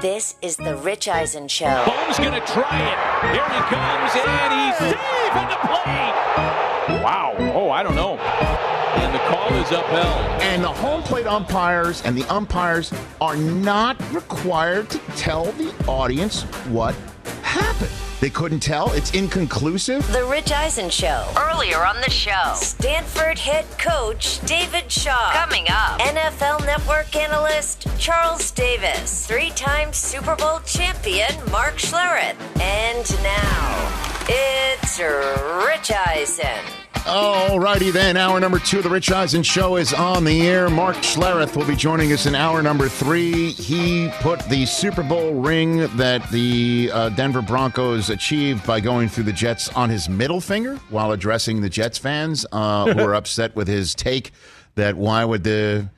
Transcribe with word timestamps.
This 0.00 0.34
is 0.40 0.56
the 0.56 0.76
Rich 0.76 1.08
Eisen 1.08 1.46
Show. 1.46 1.68
Holmes 1.68 2.16
going 2.16 2.32
to 2.32 2.46
try 2.46 2.80
it. 2.80 3.34
Here 3.34 3.44
he 3.44 3.60
comes, 3.68 4.10
and 4.16 4.54
he's 4.54 4.78
safe 4.78 5.36
on 5.36 5.50
the 5.50 5.56
play. 5.60 7.02
Wow. 7.04 7.34
Oh, 7.54 7.68
I 7.68 7.82
don't 7.82 7.94
know. 7.94 8.16
And 8.16 9.14
the 9.14 9.18
call 9.18 9.52
is 9.56 9.70
upheld. 9.70 10.40
And 10.40 10.64
the 10.64 10.68
home 10.68 11.02
plate 11.02 11.26
umpires 11.26 12.00
and 12.06 12.16
the 12.16 12.24
umpires 12.32 12.94
are 13.20 13.36
not 13.36 14.00
required 14.10 14.88
to 14.88 14.98
tell 15.16 15.52
the 15.52 15.70
audience 15.86 16.44
what 16.70 16.94
happened. 17.42 18.09
They 18.20 18.28
couldn't 18.30 18.60
tell. 18.60 18.92
It's 18.92 19.12
inconclusive. 19.12 20.06
The 20.12 20.24
Rich 20.24 20.52
Eisen 20.52 20.90
Show. 20.90 21.26
Earlier 21.38 21.78
on 21.78 21.96
the 22.02 22.10
show, 22.10 22.52
Stanford 22.54 23.38
head 23.38 23.64
coach 23.78 24.40
David 24.44 24.92
Shaw. 24.92 25.32
Coming 25.32 25.66
up, 25.70 25.98
NFL 26.00 26.66
Network 26.66 27.16
analyst 27.16 27.86
Charles 27.98 28.50
Davis. 28.50 29.26
Three 29.26 29.50
time 29.50 29.92
Super 29.94 30.36
Bowl 30.36 30.60
champion 30.66 31.32
Mark 31.50 31.76
Schlereth. 31.76 32.36
And 32.60 33.10
now, 33.22 34.26
it's 34.28 34.98
Rich 34.98 35.90
Eisen. 35.90 36.79
Alrighty 37.04 37.92
then, 37.92 38.16
hour 38.16 38.38
number 38.38 38.58
two 38.58 38.78
of 38.78 38.84
the 38.84 38.90
Rich 38.90 39.10
Eisen 39.10 39.42
Show 39.42 39.76
is 39.76 39.92
on 39.92 40.24
the 40.24 40.46
air. 40.46 40.68
Mark 40.68 40.96
Schlereth 40.96 41.56
will 41.56 41.66
be 41.66 41.74
joining 41.74 42.12
us 42.12 42.26
in 42.26 42.34
hour 42.34 42.62
number 42.62 42.88
three. 42.88 43.50
He 43.52 44.10
put 44.20 44.40
the 44.48 44.66
Super 44.66 45.02
Bowl 45.02 45.34
ring 45.34 45.88
that 45.96 46.28
the 46.30 46.90
uh, 46.92 47.08
Denver 47.10 47.42
Broncos 47.42 48.10
achieved 48.10 48.66
by 48.66 48.80
going 48.80 49.08
through 49.08 49.24
the 49.24 49.32
Jets 49.32 49.68
on 49.70 49.88
his 49.88 50.08
middle 50.08 50.40
finger 50.40 50.76
while 50.90 51.12
addressing 51.12 51.62
the 51.62 51.70
Jets 51.70 51.98
fans 51.98 52.44
uh, 52.52 52.92
who 52.92 53.02
were 53.02 53.14
upset 53.16 53.56
with 53.56 53.66
his 53.66 53.94
take 53.94 54.32
that 54.74 54.94
why 54.94 55.24
would 55.24 55.42
the 55.42 55.88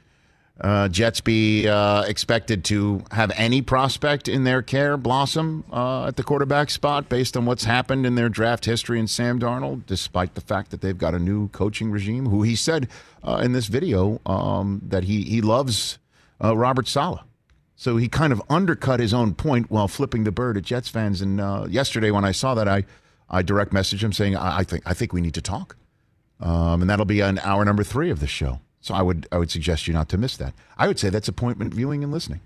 uh, 0.60 0.88
Jets 0.88 1.20
be 1.20 1.66
uh, 1.66 2.02
expected 2.02 2.64
to 2.64 3.02
have 3.10 3.32
any 3.36 3.62
prospect 3.62 4.28
in 4.28 4.44
their 4.44 4.62
care 4.62 4.96
blossom 4.96 5.64
uh, 5.72 6.06
at 6.06 6.16
the 6.16 6.22
quarterback 6.22 6.70
spot 6.70 7.08
based 7.08 7.36
on 7.36 7.46
what's 7.46 7.64
happened 7.64 8.06
in 8.06 8.14
their 8.14 8.28
draft 8.28 8.64
history 8.64 9.00
in 9.00 9.08
Sam 9.08 9.40
Darnold, 9.40 9.86
despite 9.86 10.34
the 10.34 10.40
fact 10.40 10.70
that 10.70 10.80
they've 10.80 10.96
got 10.96 11.14
a 11.14 11.18
new 11.18 11.48
coaching 11.48 11.90
regime 11.90 12.26
who 12.26 12.42
he 12.42 12.54
said 12.54 12.88
uh, 13.24 13.40
in 13.42 13.52
this 13.52 13.66
video 13.66 14.20
um, 14.26 14.82
that 14.86 15.04
he, 15.04 15.22
he 15.22 15.40
loves 15.40 15.98
uh, 16.42 16.56
Robert 16.56 16.86
Saleh. 16.86 17.22
So 17.74 17.96
he 17.96 18.08
kind 18.08 18.32
of 18.32 18.40
undercut 18.48 19.00
his 19.00 19.12
own 19.12 19.34
point 19.34 19.70
while 19.70 19.88
flipping 19.88 20.22
the 20.22 20.30
bird 20.30 20.56
at 20.56 20.62
Jets 20.62 20.88
fans. 20.88 21.20
And 21.20 21.40
uh, 21.40 21.66
yesterday, 21.68 22.12
when 22.12 22.24
I 22.24 22.30
saw 22.30 22.54
that, 22.54 22.68
I, 22.68 22.84
I 23.28 23.42
direct 23.42 23.72
messaged 23.72 24.02
him 24.02 24.12
saying, 24.12 24.36
I, 24.36 24.58
I 24.58 24.64
think 24.64 24.84
I 24.86 24.94
think 24.94 25.12
we 25.12 25.20
need 25.20 25.34
to 25.34 25.42
talk. 25.42 25.76
Um, 26.38 26.82
and 26.82 26.90
that'll 26.90 27.04
be 27.04 27.22
on 27.22 27.40
hour 27.40 27.64
number 27.64 27.82
three 27.82 28.10
of 28.10 28.20
the 28.20 28.28
show. 28.28 28.60
So 28.82 28.94
I 28.94 29.00
would 29.00 29.26
I 29.32 29.38
would 29.38 29.50
suggest 29.50 29.86
you 29.86 29.94
not 29.94 30.08
to 30.10 30.18
miss 30.18 30.36
that. 30.36 30.52
I 30.76 30.86
would 30.88 30.98
say 30.98 31.08
that's 31.08 31.28
appointment 31.28 31.72
viewing 31.72 32.04
and 32.04 32.12
listening. 32.12 32.40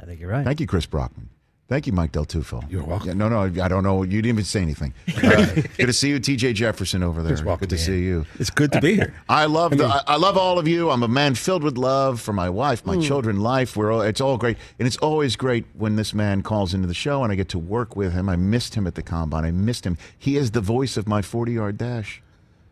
I 0.00 0.06
think 0.06 0.18
you're 0.20 0.30
right. 0.30 0.44
Thank 0.44 0.58
you, 0.58 0.66
Chris 0.66 0.86
Brockman. 0.86 1.28
Thank 1.66 1.86
you, 1.86 1.94
Mike 1.94 2.12
Del 2.12 2.26
Tufo. 2.26 2.62
You're 2.70 2.84
welcome. 2.84 3.08
Yeah, 3.08 3.14
no, 3.14 3.28
no, 3.30 3.40
I 3.62 3.68
don't 3.68 3.82
know. 3.84 4.02
You 4.02 4.20
didn't 4.20 4.26
even 4.36 4.44
say 4.44 4.60
anything. 4.60 4.92
Uh, 5.24 5.46
good 5.78 5.86
to 5.86 5.92
see 5.94 6.10
you, 6.10 6.18
T.J. 6.18 6.52
Jefferson 6.52 7.02
over 7.02 7.22
there. 7.22 7.34
welcome, 7.44 7.60
Good 7.60 7.70
to 7.70 7.76
man. 7.76 7.84
see 7.84 8.02
you. 8.04 8.26
It's 8.38 8.50
good 8.50 8.70
to 8.72 8.80
be 8.82 8.96
here. 8.96 9.14
I 9.28 9.46
love 9.46 9.76
the, 9.78 9.86
I, 9.86 10.02
I 10.06 10.16
love 10.16 10.36
all 10.36 10.58
of 10.58 10.68
you. 10.68 10.90
I'm 10.90 11.02
a 11.02 11.08
man 11.08 11.34
filled 11.34 11.62
with 11.62 11.78
love 11.78 12.20
for 12.20 12.34
my 12.34 12.50
wife, 12.50 12.84
my 12.84 12.98
children, 13.00 13.40
life. 13.40 13.76
We're 13.76 13.90
all, 13.90 14.02
it's 14.02 14.20
all 14.20 14.36
great, 14.36 14.58
and 14.78 14.86
it's 14.86 14.98
always 14.98 15.36
great 15.36 15.64
when 15.72 15.96
this 15.96 16.12
man 16.12 16.42
calls 16.42 16.74
into 16.74 16.86
the 16.86 16.92
show 16.94 17.22
and 17.24 17.32
I 17.32 17.36
get 17.36 17.48
to 17.50 17.58
work 17.58 17.96
with 17.96 18.12
him. 18.12 18.28
I 18.28 18.36
missed 18.36 18.74
him 18.74 18.86
at 18.86 18.94
the 18.94 19.02
combine. 19.02 19.44
I 19.46 19.50
missed 19.50 19.86
him. 19.86 19.96
He 20.18 20.36
is 20.36 20.50
the 20.50 20.60
voice 20.60 20.98
of 20.98 21.08
my 21.08 21.22
40 21.22 21.52
yard 21.52 21.78
dash, 21.78 22.22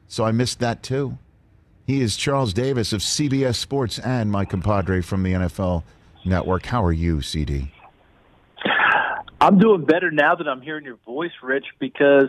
so 0.06 0.24
I 0.24 0.32
missed 0.32 0.58
that 0.60 0.82
too. 0.82 1.16
He 1.87 2.00
is 2.00 2.16
Charles 2.16 2.53
Davis 2.53 2.93
of 2.93 3.00
CBS 3.00 3.56
Sports 3.56 3.98
and 3.98 4.31
my 4.31 4.44
compadre 4.44 5.03
from 5.03 5.22
the 5.22 5.32
NFL 5.32 5.82
Network. 6.25 6.66
How 6.66 6.84
are 6.84 6.93
you, 6.93 7.22
CD? 7.22 7.72
I'm 9.41 9.59
doing 9.59 9.84
better 9.84 10.10
now 10.12 10.37
that 10.37 10.47
I'm 10.47 10.60
hearing 10.62 10.84
your 10.84 10.98
voice, 11.04 11.32
Rich, 11.43 11.66
because 11.81 12.28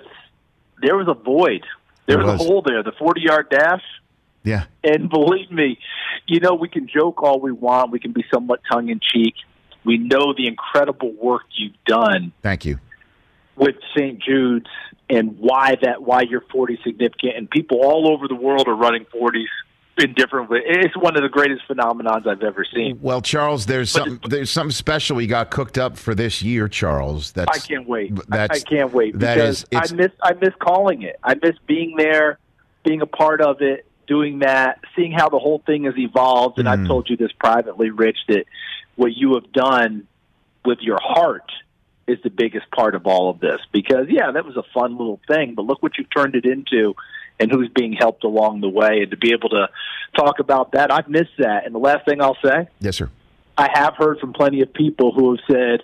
there 0.81 0.97
was 0.97 1.07
a 1.07 1.13
void. 1.13 1.63
There 2.07 2.17
There 2.17 2.25
was, 2.25 2.39
was. 2.39 2.41
a 2.41 2.43
hole 2.45 2.63
there, 2.65 2.81
the 2.81 2.91
40 2.97 3.21
yard 3.21 3.49
dash. 3.51 3.83
Yeah, 4.45 4.65
And 4.83 5.09
believe 5.09 5.49
me, 5.51 5.79
you 6.27 6.41
know, 6.41 6.53
we 6.53 6.67
can 6.67 6.85
joke 6.93 7.23
all 7.23 7.39
we 7.39 7.53
want. 7.53 7.91
We 7.91 7.99
can 7.99 8.11
be 8.11 8.25
somewhat 8.33 8.59
tongue 8.69 8.89
in 8.89 8.99
cheek. 8.99 9.35
We 9.85 9.97
know 9.97 10.33
the 10.35 10.47
incredible 10.47 11.13
work 11.13 11.43
you've 11.55 11.81
done 11.85 12.33
thank 12.41 12.65
you. 12.65 12.79
with 13.55 13.75
St. 13.95 14.21
Jude's 14.21 14.67
and 15.09 15.37
why 15.39 15.75
that 15.81 16.01
why 16.01 16.21
your 16.21 16.41
40 16.51 16.79
significant. 16.83 17.35
And 17.37 17.49
people 17.49 17.81
all 17.83 18.11
over 18.11 18.27
the 18.27 18.35
world 18.35 18.67
are 18.67 18.75
running 18.75 19.05
40s 19.05 19.45
in 19.97 20.13
different 20.13 20.49
ways. 20.49 20.63
It's 20.65 20.97
one 20.97 21.15
of 21.15 21.21
the 21.21 21.29
greatest 21.29 21.67
phenomenons 21.67 22.25
I've 22.25 22.41
ever 22.41 22.65
seen. 22.65 22.99
Well, 23.01 23.21
Charles, 23.21 23.65
there's 23.67 23.91
something 23.91 24.19
there's 24.29 24.49
something 24.49 24.71
special 24.71 25.15
we 25.15 25.27
got 25.27 25.51
cooked 25.51 25.77
up 25.77 25.97
for 25.97 26.15
this 26.15 26.41
year, 26.41 26.67
Charles. 26.67 27.31
That's 27.33 27.57
I 27.57 27.59
can't 27.67 27.87
wait. 27.87 28.11
I, 28.31 28.45
I 28.45 28.59
can't 28.59 28.91
wait 28.93 29.19
that 29.19 29.35
because 29.35 29.65
is- 29.71 29.91
I 29.91 29.95
miss 29.95 30.11
I 30.21 30.33
miss 30.33 30.53
calling 30.59 31.03
it. 31.03 31.19
I 31.23 31.35
miss 31.35 31.55
being 31.67 31.95
there, 31.97 32.39
being 32.83 33.01
a 33.01 33.05
part 33.05 33.41
of 33.41 33.61
it, 33.61 33.85
doing 34.07 34.39
that, 34.39 34.79
seeing 34.95 35.11
how 35.11 35.29
the 35.29 35.39
whole 35.39 35.61
thing 35.65 35.83
has 35.83 35.97
evolved. 35.97 36.57
And 36.59 36.67
Mhm. 36.67 36.71
I've 36.71 36.87
told 36.87 37.09
you 37.09 37.17
this 37.17 37.31
privately, 37.33 37.89
Rich, 37.91 38.17
that 38.29 38.45
what 38.95 39.13
you 39.15 39.35
have 39.35 39.51
done 39.51 40.07
with 40.65 40.79
your 40.81 40.99
heart 41.01 41.51
is 42.07 42.19
the 42.23 42.29
biggest 42.29 42.69
part 42.71 42.95
of 42.95 43.07
all 43.07 43.29
of 43.29 43.39
this. 43.39 43.59
Because 43.71 44.07
yeah, 44.09 44.31
that 44.31 44.45
was 44.45 44.57
a 44.57 44.63
fun 44.73 44.97
little 44.97 45.19
thing, 45.27 45.53
but 45.55 45.65
look 45.65 45.81
what 45.81 45.97
you've 45.97 46.13
turned 46.15 46.35
it 46.35 46.45
into. 46.45 46.95
And 47.39 47.51
who's 47.51 47.67
being 47.67 47.93
helped 47.93 48.23
along 48.23 48.61
the 48.61 48.69
way, 48.69 48.99
and 49.01 49.09
to 49.09 49.17
be 49.17 49.31
able 49.33 49.49
to 49.49 49.67
talk 50.15 50.37
about 50.37 50.73
that, 50.73 50.93
I've 50.93 51.07
missed 51.07 51.35
that. 51.39 51.65
And 51.65 51.73
the 51.73 51.79
last 51.79 52.05
thing 52.05 52.21
I'll 52.21 52.37
say, 52.45 52.67
yes, 52.79 52.97
sir. 52.97 53.09
I 53.57 53.69
have 53.73 53.95
heard 53.95 54.19
from 54.19 54.33
plenty 54.33 54.61
of 54.61 54.71
people 54.71 55.11
who 55.11 55.31
have 55.31 55.39
said, 55.49 55.81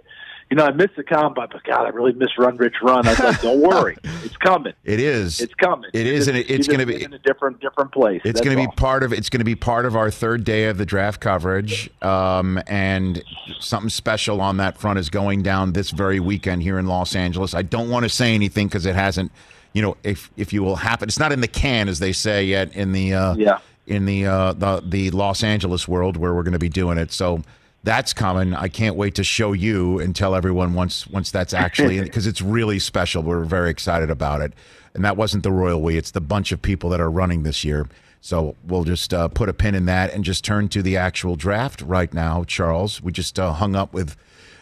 you 0.50 0.58
know, 0.58 0.66
I 0.66 0.72
missed 0.72 0.96
the 0.96 1.04
combine, 1.04 1.48
but 1.52 1.64
God, 1.64 1.86
I 1.86 1.90
really 1.90 2.14
miss 2.14 2.30
Run 2.38 2.58
Rich 2.58 2.76
Run. 2.82 3.06
I 3.08 3.12
was 3.12 3.20
like, 3.20 3.42
don't 3.42 3.60
worry, 3.62 3.96
it's 4.24 4.36
coming. 4.38 4.74
It 4.84 5.00
is. 5.00 5.40
It's 5.42 5.54
coming. 5.54 5.90
It 5.94 6.08
is, 6.08 6.28
and 6.28 6.36
it- 6.38 6.50
it's 6.50 6.68
gonna 6.68 6.86
be- 6.88 7.04
in 7.04 7.14
a 7.14 7.20
different 7.20 7.60
different 7.62 7.92
place. 7.92 8.22
It's 8.26 8.42
going 8.42 8.58
to 8.58 8.64
be 8.64 8.72
part 8.76 9.04
of 9.04 9.14
it's 9.14 9.30
going 9.30 9.40
to 9.42 9.46
be 9.46 9.56
part 9.56 9.86
of 9.86 9.96
our 9.96 10.10
third 10.10 10.44
day 10.44 10.66
of 10.66 10.78
the 10.78 10.86
draft 10.86 11.22
coverage, 11.22 11.90
um, 12.02 12.60
and 12.68 13.24
something 13.60 13.90
special 13.90 14.42
on 14.42 14.58
that 14.58 14.78
front 14.78 14.98
is 15.00 15.10
going 15.10 15.44
down 15.44 15.74
this 15.74 15.92
very 15.92 16.20
weekend 16.20 16.64
here 16.64 16.80
in 16.80 16.88
Los 16.88 17.16
Angeles. 17.16 17.54
I 17.54 17.62
don't 17.62 17.90
want 17.90 18.04
to 18.04 18.10
say 18.10 18.34
anything 18.34 18.68
because 18.68 18.86
it 18.88 18.96
hasn't, 18.96 19.32
you 19.74 19.82
know, 19.82 19.98
if 20.04 20.32
if 20.36 20.52
you 20.52 20.64
will 20.64 20.78
happen, 20.78 21.08
it's 21.10 21.20
not 21.20 21.32
in 21.32 21.42
the 21.42 21.48
can 21.48 21.88
as 21.88 22.00
they 22.00 22.12
say 22.12 22.46
yet 22.46 22.74
in 22.76 22.92
the 22.92 23.14
uh, 23.14 23.36
Yeah. 23.36 23.60
in 23.86 24.06
the 24.06 24.26
uh, 24.26 24.54
the 24.54 24.82
the 24.84 25.12
Los 25.12 25.44
Angeles 25.44 25.88
world 25.88 26.18
where 26.18 26.34
we're 26.34 26.44
going 26.44 26.54
to 26.54 26.60
be 26.60 26.70
doing 26.70 26.98
it. 26.98 27.12
So 27.12 27.44
that's 27.84 28.14
coming. 28.14 28.54
I 28.54 28.68
can't 28.68 28.96
wait 28.96 29.16
to 29.16 29.24
show 29.24 29.54
you 29.54 30.00
and 30.00 30.16
tell 30.16 30.36
everyone 30.36 30.74
once 30.74 31.08
once 31.08 31.32
that's 31.32 31.54
actually 31.54 32.02
because 32.02 32.28
it's 32.32 32.42
really 32.42 32.80
special. 32.80 33.24
We're 33.24 33.44
very 33.44 33.70
excited 33.70 34.10
about 34.10 34.42
it. 34.42 34.54
And 34.94 35.06
that 35.06 35.18
wasn't 35.18 35.44
the 35.44 35.52
royal 35.52 35.82
we; 35.82 35.98
it's 35.98 36.12
the 36.12 36.22
bunch 36.22 36.52
of 36.52 36.62
people 36.62 36.90
that 36.90 37.00
are 37.00 37.12
running 37.12 37.44
this 37.44 37.64
year. 37.64 37.88
So 38.22 38.56
we'll 38.66 38.84
just 38.84 39.14
uh, 39.14 39.30
put 39.30 39.48
a 39.48 39.54
pin 39.54 39.76
in 39.76 39.86
that 39.86 40.14
and 40.14 40.26
just 40.26 40.44
turn 40.44 40.68
to 40.70 40.82
the 40.82 40.98
actual 40.98 41.36
draft 41.36 41.82
right 41.82 42.14
now. 42.14 42.44
Charles, 42.44 43.02
we 43.02 43.14
just 43.14 43.40
uh, 43.40 43.54
hung 43.54 43.76
up 43.76 43.94
with 43.94 44.18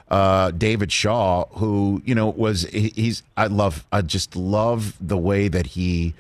uh, 0.10 0.52
David 0.52 0.92
Shaw, 0.92 1.46
who 1.54 2.02
you 2.06 2.14
know 2.14 2.30
was 2.30 2.64
he, 2.64 2.94
he's 2.96 3.24
I 3.36 3.48
love 3.48 3.86
I 3.92 4.02
just 4.02 4.36
love 4.36 4.96
the 5.02 5.18
way 5.18 5.48
that 5.48 5.68
he 5.68 6.14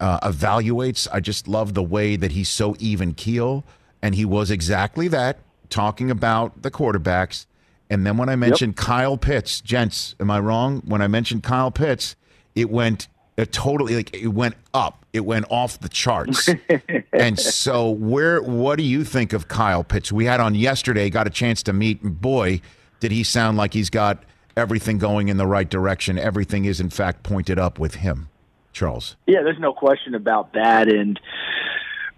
uh, 0.00 0.20
evaluates. 0.20 1.06
I 1.12 1.20
just 1.20 1.46
love 1.46 1.74
the 1.74 1.82
way 1.82 2.16
that 2.16 2.32
he's 2.32 2.48
so 2.48 2.74
even 2.78 3.12
keel, 3.12 3.64
and 4.00 4.14
he 4.14 4.24
was 4.24 4.50
exactly 4.50 5.08
that, 5.08 5.38
talking 5.72 6.10
about 6.10 6.62
the 6.62 6.70
quarterbacks. 6.70 7.46
And 7.90 8.06
then 8.06 8.16
when 8.16 8.28
I 8.28 8.36
mentioned 8.36 8.76
Kyle 8.76 9.16
Pitts, 9.16 9.60
gents, 9.60 10.14
am 10.20 10.30
I 10.30 10.38
wrong? 10.38 10.82
When 10.84 11.02
I 11.02 11.08
mentioned 11.08 11.42
Kyle 11.42 11.70
Pitts, 11.70 12.16
it 12.54 12.70
went 12.70 13.08
it 13.36 13.50
totally 13.50 13.96
like 13.96 14.14
it 14.14 14.28
went 14.28 14.56
up. 14.74 15.06
It 15.12 15.24
went 15.24 15.46
off 15.50 15.80
the 15.80 15.88
charts. 15.88 16.48
and 17.12 17.38
so, 17.38 17.90
where 17.90 18.42
what 18.42 18.76
do 18.76 18.84
you 18.84 19.04
think 19.04 19.32
of 19.32 19.48
Kyle 19.48 19.84
Pitts? 19.84 20.12
We 20.12 20.26
had 20.26 20.38
on 20.38 20.54
yesterday, 20.54 21.08
got 21.10 21.26
a 21.26 21.30
chance 21.30 21.62
to 21.64 21.72
meet. 21.72 22.02
and 22.02 22.20
Boy, 22.20 22.60
did 23.00 23.10
he 23.10 23.22
sound 23.22 23.56
like 23.56 23.72
he's 23.72 23.90
got 23.90 24.22
everything 24.56 24.98
going 24.98 25.28
in 25.28 25.36
the 25.36 25.46
right 25.46 25.68
direction. 25.68 26.18
Everything 26.18 26.64
is 26.64 26.80
in 26.80 26.90
fact 26.90 27.22
pointed 27.22 27.58
up 27.58 27.78
with 27.78 27.96
him, 27.96 28.28
Charles. 28.72 29.16
Yeah, 29.26 29.42
there's 29.42 29.58
no 29.58 29.72
question 29.72 30.14
about 30.14 30.52
that. 30.52 30.88
And 30.88 31.18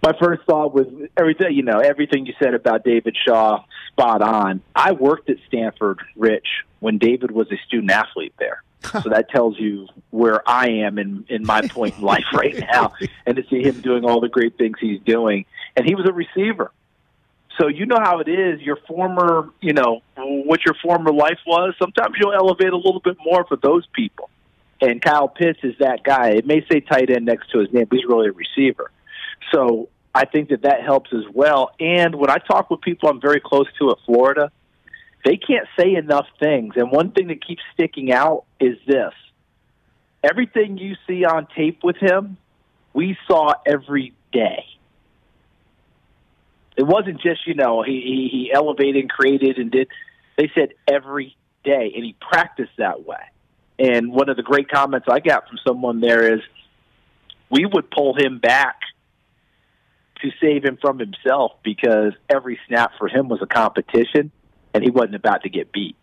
my 0.05 0.13
first 0.19 0.43
thought 0.43 0.71
was 0.71 0.85
everything 1.17 1.55
you 1.55 1.63
know 1.63 1.79
everything 1.79 2.27
you 2.27 2.33
said 2.37 2.53
about 2.53 2.83
David 2.83 3.17
Shaw 3.25 3.63
spot 3.91 4.21
on. 4.21 4.61
I 4.75 4.91
worked 4.91 5.31
at 5.31 5.37
Stanford, 5.47 5.99
Rich, 6.15 6.47
when 6.79 6.99
David 6.99 7.31
was 7.31 7.51
a 7.51 7.57
student 7.65 7.91
athlete 7.91 8.33
there. 8.37 8.61
so 8.83 9.09
that 9.09 9.29
tells 9.29 9.59
you 9.59 9.87
where 10.11 10.47
I 10.47 10.67
am 10.69 10.99
in 10.99 11.25
in 11.27 11.43
my 11.43 11.61
point 11.67 11.95
in 11.95 12.03
life 12.03 12.25
right 12.33 12.55
now, 12.71 12.93
and 13.25 13.35
to 13.35 13.43
see 13.49 13.63
him 13.63 13.81
doing 13.81 14.05
all 14.05 14.21
the 14.21 14.29
great 14.29 14.59
things 14.59 14.77
he's 14.79 15.01
doing, 15.01 15.45
and 15.75 15.87
he 15.87 15.95
was 15.95 16.05
a 16.07 16.13
receiver. 16.13 16.71
So 17.59 17.67
you 17.67 17.87
know 17.87 17.99
how 17.99 18.19
it 18.19 18.27
is. 18.27 18.61
Your 18.61 18.77
former, 18.87 19.49
you 19.59 19.73
know, 19.73 20.01
what 20.17 20.65
your 20.65 20.75
former 20.83 21.11
life 21.11 21.39
was. 21.47 21.73
Sometimes 21.79 22.15
you'll 22.19 22.33
elevate 22.33 22.73
a 22.73 22.77
little 22.77 22.99
bit 22.99 23.17
more 23.25 23.45
for 23.45 23.55
those 23.55 23.87
people. 23.93 24.29
And 24.81 25.01
Kyle 25.01 25.29
Pitts 25.29 25.59
is 25.63 25.73
that 25.79 26.03
guy. 26.03 26.31
It 26.31 26.45
may 26.45 26.65
say 26.69 26.81
tight 26.81 27.09
end 27.09 27.25
next 27.25 27.49
to 27.51 27.59
his 27.59 27.71
name, 27.71 27.85
but 27.89 27.97
he's 27.97 28.05
really 28.05 28.27
a 28.27 28.33
receiver. 28.33 28.91
So 29.53 29.87
I 30.15 30.23
think 30.23 30.47
that 30.49 30.61
that 30.61 30.81
helps 30.81 31.11
as 31.13 31.25
well. 31.33 31.71
And 31.77 32.15
when 32.15 32.29
I 32.29 32.37
talk 32.37 32.69
with 32.69 32.79
people 32.79 33.09
I'm 33.09 33.19
very 33.19 33.41
close 33.41 33.67
to 33.79 33.91
at 33.91 33.97
Florida, 34.05 34.49
they 35.25 35.35
can't 35.35 35.67
say 35.77 35.95
enough 35.95 36.27
things. 36.39 36.75
And 36.77 36.89
one 36.89 37.11
thing 37.11 37.27
that 37.27 37.45
keeps 37.45 37.61
sticking 37.73 38.13
out 38.13 38.45
is 38.57 38.77
this 38.87 39.11
everything 40.23 40.77
you 40.77 40.95
see 41.05 41.25
on 41.25 41.47
tape 41.53 41.83
with 41.83 41.97
him, 41.97 42.37
we 42.93 43.17
saw 43.27 43.55
every 43.65 44.13
day. 44.31 44.63
It 46.77 46.83
wasn't 46.83 47.21
just, 47.21 47.45
you 47.45 47.53
know, 47.53 47.83
he, 47.83 48.01
he, 48.01 48.29
he 48.31 48.51
elevated 48.53 49.01
and 49.01 49.09
created 49.09 49.57
and 49.57 49.69
did. 49.69 49.89
They 50.37 50.49
said 50.55 50.69
every 50.87 51.35
day, 51.63 51.91
and 51.93 52.05
he 52.05 52.15
practiced 52.19 52.71
that 52.77 53.05
way. 53.05 53.21
And 53.77 54.13
one 54.13 54.29
of 54.29 54.37
the 54.37 54.43
great 54.43 54.69
comments 54.69 55.07
I 55.09 55.19
got 55.19 55.47
from 55.47 55.57
someone 55.67 55.99
there 55.99 56.35
is 56.35 56.41
we 57.49 57.65
would 57.65 57.91
pull 57.91 58.15
him 58.17 58.39
back 58.39 58.79
to 60.25 60.37
save 60.41 60.63
him 60.63 60.77
from 60.81 60.99
himself 60.99 61.53
because 61.63 62.13
every 62.29 62.59
snap 62.67 62.91
for 62.97 63.07
him 63.07 63.27
was 63.27 63.41
a 63.41 63.45
competition 63.45 64.31
and 64.73 64.83
he 64.83 64.89
wasn't 64.89 65.15
about 65.15 65.43
to 65.43 65.49
get 65.49 65.71
beat. 65.71 65.95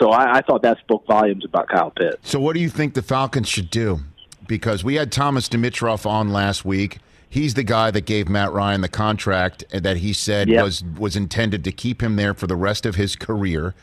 So 0.00 0.10
I, 0.10 0.38
I 0.38 0.40
thought 0.42 0.62
that 0.62 0.78
spoke 0.78 1.06
volumes 1.06 1.44
about 1.44 1.68
Kyle 1.68 1.90
Pitts. 1.90 2.16
So 2.22 2.40
what 2.40 2.54
do 2.54 2.60
you 2.60 2.68
think 2.68 2.94
the 2.94 3.02
Falcons 3.02 3.48
should 3.48 3.70
do? 3.70 4.00
Because 4.46 4.84
we 4.84 4.96
had 4.96 5.12
Thomas 5.12 5.48
Dimitroff 5.48 6.06
on 6.06 6.30
last 6.30 6.64
week. 6.64 6.98
He's 7.28 7.54
the 7.54 7.64
guy 7.64 7.90
that 7.90 8.02
gave 8.02 8.28
Matt 8.28 8.52
Ryan 8.52 8.80
the 8.80 8.88
contract 8.88 9.64
that 9.72 9.98
he 9.98 10.12
said 10.12 10.48
Yep. 10.48 10.62
was 10.62 10.84
was 10.84 11.16
intended 11.16 11.64
to 11.64 11.72
keep 11.72 12.02
him 12.02 12.16
there 12.16 12.34
for 12.34 12.46
the 12.46 12.56
rest 12.56 12.86
of 12.86 12.94
his 12.94 13.16
career. 13.16 13.74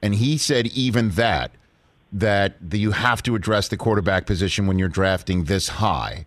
And 0.00 0.16
he 0.16 0.38
said 0.38 0.68
even 0.68 1.10
that 1.10 1.52
that 2.12 2.54
the, 2.60 2.78
you 2.78 2.90
have 2.90 3.22
to 3.22 3.34
address 3.34 3.68
the 3.68 3.76
quarterback 3.76 4.26
position 4.26 4.66
when 4.66 4.78
you're 4.78 4.88
drafting 4.88 5.44
this 5.44 5.68
high. 5.68 6.26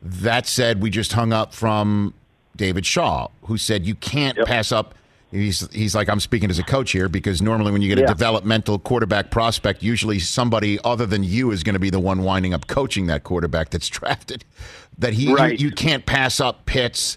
That 0.00 0.46
said, 0.46 0.80
we 0.80 0.90
just 0.90 1.12
hung 1.12 1.32
up 1.32 1.52
from 1.52 2.14
David 2.58 2.84
Shaw, 2.84 3.28
who 3.44 3.56
said 3.56 3.86
you 3.86 3.94
can't 3.94 4.36
Yep. 4.36 4.46
pass 4.46 4.70
up. 4.72 4.94
He's 5.30 5.70
he's 5.74 5.94
like 5.94 6.08
I'm 6.08 6.20
speaking 6.20 6.48
as 6.50 6.58
a 6.58 6.62
coach 6.62 6.90
here 6.92 7.08
because 7.08 7.40
normally 7.42 7.70
when 7.72 7.82
you 7.82 7.88
get 7.94 7.98
a 8.02 8.06
developmental 8.06 8.78
quarterback 8.78 9.30
prospect, 9.30 9.82
usually 9.82 10.18
somebody 10.18 10.78
other 10.84 11.04
than 11.06 11.22
you 11.22 11.50
is 11.50 11.62
going 11.62 11.74
to 11.74 11.78
be 11.78 11.90
the 11.90 12.00
one 12.00 12.22
winding 12.22 12.54
up 12.54 12.66
coaching 12.66 13.06
that 13.08 13.24
quarterback 13.24 13.70
that's 13.70 13.88
drafted. 13.98 14.44
That 14.98 15.12
he 15.14 15.32
Right. 15.32 15.58
you, 15.58 15.68
you 15.68 15.74
can't 15.74 16.04
pass 16.06 16.40
up 16.40 16.64
Pitts 16.66 17.16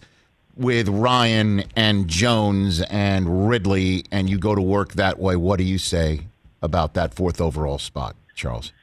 with 0.57 0.89
Ryan 0.89 1.63
and 1.77 2.07
Jones 2.09 2.81
and 2.81 3.47
Ridley, 3.49 4.03
and 4.11 4.29
you 4.29 4.37
go 4.37 4.55
to 4.55 4.61
work 4.61 4.93
that 4.93 5.17
way. 5.17 5.37
What 5.37 5.57
do 5.57 5.63
you 5.63 5.77
say 5.77 6.27
about 6.61 6.93
that 6.95 7.13
fourth 7.13 7.39
overall 7.39 7.79
spot, 7.79 8.15
Charles? 8.35 8.73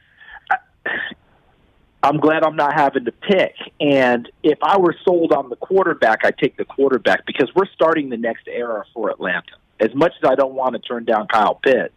I'm 2.03 2.19
glad 2.19 2.45
I'm 2.45 2.57
not 2.57 2.75
having 2.75 3.05
to 3.07 3.13
pick. 3.13 3.55
And 3.81 4.31
if 4.43 4.59
I 4.63 4.79
were 4.79 4.95
sold 5.05 5.33
on 5.33 5.51
the 5.51 5.57
quarterback, 5.57 6.25
I'd 6.25 6.39
take 6.39 6.57
the 6.57 6.65
quarterback 6.65 7.27
because 7.27 7.51
we're 7.55 7.67
starting 7.75 8.09
the 8.09 8.17
next 8.17 8.47
era 8.47 8.85
for 8.95 9.11
Atlanta. 9.11 9.57
As 9.81 9.95
much 9.95 10.13
as 10.23 10.29
I 10.29 10.35
don't 10.35 10.55
want 10.55 10.75
to 10.75 10.81
turn 10.81 11.05
down 11.05 11.27
Kyle 11.29 11.55
Pitts, 11.55 11.95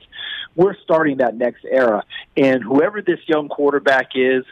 we're 0.55 0.75
starting 0.83 1.17
that 1.17 1.35
next 1.35 1.65
era. 1.69 2.03
And 2.35 2.63
whoever 2.63 3.01
this 3.01 3.19
young 3.27 3.47
quarterback 3.47 4.09
is, 4.15 4.43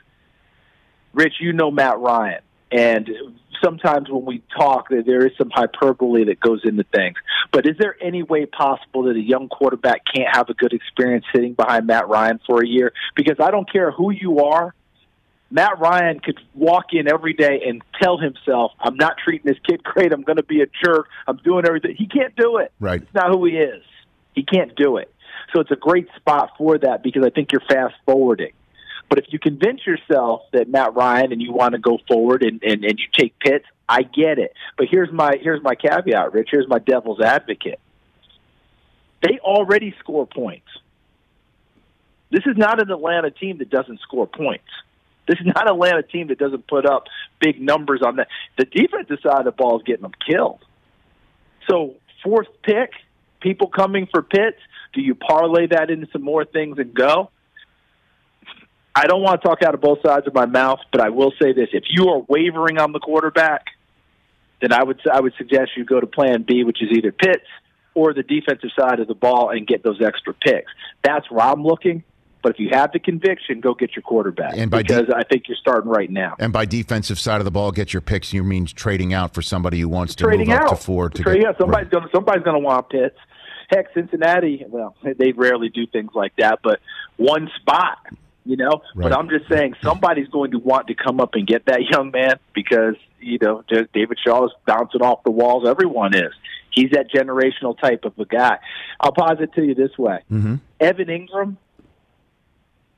Rich, 1.13 1.35
you 1.39 1.53
know 1.53 1.71
Matt 1.71 1.99
Ryan. 1.99 2.41
And 2.71 3.09
sometimes 3.63 4.09
when 4.09 4.25
we 4.25 4.43
talk, 4.55 4.89
there 4.89 5.25
is 5.25 5.33
some 5.37 5.49
hyperbole 5.49 6.25
that 6.25 6.39
goes 6.39 6.61
into 6.63 6.83
things. 6.83 7.17
But 7.51 7.65
is 7.67 7.75
there 7.79 7.95
any 8.01 8.21
way 8.21 8.45
possible 8.45 9.03
that 9.03 9.15
a 9.15 9.21
young 9.21 9.49
quarterback 9.49 10.01
can't 10.13 10.29
have 10.31 10.49
a 10.49 10.53
good 10.53 10.73
experience 10.73 11.25
sitting 11.33 11.53
behind 11.53 11.87
Matt 11.87 12.07
Ryan 12.07 12.39
for 12.45 12.61
a 12.61 12.67
year? 12.67 12.93
Because 13.15 13.37
I 13.39 13.49
don't 13.51 13.69
care 13.71 13.91
who 13.91 14.11
you 14.11 14.39
are, 14.45 14.73
Matt 15.51 15.79
Ryan 15.79 16.19
could 16.19 16.39
walk 16.53 16.93
in 16.93 17.11
every 17.11 17.33
day 17.33 17.63
and 17.67 17.81
tell 18.01 18.17
himself, 18.17 18.71
I'm 18.79 18.95
not 18.95 19.17
treating 19.23 19.51
this 19.51 19.59
kid 19.67 19.83
great. 19.83 20.13
I'm 20.13 20.21
going 20.21 20.37
to 20.37 20.43
be 20.43 20.61
a 20.61 20.67
jerk. 20.83 21.07
I'm 21.27 21.37
doing 21.37 21.65
everything. 21.65 21.95
He 21.95 22.07
can't 22.07 22.35
do 22.35 22.57
it. 22.57 22.71
Right. 22.79 23.01
It's 23.01 23.13
not 23.13 23.29
who 23.29 23.45
he 23.45 23.53
is. 23.53 23.83
He 24.35 24.43
can't 24.43 24.75
do 24.75 24.97
it. 24.97 25.13
So 25.53 25.61
it's 25.61 25.71
a 25.71 25.75
great 25.75 26.07
spot 26.15 26.51
for 26.57 26.77
that 26.77 27.01
because 27.01 27.23
I 27.25 27.31
think 27.31 27.51
you're 27.51 27.63
fast 27.67 27.95
forwarding. 28.05 28.51
But 29.09 29.17
if 29.17 29.25
you 29.29 29.39
convince 29.39 29.85
yourself 29.87 30.43
that 30.53 30.69
Matt 30.69 30.93
Ryan 30.93 31.31
and 31.31 31.41
you 31.41 31.51
want 31.51 31.73
to 31.73 31.79
go 31.79 31.97
forward 32.07 32.43
and, 32.43 32.61
and, 32.61 32.85
and 32.85 32.99
you 32.99 33.05
take 33.17 33.39
Pitts, 33.39 33.65
I 33.87 34.03
get 34.03 34.37
it. 34.37 34.53
But 34.77 34.87
here's 34.91 35.11
my 35.11 35.31
here's 35.41 35.63
my 35.63 35.73
caveat, 35.73 36.31
Rich. 36.31 36.49
Here's 36.51 36.67
my 36.67 36.77
devil's 36.77 37.19
advocate. 37.19 37.79
They 39.21 39.39
already 39.39 39.95
score 39.99 40.27
points. 40.27 40.67
This 42.29 42.43
is 42.45 42.55
not 42.55 42.79
an 42.79 42.91
Atlanta 42.91 43.31
team 43.31 43.57
that 43.57 43.71
doesn't 43.71 43.99
score 44.01 44.27
points. 44.27 44.69
This 45.29 45.37
is 45.41 45.45
not 45.45 45.67
an 45.67 45.75
Atlanta 45.75 46.01
team 46.01 46.29
that 46.29 46.39
doesn't 46.39 46.67
put 46.67 46.87
up 46.87 47.03
big 47.39 47.61
numbers 47.61 48.01
on 48.03 48.15
that. 48.15 48.29
The 48.57 48.65
defensive 48.65 49.19
side 49.21 49.37
of 49.37 49.45
the 49.45 49.51
ball 49.51 49.77
is 49.77 49.83
getting 49.85 50.01
them 50.01 50.15
killed. 50.27 50.59
So 51.69 51.93
fourth 52.23 52.47
pick, 52.63 52.89
people 53.39 53.67
coming 53.67 54.07
for 54.11 54.23
Pitts. 54.23 54.57
Do 54.91 55.01
you 55.01 55.13
parlay 55.13 55.67
that 55.67 55.91
into 55.91 56.07
some 56.11 56.23
more 56.23 56.45
things 56.45 56.79
and 56.79 56.95
go? 56.95 57.29
I 58.95 59.05
don't 59.05 59.21
want 59.21 59.39
to 59.39 59.47
talk 59.47 59.61
out 59.61 59.75
of 59.75 59.81
both 59.81 59.99
sides 60.03 60.25
of 60.25 60.33
my 60.33 60.47
mouth, 60.47 60.79
but 60.91 60.99
I 60.99 61.09
will 61.09 61.31
say 61.39 61.53
this: 61.53 61.69
if 61.73 61.83
you 61.89 62.07
are 62.09 62.21
wavering 62.27 62.79
on 62.79 62.91
the 62.91 62.99
quarterback, 62.99 63.65
then 64.61 64.73
I 64.73 64.83
would 64.83 64.99
I 65.13 65.21
would 65.21 65.33
suggest 65.37 65.77
you 65.77 65.85
go 65.85 65.99
to 65.99 66.07
Plan 66.07 66.41
B, 66.41 66.63
which 66.63 66.81
is 66.81 66.89
either 66.91 67.11
Pitts 67.11 67.45
or 67.93 68.15
the 68.15 68.23
defensive 68.23 68.71
side 68.77 68.99
of 68.99 69.07
the 69.07 69.13
ball 69.13 69.51
and 69.51 69.67
get 69.67 69.83
those 69.83 70.01
extra 70.01 70.33
picks. 70.33 70.71
That's 71.03 71.29
where 71.29 71.45
I'm 71.45 71.63
looking. 71.63 72.03
But 72.41 72.53
if 72.53 72.59
you 72.59 72.69
have 72.71 72.91
the 72.93 72.99
conviction, 72.99 73.59
go 73.59 73.73
get 73.73 73.95
your 73.95 74.03
quarterback 74.03 74.55
And 74.55 74.71
by 74.71 74.81
de- 74.81 74.95
because 74.95 75.13
I 75.13 75.23
think 75.23 75.47
you're 75.47 75.57
starting 75.57 75.89
right 75.89 76.09
now. 76.09 76.35
And 76.39 76.53
by 76.53 76.65
defensive 76.65 77.19
side 77.19 77.41
of 77.41 77.45
the 77.45 77.51
ball, 77.51 77.71
get 77.71 77.93
your 77.93 78.01
picks. 78.01 78.31
You 78.31 78.43
mean 78.43 78.65
trading 78.65 79.13
out 79.13 79.33
for 79.33 79.41
somebody 79.41 79.79
who 79.79 79.89
wants 79.89 80.15
to 80.15 80.27
move 80.27 80.47
up 80.49 80.61
out 80.61 80.69
to 80.69 80.75
four 80.75 81.09
to 81.09 81.21
Trade- 81.21 81.41
get, 81.41 81.43
yeah, 81.43 81.57
somebody's 81.57 81.89
gonna 81.89 82.07
somebody's 82.13 82.43
gonna 82.43 82.59
want 82.59 82.89
Pitts. 82.89 83.17
Heck, 83.69 83.93
Cincinnati. 83.93 84.65
Well, 84.67 84.95
they 85.17 85.31
rarely 85.31 85.69
do 85.69 85.85
things 85.85 86.11
like 86.15 86.33
that, 86.37 86.59
but 86.63 86.79
one 87.17 87.49
spot, 87.59 87.97
you 88.45 88.55
know. 88.55 88.81
Right. 88.95 89.09
But 89.09 89.13
I'm 89.17 89.29
just 89.29 89.47
saying, 89.49 89.75
somebody's 89.83 90.27
going 90.29 90.51
to 90.51 90.59
want 90.59 90.87
to 90.87 90.95
come 90.95 91.19
up 91.19 91.31
and 91.33 91.45
get 91.45 91.65
that 91.65 91.81
young 91.91 92.11
man 92.11 92.39
because 92.53 92.95
you 93.19 93.37
know 93.41 93.63
David 93.69 94.17
Shaw 94.25 94.45
is 94.45 94.51
bouncing 94.65 95.01
off 95.01 95.23
the 95.23 95.31
walls. 95.31 95.67
Everyone 95.67 96.15
is. 96.15 96.31
He's 96.71 96.91
that 96.91 97.11
generational 97.11 97.77
type 97.77 98.05
of 98.05 98.17
a 98.17 98.25
guy. 98.25 98.59
I'll 98.99 99.11
posit 99.11 99.53
to 99.53 99.63
you 99.63 99.75
this 99.75 99.97
way: 99.97 100.19
Mm-hmm. 100.31 100.55
Evan 100.79 101.07
Engram. 101.07 101.57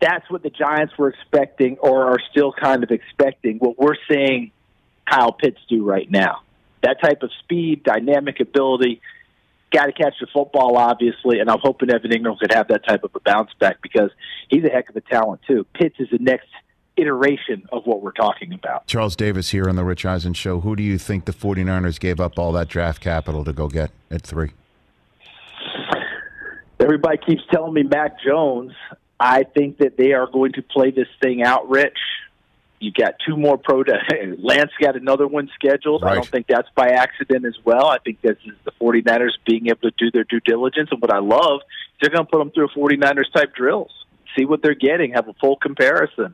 That's 0.01 0.29
what 0.29 0.41
the 0.41 0.50
Giants 0.50 0.98
were 0.98 1.10
expecting, 1.10 1.77
or 1.77 2.05
are 2.05 2.17
still 2.31 2.51
kind 2.51 2.84
of 2.84 2.89
expecting. 2.91 3.60
What 3.60 3.77
we're 3.77 3.96
seeing 4.10 4.51
Kyle 5.08 5.31
Pitts 5.31 5.60
do 5.70 5.84
right 5.84 6.10
now. 6.10 6.41
That 6.81 6.98
type 7.01 7.22
of 7.22 7.29
speed, 7.43 7.84
dynamic 7.84 8.39
ability, 8.39 9.01
got 9.72 9.86
to 9.86 9.91
catch 9.91 10.15
the 10.20 10.27
football, 10.34 10.77
obviously, 10.77 11.39
and 11.39 11.50
I'm 11.50 11.60
hoping 11.62 11.91
Evan 11.91 12.12
Engram 12.12 12.39
could 12.39 12.51
have 12.51 12.67
that 12.70 12.86
type 12.86 13.03
of 13.03 13.12
a 13.15 13.20
bounce 13.20 13.51
back 13.60 13.81
because 13.81 14.10
he's 14.50 14.63
a 14.63 14.70
heck 14.70 14.89
of 14.89 14.96
a 14.96 15.01
talent, 15.01 15.41
too. 15.48 15.65
Pitts 15.74 15.96
is 16.00 16.10
the 16.12 16.17
next 16.17 16.48
iteration 16.98 17.67
of 17.72 17.86
what 17.86 18.01
we're 18.01 18.12
talking 18.12 18.53
about. 18.53 18.88
Charles 18.88 19.15
Davis 19.15 19.50
here 19.51 19.70
on 19.70 19.75
the 19.75 19.84
Rich 19.84 20.05
Eisen 20.05 20.34
Show. 20.34 20.60
Who 20.62 20.75
do 20.75 20.84
you 20.84 20.98
think 20.98 21.25
the 21.25 21.31
49ers 21.31 22.00
gave 22.00 22.20
up 22.20 22.38
all 22.38 22.51
that 22.53 22.67
draft 22.67 23.01
capital 23.01 23.46
to 23.46 23.53
go 23.53 23.67
get 23.67 23.91
at 24.10 24.24
three? 24.24 24.51
Everybody 26.79 27.20
keeps 27.25 27.43
telling 27.51 27.74
me 27.74 27.84
Mac 27.84 28.20
Jones. 28.25 28.74
I 29.22 29.44
think 29.44 29.78
that 29.78 29.98
they 29.98 30.13
are 30.13 30.25
going 30.25 30.54
to 30.54 30.63
play 30.63 30.90
this 30.90 31.08
thing 31.22 31.44
out, 31.44 31.70
Rich. 31.70 32.00
You 32.80 32.92
got 32.92 33.13
two 33.24 33.38
more 33.38 33.56
pro. 33.56 33.84
Lance 34.40 34.72
got 34.82 34.96
another 34.96 35.28
one 35.28 35.48
scheduled. 35.54 36.04
I 36.04 36.16
don't 36.16 36.28
think 36.28 36.48
that's 36.48 36.68
by 36.75 36.88
accident 36.88 37.46
as 37.46 37.54
well. 37.63 37.86
I 37.86 38.00
think 38.00 38.22
this 38.22 38.38
is 38.44 38.56
the 38.66 38.72
49ers 38.82 39.34
being 39.46 39.68
able 39.68 39.82
to 39.82 39.92
do 39.92 40.10
their 40.10 40.24
due 40.24 40.40
diligence. 40.40 40.90
And 40.92 41.00
what 41.00 41.13
I 41.13 41.20
love, 41.20 41.62
they're 42.01 42.10
going 42.10 42.25
to 42.25 42.32
put 42.32 42.40
them 42.40 42.50
through 42.50 42.70
49ers 42.70 43.32
type 43.32 43.54
drills, 43.54 43.92
see 44.36 44.46
what 44.46 44.63
they're 44.63 44.74
getting, 44.74 45.13
have 45.13 45.28
a 45.28 45.34
full 45.34 45.58
comparison. 45.58 46.34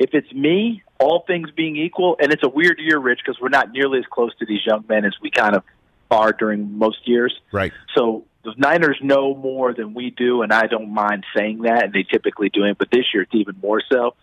If 0.00 0.10
it's 0.12 0.30
me, 0.32 0.82
all 0.98 1.22
things 1.28 1.52
being 1.52 1.76
equal, 1.76 2.16
and 2.20 2.32
it's 2.32 2.42
a 2.42 2.48
weird 2.48 2.80
year, 2.80 2.98
Rich, 2.98 3.20
because 3.24 3.40
we're 3.40 3.48
not 3.50 3.70
nearly 3.70 4.00
as 4.00 4.04
close 4.10 4.36
to 4.40 4.46
these 4.46 4.66
young 4.66 4.84
men 4.88 5.04
as 5.04 5.14
we 5.22 5.30
kind 5.30 5.54
of 5.54 5.62
are 6.10 6.32
during 6.32 6.76
most 6.76 7.06
years. 7.06 7.32
Right. 7.52 7.72
So 7.96 8.24
the 8.46 8.54
Niners 8.56 8.98
know 9.02 9.34
more 9.34 9.74
than 9.74 9.92
we 9.92 10.10
do, 10.10 10.42
and 10.42 10.52
I 10.52 10.66
don't 10.66 10.94
mind 10.94 11.24
saying 11.36 11.62
that, 11.62 11.84
and 11.84 11.92
they 11.92 12.04
typically 12.04 12.48
do 12.48 12.64
it, 12.64 12.78
but 12.78 12.88
this 12.90 13.04
year 13.12 13.24
it's 13.24 13.34
even 13.34 13.56
more 13.60 13.82
so. 13.92 14.14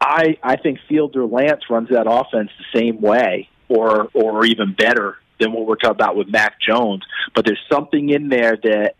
I 0.00 0.38
I 0.42 0.56
think 0.56 0.78
Fields 0.88 1.14
or 1.14 1.26
Lance 1.26 1.62
runs 1.68 1.90
that 1.90 2.06
offense 2.08 2.50
the 2.58 2.78
same 2.78 3.00
way, 3.00 3.48
or 3.68 4.08
or 4.14 4.44
even 4.46 4.74
better 4.74 5.16
than 5.38 5.52
what 5.52 5.66
we're 5.66 5.76
talking 5.76 5.96
about 5.96 6.16
with 6.16 6.28
Mac 6.28 6.60
Jones. 6.60 7.02
But 7.34 7.44
there's 7.44 7.62
something 7.70 8.08
in 8.08 8.28
there 8.28 8.56
that 8.56 8.94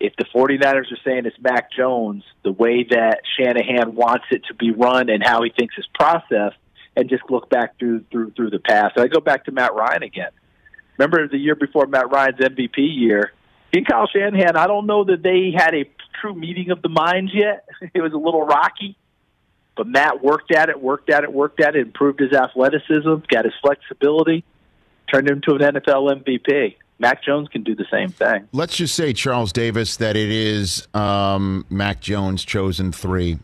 if 0.00 0.14
the 0.16 0.24
49ers 0.24 0.92
are 0.92 0.98
saying 1.04 1.26
it's 1.26 1.36
Mac 1.40 1.72
Jones, 1.72 2.24
the 2.42 2.52
way 2.52 2.84
that 2.90 3.20
Shanahan 3.38 3.94
wants 3.94 4.26
it 4.30 4.42
to 4.48 4.54
be 4.54 4.70
run 4.70 5.08
and 5.08 5.22
how 5.24 5.42
he 5.42 5.50
thinks 5.56 5.74
it's 5.78 5.88
processed, 5.94 6.56
and 6.96 7.08
just 7.08 7.22
look 7.30 7.48
back 7.48 7.78
through 7.78 8.04
through 8.10 8.32
through 8.32 8.50
the 8.50 8.58
past. 8.58 8.98
I 8.98 9.06
go 9.06 9.20
back 9.20 9.44
to 9.44 9.52
Matt 9.52 9.74
Ryan 9.74 10.02
again. 10.02 10.30
Remember 10.96 11.28
the 11.28 11.38
year 11.38 11.54
before 11.54 11.86
Matt 11.86 12.10
Ryan's 12.10 12.38
MVP 12.38 12.78
year? 12.78 13.32
And 13.72 13.86
Kyle 13.86 14.06
Shanahan, 14.06 14.56
I 14.56 14.66
don't 14.66 14.86
know 14.86 15.04
that 15.04 15.22
they 15.22 15.52
had 15.54 15.74
a 15.74 15.84
true 16.20 16.34
meeting 16.34 16.70
of 16.70 16.82
the 16.82 16.88
minds 16.88 17.32
yet. 17.34 17.64
It 17.94 18.00
was 18.00 18.12
a 18.12 18.18
little 18.18 18.44
rocky. 18.44 18.96
But 19.76 19.86
Matt 19.86 20.22
worked 20.22 20.52
at 20.52 20.68
it, 20.68 20.80
worked 20.82 21.08
at 21.08 21.22
it, 21.22 21.32
worked 21.32 21.60
at 21.60 21.76
it, 21.76 21.82
improved 21.82 22.18
his 22.18 22.32
athleticism, 22.32 23.14
got 23.28 23.44
his 23.44 23.54
flexibility, 23.62 24.44
turned 25.12 25.28
him 25.28 25.36
into 25.36 25.54
an 25.54 25.74
NFL 25.74 26.24
MVP. 26.24 26.74
Mac 26.98 27.22
Jones 27.22 27.48
can 27.48 27.62
do 27.62 27.76
the 27.76 27.86
same 27.90 28.08
thing. 28.08 28.48
Let's 28.52 28.76
just 28.76 28.96
say, 28.96 29.12
Charles 29.12 29.52
Davis, 29.52 29.96
that 29.98 30.16
it 30.16 30.30
is 30.30 30.88
um, 30.94 31.64
Mac 31.70 32.00
Jones 32.00 32.44
chosen 32.44 32.90
three, 32.90 33.38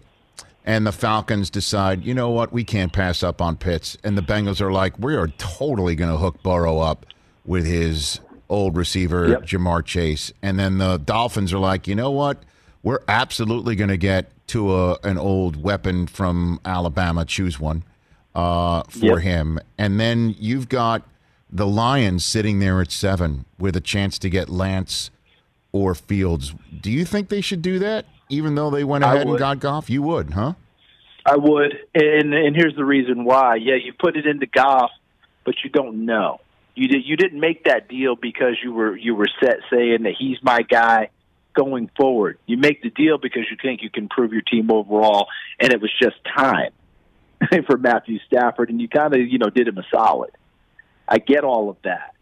and 0.65 0.85
the 0.85 0.93
Falcons 0.93 1.51
decide, 1.51 2.05
you 2.05 2.15
know 2.15 2.31
what, 2.31 2.53
we 2.53 2.65
can't 2.65 2.93
pass 2.93 3.23
up 3.23 3.41
on 3.41 3.57
Pitts, 3.57 3.97
and 4.03 4.19
the 4.19 4.23
Bengals 4.23 4.61
are 4.61 4.73
like, 4.73 4.99
we 4.99 5.15
are 5.15 5.29
totally 5.39 5.95
going 5.95 6.11
to 6.11 6.17
hook 6.17 6.43
Burrow 6.43 6.81
up 6.81 7.07
with 7.45 7.65
his 7.65 8.19
old 8.55 8.77
receiver 8.77 9.29
Yep. 9.29 9.43
Ja'Marr 9.43 9.85
Chase, 9.85 10.33
and 10.43 10.59
then 10.59 10.79
the 10.79 10.99
Dolphins 10.99 11.53
are 11.53 11.59
like, 11.59 11.87
you 11.89 11.95
know 11.95 12.11
what, 12.11 12.43
we're 12.83 13.03
absolutely 13.09 13.75
going 13.77 13.91
to 13.91 13.97
get 13.97 14.31
to 14.49 14.75
a, 14.75 14.99
an 15.05 15.19
old 15.19 15.63
weapon 15.63 16.07
from 16.07 16.61
Alabama, 16.65 17.25
choose 17.25 17.59
one 17.59 17.83
uh, 18.35 18.83
for 18.85 19.19
Yep. 19.19 19.23
him, 19.23 19.59
and 19.79 19.99
then 19.99 20.35
you've 20.39 20.69
got 20.69 21.03
the 21.51 21.67
Lions 21.67 22.25
sitting 22.25 22.59
there 22.59 22.81
at 22.81 22.91
seven 22.91 23.45
with 23.59 23.77
a 23.77 23.81
chance 23.81 24.19
to 24.19 24.29
get 24.29 24.49
Lance 24.49 25.11
or 25.73 25.95
Fields. 25.95 26.55
Do 26.81 26.91
you 26.91 27.05
think 27.05 27.29
they 27.29 27.41
should 27.41 27.63
do 27.63 27.79
that, 27.79 28.07
even 28.29 28.55
though 28.55 28.71
they 28.71 28.85
went 28.85 29.05
ahead 29.05 29.27
and 29.27 29.39
got 29.39 29.61
Goff? 29.61 29.89
You 29.89 30.03
would, 30.03 30.31
huh? 30.31 30.55
I 31.27 31.37
would, 31.37 31.73
and 31.95 32.35
and 32.35 32.55
here's 32.55 32.77
the 32.77 32.85
reason 32.85 33.25
why. 33.25 33.57
Yeah, 33.57 33.77
you 33.77 33.93
put 33.93 34.17
it 34.17 34.27
into 34.27 34.47
Goff, 34.47 34.91
but 35.45 35.55
you 35.65 35.71
don't 35.71 36.05
know. 36.05 36.41
You 36.75 36.89
did 36.89 37.03
you 37.05 37.17
didn't 37.17 37.41
make 37.41 37.65
that 37.65 37.89
deal 37.89 38.17
because 38.17 38.57
you 38.63 38.73
were 38.73 38.97
you 38.97 39.15
were 39.15 39.29
set 39.41 39.59
saying 39.71 40.03
that 40.03 40.15
he's 40.19 40.39
my 40.43 40.63
guy 40.63 41.11
going 41.55 41.89
forward. 41.97 42.39
You 42.47 42.57
make 42.57 42.83
the 42.83 42.91
deal 42.91 43.17
because 43.19 43.43
you 43.51 43.57
think 43.63 43.83
you 43.83 43.91
can 43.91 44.05
improve 44.05 44.33
your 44.33 44.43
team 44.43 44.71
overall, 44.73 45.29
and 45.61 45.73
it 45.73 45.81
was 45.81 45.93
just 46.03 46.17
time 46.37 46.73
for 47.67 47.77
Matthew 47.77 48.19
Stafford, 48.27 48.71
and 48.71 48.81
you 48.81 48.89
kind 48.89 49.15
of 49.15 49.21
you 49.21 49.39
know 49.39 49.51
did 49.51 49.69
him 49.69 49.79
a 49.79 49.85
solid. 49.95 50.31
I 51.09 51.19
get 51.19 51.45
all 51.45 51.71
of 51.71 51.77
that. 51.85 52.15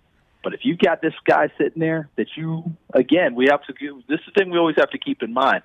But 0.43 0.55
if 0.55 0.61
you 0.65 0.77
got 0.77 1.01
this 1.01 1.15
guy 1.25 1.49
sitting 1.57 1.81
there 1.81 2.09
that 2.17 2.27
you 2.37 2.65
again, 2.93 3.35
we 3.35 3.47
have 3.51 3.63
to 3.65 4.03
this 4.09 4.21
is 4.21 4.27
the 4.27 4.33
thing 4.33 4.51
we 4.51 4.59
always 4.59 4.77
have 4.77 4.91
to 4.91 4.99
keep 4.99 5.23
in 5.23 5.33
mind. 5.33 5.63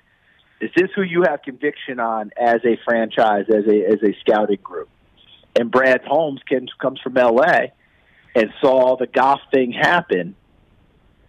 Is 0.60 0.72
this 0.76 0.90
who 0.96 1.02
you 1.02 1.24
have 1.28 1.42
conviction 1.44 2.00
on 2.00 2.32
as 2.38 2.62
a 2.66 2.78
franchise, 2.86 3.46
as 3.50 3.66
a 3.68 3.86
as 3.86 4.02
a 4.04 4.16
scouting 4.22 4.60
group? 4.64 4.90
And 5.60 5.72
Brad 5.72 6.02
Holmes 6.04 6.42
can, 6.48 6.68
comes 6.80 7.00
from 7.02 7.16
LA 7.16 7.68
and 8.38 8.54
saw 8.62 8.96
the 8.98 9.08
Goff 9.08 9.42
thing 9.52 9.72
happen. 9.72 10.36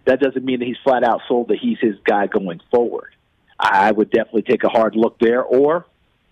That 0.05 0.21
doesn't 0.21 0.45
mean 0.45 0.59
that 0.61 0.67
he's 0.67 0.77
flat 0.85 1.03
out 1.03 1.23
sold 1.27 1.49
that 1.49 1.59
he's 1.59 1.79
his 1.81 1.97
guy 2.05 2.27
going 2.27 2.61
forward. 2.71 3.15
I 3.59 3.91
would 3.91 4.11
definitely 4.11 4.43
take 4.43 4.63
a 4.63 4.69
hard 4.69 4.95
look 4.95 5.19
there, 5.19 5.43
or 5.43 5.87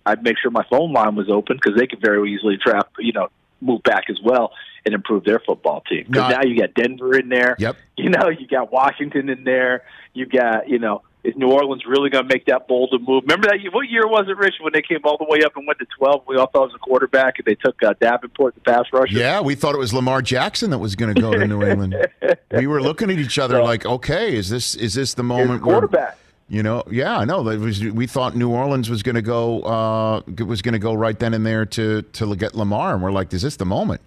I'd 0.05 0.23
make 0.23 0.37
sure 0.37 0.51
my 0.51 0.65
phone 0.69 0.93
line 0.93 1.15
was 1.15 1.29
open 1.29 1.57
because 1.57 1.77
they 1.77 1.87
could 1.87 1.99
very 1.99 2.31
easily 2.33 2.57
trap, 2.57 2.91
you 2.99 3.11
know, 3.11 3.27
move 3.59 3.81
back 3.83 4.03
as 4.09 4.19
well 4.23 4.51
and 4.85 4.93
improve 4.93 5.23
their 5.23 5.39
football 5.39 5.81
team. 5.81 6.05
Because 6.07 6.31
now 6.31 6.41
you 6.43 6.57
got 6.59 6.73
Denver 6.75 7.17
in 7.17 7.27
there. 7.27 7.55
Yep. 7.57 7.75
You 7.97 8.09
know, 8.09 8.29
you 8.29 8.47
got 8.47 8.71
Washington 8.71 9.29
in 9.29 9.43
there. 9.43 9.83
You 10.13 10.27
got, 10.27 10.69
you 10.69 10.79
know, 10.79 11.01
is 11.27 11.35
New 11.35 11.49
Orleans 11.51 11.83
really 11.85 12.09
going 12.09 12.27
to 12.27 12.33
make 12.33 12.45
that 12.45 12.67
bold 12.67 12.93
a 12.93 12.99
move? 12.99 13.23
Remember 13.23 13.47
that? 13.49 13.59
year- 13.61 13.71
What 13.71 13.89
year 13.89 14.07
was 14.07 14.25
it, 14.29 14.37
Rich, 14.37 14.55
when 14.61 14.71
they 14.73 14.81
came 14.81 14.99
all 15.03 15.17
the 15.17 15.25
way 15.29 15.39
up 15.45 15.55
and 15.57 15.67
went 15.67 15.79
to 15.79 15.85
twelve? 15.97 16.23
We 16.27 16.37
all 16.37 16.47
thought 16.47 16.63
it 16.63 16.71
was 16.71 16.75
a 16.75 16.79
quarterback, 16.79 17.37
and 17.37 17.45
they 17.45 17.55
took 17.55 17.75
uh, 17.83 17.93
Davenport, 17.99 18.55
the 18.55 18.61
pass 18.61 18.85
rusher. 18.93 19.13
Yeah, 19.17 19.41
we 19.41 19.53
thought 19.55 19.75
it 19.75 19.79
was 19.79 19.93
Lamar 19.93 20.21
Jackson 20.21 20.69
that 20.71 20.77
was 20.77 20.95
going 20.95 21.13
to 21.13 21.21
go 21.21 21.33
to 21.33 21.45
New 21.45 21.61
England. 21.63 21.95
we 22.51 22.65
were 22.67 22.81
looking 22.81 23.11
at 23.11 23.17
each 23.19 23.37
other 23.37 23.61
like, 23.61 23.85
okay, 23.85 24.35
is 24.35 24.49
this 24.49 24.73
is 24.75 24.93
this 24.93 25.13
the 25.13 25.23
moment 25.23 25.63
the 25.63 25.67
where 25.67 26.15
you 26.49 26.63
know? 26.63 26.83
Yeah, 26.89 27.17
I 27.17 27.25
know. 27.25 27.41
We 27.41 28.07
thought 28.07 28.35
New 28.35 28.49
Orleans 28.49 28.89
was 28.89 29.03
going 29.03 29.15
to 29.15 29.21
go 29.21 29.61
uh, 29.63 30.21
was 30.45 30.61
going 30.61 30.73
to 30.73 30.79
go 30.79 30.93
right 30.93 31.17
then 31.19 31.33
and 31.33 31.45
there 31.45 31.65
to 31.65 32.01
to 32.03 32.35
get 32.35 32.55
Lamar, 32.55 32.93
and 32.93 33.03
we're 33.03 33.11
like, 33.11 33.33
is 33.33 33.41
this 33.41 33.57
the 33.57 33.65
moment? 33.65 34.01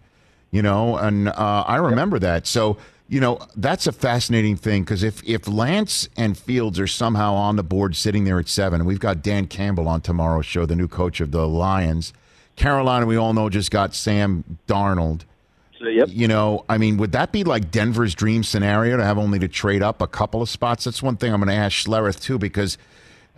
You 0.53 0.62
know, 0.62 0.97
and 0.97 1.29
uh, 1.29 1.65
I 1.67 1.77
remember 1.77 2.19
that. 2.19 2.47
So 2.47 2.79
you 3.11 3.19
know, 3.19 3.40
that's 3.57 3.88
a 3.88 3.93
fascinating 3.93 4.57
thing 4.57 4.85
because 4.85 5.02
if 5.02 5.21
if 5.25 5.49
Lance 5.49 6.09
and 6.17 6.38
Fields 6.38 6.79
are 6.79 6.87
somehow 6.87 7.35
on 7.35 7.57
the 7.57 7.64
board 7.64 7.97
sitting 7.97 8.25
there 8.25 8.38
at 8.38 8.49
seven, 8.49 8.81
and 8.81 8.87
we've 8.87 9.00
got 9.00 9.21
Dan 9.21 9.49
Campbell 9.49 9.88
on 9.88 10.00
tomorrow's 10.00 10.47
show, 10.47 10.64
the 10.64 10.76
new 10.76 10.87
coach 10.87 11.21
of 11.21 11.33
the 11.33 11.47
Lions. 11.47 12.12
Carolina, 12.55 13.07
we 13.07 13.17
all 13.17 13.33
know, 13.33 13.49
just 13.49 13.73
got 13.73 13.95
Sam 13.95 14.59
Darnold. 14.69 15.23
So, 15.81 15.88
yep. 15.88 16.09
You 16.11 16.29
know, 16.29 16.64
I 16.69 16.79
mean, 16.79 16.99
would 16.99 17.11
that 17.12 17.33
be 17.33 17.43
like 17.43 17.71
Denver's 17.71 18.14
dream 18.14 18.45
scenario 18.45 18.97
to 18.97 19.05
have 19.05 19.19
only 19.19 19.38
to 19.40 19.49
trade 19.49 19.83
up 19.83 20.02
a 20.02 20.07
couple 20.07 20.40
of 20.40 20.49
spots? 20.49 20.85
That's 20.85 21.02
one 21.02 21.17
thing 21.17 21.33
I'm 21.33 21.40
going 21.40 21.49
to 21.49 21.55
ask 21.55 21.85
Schlereth 21.85 22.21
too, 22.23 22.38
because 22.38 22.79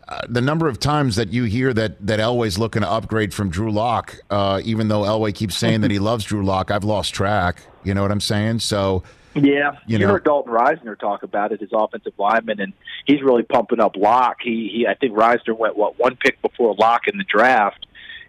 uh, 0.06 0.20
the 0.28 0.40
number 0.42 0.68
of 0.68 0.80
times 0.80 1.16
that 1.16 1.32
you 1.32 1.44
hear 1.44 1.72
that 1.72 2.04
that 2.06 2.20
Elway's 2.20 2.58
looking 2.58 2.82
to 2.82 2.90
upgrade 2.90 3.32
from 3.32 3.48
Drew 3.48 3.70
Lock, 3.70 4.18
uh, 4.28 4.60
even 4.64 4.88
though 4.88 5.02
Elway 5.02 5.34
keeps 5.34 5.56
saying 5.56 5.80
that 5.80 5.90
he 5.90 5.98
loves 6.10 6.24
Drew 6.24 6.44
Lock, 6.44 6.70
I've 6.70 6.84
lost 6.84 7.14
track. 7.14 7.62
You 7.84 7.94
know 7.94 8.02
what 8.02 8.10
I'm 8.10 8.20
saying? 8.20 8.58
So, 8.58 9.02
Yeah, 9.34 9.72
You 9.86 9.98
you, 9.98 9.98
know- 9.98 10.12
heard 10.12 10.24
Dalton 10.24 10.52
Risner 10.52 10.98
talk 10.98 11.22
about 11.22 11.52
it, 11.52 11.60
his 11.60 11.70
offensive 11.72 12.12
lineman, 12.18 12.60
and 12.60 12.72
he's 13.06 13.22
really 13.22 13.42
pumping 13.42 13.80
up 13.80 13.96
Lock. 13.96 14.38
He, 14.42 14.70
he, 14.72 14.86
I 14.86 14.94
think 14.94 15.14
Reisner 15.14 15.56
went 15.56 15.76
what 15.76 15.98
one 15.98 16.16
pick 16.16 16.40
before 16.42 16.74
Lock 16.74 17.08
in 17.08 17.18
the 17.18 17.24
draft, 17.24 17.86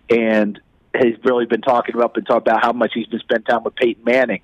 and 0.10 0.60
has 0.94 1.14
really 1.24 1.46
been 1.46 1.62
talking 1.62 1.96
about 1.96 2.14
been 2.14 2.24
talking 2.24 2.50
about 2.52 2.64
how 2.64 2.72
much 2.72 2.92
he's 2.94 3.08
been 3.08 3.20
spending 3.20 3.46
time 3.46 3.64
with 3.64 3.76
Peyton 3.76 4.04
Manning, 4.04 4.42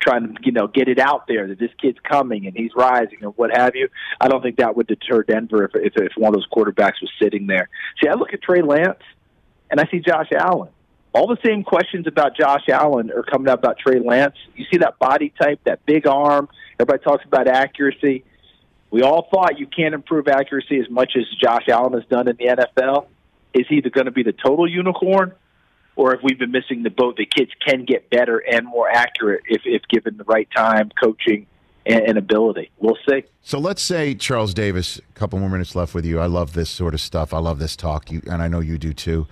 trying 0.00 0.34
to 0.34 0.40
you 0.44 0.52
know 0.52 0.66
get 0.68 0.88
it 0.88 0.98
out 0.98 1.26
there 1.26 1.48
that 1.48 1.58
this 1.58 1.70
kid's 1.80 1.98
coming 2.00 2.46
and 2.46 2.56
he's 2.56 2.70
rising 2.76 3.18
and 3.22 3.32
what 3.36 3.50
have 3.56 3.74
you. 3.74 3.88
I 4.20 4.28
don't 4.28 4.42
think 4.42 4.58
that 4.58 4.76
would 4.76 4.86
deter 4.86 5.22
Denver 5.22 5.64
if 5.64 5.72
if, 5.74 5.96
if 5.96 6.12
one 6.16 6.34
of 6.34 6.34
those 6.34 6.48
quarterbacks 6.48 7.00
was 7.00 7.10
sitting 7.20 7.46
there. 7.46 7.68
See, 8.02 8.08
I 8.08 8.14
look 8.14 8.32
at 8.32 8.42
Trey 8.42 8.62
Lance, 8.62 9.02
and 9.70 9.80
I 9.80 9.88
see 9.90 9.98
Josh 10.00 10.28
Allen. 10.32 10.70
All 11.14 11.26
the 11.26 11.38
same 11.44 11.64
questions 11.64 12.06
about 12.06 12.36
Josh 12.36 12.68
Allen 12.68 13.10
are 13.10 13.22
coming 13.22 13.48
up 13.48 13.60
about 13.60 13.78
Trey 13.78 14.00
Lance. 14.00 14.36
You 14.54 14.66
see 14.70 14.78
that 14.78 14.98
body 14.98 15.32
type, 15.40 15.60
that 15.64 15.84
big 15.86 16.06
arm. 16.06 16.48
Everybody 16.78 17.02
talks 17.02 17.24
about 17.24 17.48
accuracy. 17.48 18.24
We 18.90 19.02
all 19.02 19.28
thought 19.30 19.58
you 19.58 19.66
can't 19.66 19.94
improve 19.94 20.28
accuracy 20.28 20.78
as 20.78 20.88
much 20.88 21.12
as 21.16 21.24
Josh 21.42 21.68
Allen 21.68 21.92
has 21.94 22.04
done 22.06 22.28
in 22.28 22.36
the 22.36 22.46
NFL. 22.46 23.06
Is 23.54 23.66
he 23.68 23.80
going 23.80 24.04
to 24.04 24.10
be 24.10 24.22
the 24.22 24.32
total 24.32 24.68
unicorn, 24.68 25.32
or 25.96 26.14
if 26.14 26.20
we've 26.22 26.38
been 26.38 26.52
missing 26.52 26.82
the 26.82 26.90
boat, 26.90 27.16
the 27.16 27.26
kids 27.26 27.50
can 27.66 27.84
get 27.84 28.10
better 28.10 28.38
and 28.38 28.66
more 28.66 28.88
accurate 28.88 29.42
if, 29.46 29.62
if 29.64 29.82
given 29.88 30.16
the 30.16 30.24
right 30.24 30.48
time, 30.54 30.90
coaching, 31.02 31.46
and, 31.84 32.02
and 32.02 32.18
ability? 32.18 32.70
We'll 32.78 32.98
see. 33.08 33.24
so 33.42 33.58
let's 33.58 33.82
say 33.82 34.14
Charles 34.14 34.54
Davis. 34.54 34.98
A 34.98 35.18
couple 35.18 35.38
more 35.38 35.48
minutes 35.48 35.74
left 35.74 35.94
with 35.94 36.04
you. 36.04 36.20
I 36.20 36.26
love 36.26 36.52
this 36.52 36.70
sort 36.70 36.94
of 36.94 37.00
stuff. 37.00 37.34
I 37.34 37.38
love 37.38 37.58
this 37.58 37.76
talk, 37.76 38.10
you, 38.10 38.22
and 38.30 38.42
I 38.42 38.48
know 38.48 38.60
you 38.60 38.78
do 38.78 38.92
too. 38.92 39.26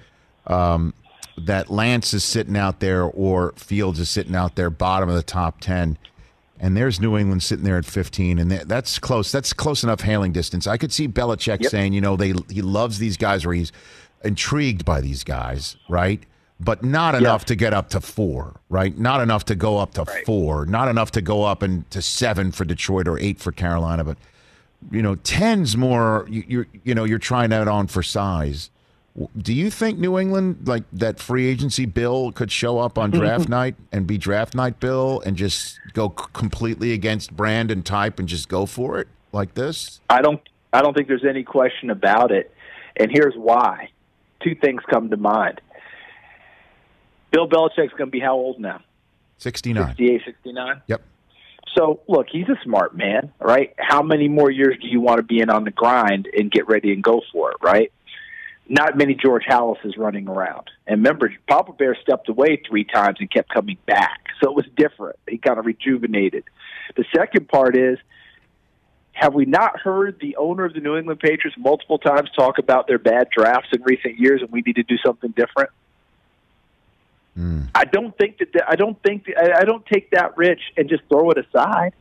Um, 0.46 0.94
that 1.38 1.70
Lance 1.70 2.14
is 2.14 2.24
sitting 2.24 2.56
out 2.56 2.80
there, 2.80 3.02
or 3.04 3.52
Fields 3.56 4.00
is 4.00 4.08
sitting 4.10 4.34
out 4.34 4.56
there, 4.56 4.70
bottom 4.70 5.08
of 5.08 5.14
the 5.14 5.22
top 5.22 5.60
ten. 5.60 5.98
And 6.58 6.74
there's 6.74 6.98
New 7.00 7.18
England 7.18 7.42
sitting 7.42 7.66
there 7.66 7.76
at 7.76 7.84
15, 7.84 8.38
and 8.38 8.50
that's 8.50 8.98
close. 8.98 9.30
That's 9.30 9.52
close 9.52 9.84
enough 9.84 10.00
hailing 10.00 10.32
distance. 10.32 10.66
I 10.66 10.78
could 10.78 10.90
see 10.90 11.06
Belichick 11.06 11.60
Yep. 11.62 11.70
saying, 11.70 11.92
you 11.92 12.00
know, 12.00 12.16
they 12.16 12.32
he 12.48 12.62
loves 12.62 12.98
these 12.98 13.18
guys, 13.18 13.44
or 13.44 13.52
he's 13.52 13.72
intrigued 14.24 14.84
by 14.84 15.02
these 15.02 15.22
guys, 15.22 15.76
right? 15.90 16.22
But 16.58 16.82
not 16.82 17.14
enough 17.14 17.44
to 17.46 17.54
get 17.54 17.74
up 17.74 17.90
to 17.90 18.00
four, 18.00 18.58
right? 18.70 18.96
Not 18.96 19.20
enough 19.20 19.44
to 19.46 19.54
go 19.54 19.76
up 19.76 19.92
to 19.94 20.06
four. 20.24 20.64
Not 20.64 20.88
enough 20.88 21.10
to 21.12 21.20
go 21.20 21.44
up 21.44 21.62
and 21.62 21.88
to 21.90 22.00
seven 22.00 22.50
for 22.52 22.64
Detroit 22.64 23.06
or 23.06 23.18
eight 23.18 23.38
for 23.38 23.52
Carolina. 23.52 24.04
But 24.04 24.16
you 24.90 25.02
know, 25.02 25.16
ten's 25.16 25.76
more. 25.76 26.26
You, 26.30 26.44
you're 26.48 26.66
you 26.84 26.94
know 26.94 27.04
you're 27.04 27.18
trying 27.18 27.50
that 27.50 27.68
on 27.68 27.86
for 27.88 28.02
size. 28.02 28.70
Do 29.38 29.54
you 29.54 29.70
think 29.70 29.98
New 29.98 30.18
England, 30.18 30.66
like 30.66 30.84
that 30.92 31.18
free 31.18 31.46
agency 31.46 31.86
bill, 31.86 32.32
could 32.32 32.52
show 32.52 32.78
up 32.78 32.98
on 32.98 33.10
draft 33.10 33.48
night 33.50 33.74
and 33.90 34.06
be 34.06 34.18
draft 34.18 34.54
night 34.54 34.78
bill 34.78 35.22
and 35.24 35.36
just 35.36 35.80
go 35.94 36.10
completely 36.10 36.92
against 36.92 37.34
brand 37.34 37.70
and 37.70 37.84
type 37.84 38.18
and 38.18 38.28
just 38.28 38.48
go 38.48 38.66
for 38.66 38.98
it 38.98 39.08
like 39.32 39.54
this? 39.54 40.00
I 40.10 40.20
don't 40.20 40.40
I 40.72 40.82
don't 40.82 40.94
think 40.94 41.08
there's 41.08 41.24
any 41.24 41.42
question 41.42 41.88
about 41.88 42.30
it. 42.30 42.52
And 42.96 43.10
here's 43.10 43.34
why. 43.34 43.90
Two 44.42 44.54
things 44.54 44.82
come 44.90 45.08
to 45.10 45.16
mind. 45.16 45.60
Bill 47.30 47.48
Belichick's 47.48 47.92
going 47.92 48.08
to 48.08 48.10
be 48.10 48.20
how 48.20 48.34
old 48.34 48.60
now? 48.60 48.80
69. 49.38 49.86
68, 49.88 50.22
69? 50.24 50.82
Yep. 50.86 51.02
So, 51.76 52.00
look, 52.08 52.26
he's 52.30 52.48
a 52.48 52.56
smart 52.62 52.96
man, 52.96 53.32
right? 53.40 53.74
How 53.78 54.02
many 54.02 54.28
more 54.28 54.50
years 54.50 54.76
do 54.80 54.88
you 54.88 55.00
want 55.00 55.18
to 55.18 55.22
be 55.22 55.40
in 55.40 55.50
on 55.50 55.64
the 55.64 55.70
grind 55.70 56.28
and 56.36 56.50
get 56.50 56.68
ready 56.68 56.92
and 56.92 57.02
go 57.02 57.20
for 57.32 57.50
it, 57.50 57.58
right? 57.62 57.92
Not 58.68 58.96
many 58.96 59.14
George 59.14 59.44
Halas 59.48 59.84
is 59.84 59.96
running 59.96 60.28
around. 60.28 60.70
And 60.86 60.98
remember, 60.98 61.32
Papa 61.48 61.72
Bear 61.72 61.96
stepped 62.02 62.28
away 62.28 62.60
three 62.68 62.84
times 62.84 63.18
and 63.20 63.30
kept 63.30 63.48
coming 63.48 63.78
back. 63.86 64.26
So 64.42 64.50
it 64.50 64.56
was 64.56 64.66
different. 64.76 65.18
He 65.28 65.38
kind 65.38 65.58
of 65.58 65.66
rejuvenated. 65.66 66.44
The 66.96 67.04
second 67.14 67.48
part 67.48 67.76
is 67.76 67.98
have 69.12 69.32
we 69.34 69.46
not 69.46 69.80
heard 69.80 70.18
the 70.20 70.36
owner 70.36 70.66
of 70.66 70.74
the 70.74 70.80
New 70.80 70.96
England 70.96 71.20
Patriots 71.20 71.56
multiple 71.58 71.98
times 71.98 72.28
talk 72.36 72.58
about 72.58 72.86
their 72.86 72.98
bad 72.98 73.28
drafts 73.30 73.68
in 73.72 73.82
recent 73.82 74.18
years 74.18 74.42
and 74.42 74.50
we 74.50 74.60
need 74.60 74.76
to 74.76 74.82
do 74.82 74.98
something 74.98 75.30
different? 75.30 75.70
Mm. 77.38 77.68
I 77.74 77.84
don't 77.84 78.16
think 78.18 78.38
that. 78.38 78.64
I 78.68 78.76
don't 78.76 79.00
think. 79.02 79.26
I 79.36 79.64
don't 79.64 79.84
take 79.86 80.10
that 80.10 80.36
rich 80.36 80.60
and 80.76 80.88
just 80.88 81.02
throw 81.08 81.30
it 81.30 81.38
aside. 81.38 81.92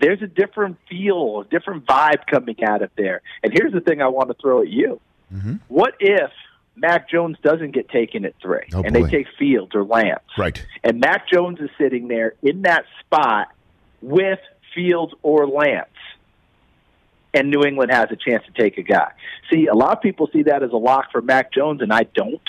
There's 0.00 0.22
a 0.22 0.26
different 0.26 0.78
feel, 0.88 1.40
a 1.40 1.44
different 1.44 1.84
vibe 1.86 2.26
coming 2.26 2.62
out 2.62 2.82
of 2.82 2.90
there. 2.96 3.20
And 3.42 3.52
here's 3.52 3.72
the 3.72 3.80
thing 3.80 4.00
I 4.00 4.08
want 4.08 4.28
to 4.28 4.34
throw 4.34 4.62
at 4.62 4.68
you: 4.68 5.00
Mm-hmm. 5.32 5.54
What 5.68 5.94
if 6.00 6.30
Mac 6.76 7.08
Jones 7.10 7.36
doesn't 7.42 7.72
get 7.72 7.88
taken 7.88 8.24
at 8.24 8.34
three, 8.40 8.68
Oh, 8.74 8.82
and 8.82 8.94
boy. 8.94 9.02
they 9.04 9.10
take 9.10 9.26
Fields 9.38 9.74
or 9.74 9.84
Lance, 9.84 10.20
Right. 10.38 10.64
and 10.84 11.00
Mac 11.00 11.28
Jones 11.28 11.58
is 11.60 11.70
sitting 11.78 12.08
there 12.08 12.34
in 12.42 12.62
that 12.62 12.84
spot 13.00 13.48
with 14.00 14.38
Fields 14.74 15.12
or 15.22 15.46
Lance, 15.48 15.88
and 17.34 17.50
New 17.50 17.62
England 17.64 17.90
has 17.92 18.06
a 18.10 18.16
chance 18.16 18.44
to 18.46 18.52
take 18.62 18.78
a 18.78 18.82
guy. 18.82 19.10
See, 19.52 19.66
a 19.66 19.74
lot 19.74 19.96
of 19.96 20.02
people 20.02 20.28
see 20.32 20.44
that 20.44 20.62
as 20.62 20.70
a 20.72 20.76
lock 20.76 21.10
for 21.12 21.20
Mac 21.20 21.52
Jones, 21.52 21.82
and 21.82 21.92
I 21.92 22.04
don't, 22.14 22.40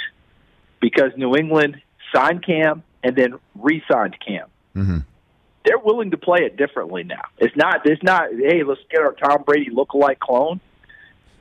because 0.79 1.11
New 1.17 1.35
England 1.35 1.81
signed 2.15 2.45
Cam 2.45 2.83
and 3.03 3.15
then 3.15 3.35
re-signed 3.55 4.15
Cam. 4.25 4.47
Mm-hmm. 4.75 4.97
They're 5.65 5.79
willing 5.79 6.11
to 6.11 6.17
play 6.17 6.39
it 6.43 6.55
differently 6.55 7.03
now. 7.03 7.21
It's 7.37 7.55
not. 7.55 7.85
It's 7.85 8.01
not. 8.01 8.29
Hey, 8.33 8.63
let's 8.63 8.79
get 8.89 9.01
our 9.01 9.13
Tom 9.13 9.43
Brady 9.43 9.69
look-alike 9.71 10.19
clone. 10.19 10.61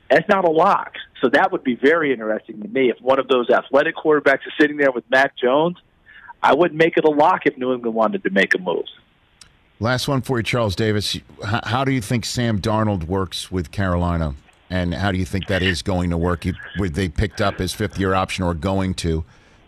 That's 0.09 0.27
not 0.27 0.45
a 0.45 0.49
lock. 0.49 0.93
So 1.21 1.29
that 1.29 1.51
would 1.51 1.63
be 1.63 1.75
very 1.75 2.11
interesting 2.13 2.61
to 2.61 2.67
me 2.67 2.89
if 2.89 2.99
one 3.01 3.19
of 3.19 3.27
those 3.27 3.49
athletic 3.49 3.95
quarterbacks 3.95 4.47
is 4.47 4.53
sitting 4.59 4.77
there 4.77 4.91
with 4.91 5.03
Mac 5.09 5.35
Jones. 5.37 5.77
I 6.41 6.55
wouldn't 6.55 6.77
make 6.77 6.97
it 6.97 7.03
a 7.05 7.09
lock 7.09 7.41
if 7.45 7.57
New 7.57 7.73
England 7.73 7.93
wanted 7.95 8.23
to 8.23 8.29
make 8.29 8.55
a 8.55 8.57
move. 8.59 8.85
Last 9.81 10.07
one 10.07 10.21
for 10.21 10.37
you, 10.39 10.43
Charles 10.43 10.75
Davis. 10.75 11.17
How 11.63 11.83
do 11.85 11.91
you 11.91 12.01
think 12.01 12.25
Sam 12.25 12.59
Darnold 12.59 13.05
works 13.05 13.51
with 13.51 13.71
Carolina, 13.71 14.35
and 14.69 14.93
how 14.93 15.11
do 15.11 15.17
you 15.17 15.25
think 15.25 15.47
that 15.47 15.61
is 15.61 15.81
going 15.81 16.09
to 16.09 16.17
work? 16.17 16.45
You- 16.45 16.53
Would 16.77 16.95
they 16.95 17.07
picked 17.09 17.39
up 17.41 17.59
his 17.59 17.73
fifth 17.73 17.97
year 17.99 18.13
option 18.13 18.43
or 18.43 18.53
going 18.53 18.93
to 18.95 19.23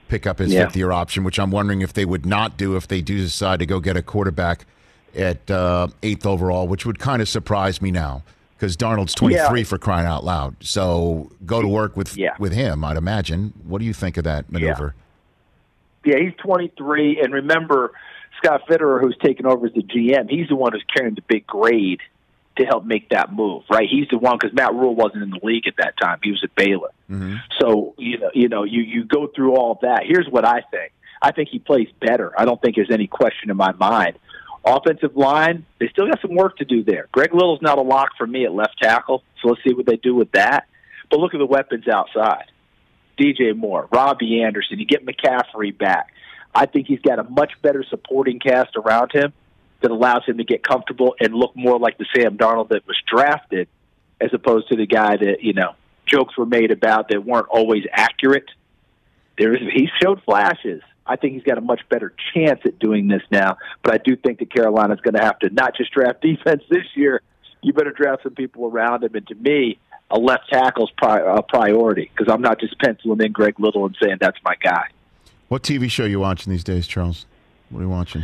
pick 0.08 0.26
up 0.28 0.40
his 0.40 0.52
Yeah. 0.54 0.66
fifth 0.66 0.76
year 0.78 0.92
option? 0.92 1.24
Which 1.24 1.40
I'm 1.40 1.52
wondering 1.52 1.82
if 1.82 1.94
they 1.94 2.06
would 2.06 2.26
not 2.26 2.58
do 2.58 2.76
if 2.76 2.88
they 2.88 3.02
do 3.02 3.18
decide 3.20 3.60
to 3.60 3.66
go 3.66 3.80
get 3.80 3.96
a 3.96 4.02
quarterback 4.02 4.66
at 5.16 5.50
uh, 5.52 5.88
eighth 6.04 6.26
overall, 6.26 6.68
which 6.68 6.86
would 6.86 7.00
kind 7.00 7.22
of 7.22 7.28
surprise 7.30 7.82
me 7.82 7.92
now 7.92 8.24
because 8.62 8.78
Darnold's 8.78 9.16
23 9.16 9.60
Yeah. 9.62 9.66
for 9.66 9.80
crying 9.80 10.06
out 10.06 10.24
loud. 10.24 10.56
So 10.60 11.32
go 11.48 11.64
to 11.64 11.68
work 11.68 11.98
with 11.98 12.16
Yeah. 12.16 12.36
with 12.38 12.54
him, 12.54 12.86
I'd 12.86 12.96
imagine. 12.96 13.54
What 13.66 13.80
do 13.80 13.86
you 13.86 13.94
think 13.94 14.18
of 14.18 14.24
that 14.26 14.52
maneuver? 14.52 14.94
Yeah, 16.06 16.18
he's 16.20 16.34
23, 16.38 17.20
and 17.22 17.34
remember 17.34 17.92
Scott 18.38 18.62
Fitterer, 18.70 19.02
who's 19.02 19.18
taken 19.18 19.48
over 19.48 19.66
as 19.66 19.74
the 19.74 19.82
GM. 19.82 20.28
He's 20.30 20.48
the 20.48 20.56
one 20.56 20.74
who's 20.74 20.84
carrying 20.96 21.16
the 21.16 21.24
big 21.28 21.48
grade 21.48 22.02
to 22.58 22.66
help 22.66 22.86
make 22.86 23.10
that 23.10 23.34
move, 23.34 23.64
right? 23.72 23.88
He's 23.90 24.08
the 24.10 24.20
one 24.20 24.38
because 24.40 24.54
Matt 24.56 24.74
Rhule 24.76 24.94
wasn't 24.94 25.24
in 25.24 25.32
the 25.32 25.40
league 25.42 25.68
at 25.68 25.78
that 25.78 25.96
time; 26.00 26.20
he 26.22 26.30
was 26.30 26.44
at 26.44 26.54
Baylor. 26.54 26.90
Mm-hmm. 27.10 27.36
So 27.60 27.96
you 27.98 28.20
know, 28.20 28.30
you 28.36 28.48
know, 28.48 28.64
you 28.64 28.84
you 28.84 29.06
go 29.06 29.26
through 29.28 29.56
all 29.56 29.72
of 29.72 29.80
that. 29.82 30.04
Here's 30.06 30.28
what 30.30 30.46
I 30.46 30.62
think. 30.70 30.92
I 31.22 31.32
think 31.32 31.50
he 31.50 31.58
plays 31.60 31.88
better. 32.00 32.32
I 32.40 32.46
don't 32.46 32.62
think 32.62 32.76
there's 32.76 32.92
any 32.92 33.08
question 33.08 33.50
in 33.50 33.58
my 33.58 33.72
mind. 33.74 34.18
Offensive 34.64 35.16
line, 35.16 35.66
they 35.80 35.88
still 35.88 36.08
got 36.08 36.22
some 36.22 36.36
work 36.36 36.58
to 36.58 36.66
do 36.66 36.84
there. 36.84 37.08
Greg 37.12 37.34
Little's 37.34 37.62
not 37.62 37.80
a 37.80 37.82
lock 37.82 38.10
for 38.18 38.28
me 38.28 38.46
at 38.46 38.54
left 38.54 38.78
tackle, 38.82 39.24
so 39.42 39.50
let's 39.50 39.64
see 39.64 39.74
what 39.74 39.88
they 39.88 39.98
do 39.98 40.14
with 40.14 40.32
that. 40.34 40.68
But 41.10 41.20
look 41.20 41.34
at 41.34 41.40
the 41.40 41.46
weapons 41.46 41.88
outside. 41.88 42.46
DJ 43.20 43.56
Moore, 43.56 43.88
Robbie 43.92 44.42
Anderson, 44.44 44.80
you 44.80 44.86
get 44.86 45.06
McCaffrey 45.06 45.78
back. 45.78 46.14
I 46.54 46.66
think 46.66 46.88
he's 46.88 47.00
got 47.00 47.20
a 47.20 47.24
much 47.24 47.54
better 47.62 47.84
supporting 47.90 48.40
cast 48.40 48.76
around 48.76 49.12
him 49.14 49.34
that 49.82 49.92
allows 49.92 50.26
him 50.26 50.38
to 50.38 50.44
get 50.44 50.64
comfortable 50.64 51.16
and 51.20 51.34
look 51.34 51.56
more 51.56 51.80
like 51.80 51.98
the 51.98 52.06
Sam 52.16 52.38
Darnold 52.38 52.70
that 52.70 52.86
was 52.86 52.98
drafted 53.08 53.68
as 54.20 54.30
opposed 54.34 54.70
to 54.70 54.76
the 54.76 54.86
guy 54.86 55.18
that, 55.18 55.38
you 55.42 55.54
know, 55.54 55.74
jokes 56.06 56.38
were 56.38 56.46
made 56.46 56.72
about 56.72 57.10
that 57.10 57.26
weren't 57.26 57.48
always 57.50 57.84
accurate. 57.92 58.50
There 59.38 59.54
is 59.54 59.62
he 59.74 59.90
showed 60.02 60.22
flashes. 60.24 60.82
I 61.06 61.16
think 61.16 61.34
he's 61.34 61.44
got 61.44 61.58
a 61.58 61.62
much 61.62 61.82
better 61.90 62.14
chance 62.34 62.60
at 62.66 62.80
doing 62.80 63.08
this 63.08 63.24
now, 63.32 63.58
but 63.84 63.94
I 63.94 63.98
do 63.98 64.16
think 64.16 64.40
that 64.40 64.54
Carolina's 64.54 65.02
going 65.02 65.16
to 65.16 65.22
have 65.22 65.40
to 65.40 65.50
not 65.50 65.76
just 65.76 65.92
draft 65.92 66.22
defense 66.22 66.64
this 66.70 66.86
year. 66.96 67.22
You 67.62 67.74
better 67.74 67.92
draft 67.92 68.24
some 68.24 68.34
people 68.34 68.66
around 68.66 69.04
him, 69.04 69.14
and 69.16 69.28
to 69.28 69.36
me, 69.36 69.78
a 70.10 70.20
left 70.20 70.50
tackle's 70.52 70.92
pri- 70.98 71.22
a 71.22 71.42
priority 71.42 72.10
because 72.16 72.32
I'm 72.32 72.42
not 72.42 72.60
just 72.60 72.78
penciling 72.80 73.22
in 73.22 73.32
Greg 73.32 73.60
Little 73.60 73.86
and 73.86 73.96
saying 74.02 74.18
that's 74.20 74.38
my 74.44 74.56
guy. 74.62 74.88
What 75.48 75.64
TV 75.64 75.90
show 75.90 76.06
are 76.06 76.08
you 76.08 76.20
watching 76.20 76.52
these 76.52 76.64
days, 76.64 76.88
Charles? 76.88 77.26
What 77.70 77.80
are 77.80 77.84
you 77.84 77.90
watching? 77.90 78.24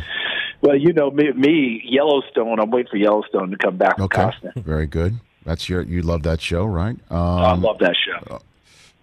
Well, 0.60 0.76
you 0.76 0.92
know 0.92 1.10
me, 1.10 1.30
me 1.32 1.82
Yellowstone. 1.84 2.58
I'm 2.58 2.70
waiting 2.70 2.90
for 2.90 2.96
Yellowstone 2.96 3.50
to 3.50 3.56
come 3.56 3.76
back 3.76 3.98
Okay, 4.00 4.22
Costner. 4.22 4.54
very 4.56 4.86
good. 4.86 5.18
That's 5.44 5.68
your 5.68 5.82
you 5.82 6.02
love 6.02 6.24
that 6.24 6.40
show, 6.40 6.64
right? 6.64 6.96
Um, 7.10 7.18
I 7.18 7.54
love 7.54 7.78
that 7.78 7.94
show. 7.96 8.40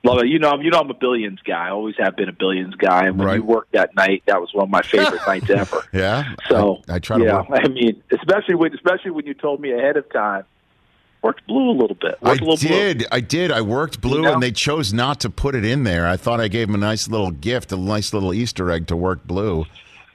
Love 0.05 0.19
it. 0.19 0.27
You 0.27 0.39
know, 0.39 0.49
I'm- 0.51 0.61
you 0.61 0.69
know, 0.71 0.79
I'm 0.79 0.89
a 0.89 0.93
billions 0.93 1.39
guy. 1.45 1.67
I 1.67 1.71
always 1.71 1.95
have 1.97 2.15
been 2.15 2.29
a 2.29 2.33
billions 2.33 2.75
guy. 2.75 3.05
And 3.07 3.17
when 3.17 3.27
Right. 3.27 3.35
you 3.37 3.43
worked 3.43 3.71
that 3.73 3.95
night, 3.95 4.23
that 4.27 4.39
was 4.39 4.53
one 4.53 4.63
of 4.65 4.69
my 4.69 4.81
favorite 4.81 5.21
nights 5.27 5.49
ever. 5.49 5.83
yeah. 5.91 6.33
So 6.49 6.81
I, 6.89 6.95
I 6.95 6.99
try 6.99 7.17
to 7.17 7.23
yeah, 7.23 7.37
work. 7.49 7.59
I 7.63 7.67
mean, 7.67 8.01
especially 8.11 8.55
when 8.55 8.73
especially 8.73 9.11
when 9.11 9.25
you 9.25 9.33
told 9.33 9.59
me 9.59 9.71
ahead 9.71 9.97
of 9.97 10.09
time, 10.13 10.43
worked 11.21 11.47
blue 11.47 11.71
a 11.71 11.77
little 11.77 11.95
bit. 11.99 12.17
I 12.21 12.29
Worked 12.29 12.41
a 12.41 12.43
little 12.45 12.57
did. 12.57 12.97
Blue. 12.99 13.07
I 13.11 13.19
did. 13.19 13.51
I 13.51 13.61
worked 13.61 13.99
blue, 13.99 14.17
You 14.17 14.21
know? 14.23 14.33
and 14.33 14.43
they 14.43 14.51
chose 14.51 14.93
not 14.93 15.19
to 15.21 15.29
put 15.31 15.55
it 15.55 15.65
in 15.65 15.83
there. 15.83 16.07
I 16.07 16.17
thought 16.17 16.39
I 16.39 16.47
gave 16.49 16.67
them 16.67 16.75
a 16.75 16.77
nice 16.77 17.07
little 17.07 17.31
gift, 17.31 17.71
a 17.71 17.77
nice 17.77 18.13
little 18.13 18.31
Easter 18.33 18.69
egg 18.69 18.85
to 18.87 18.95
work 18.95 19.25
blue. 19.25 19.65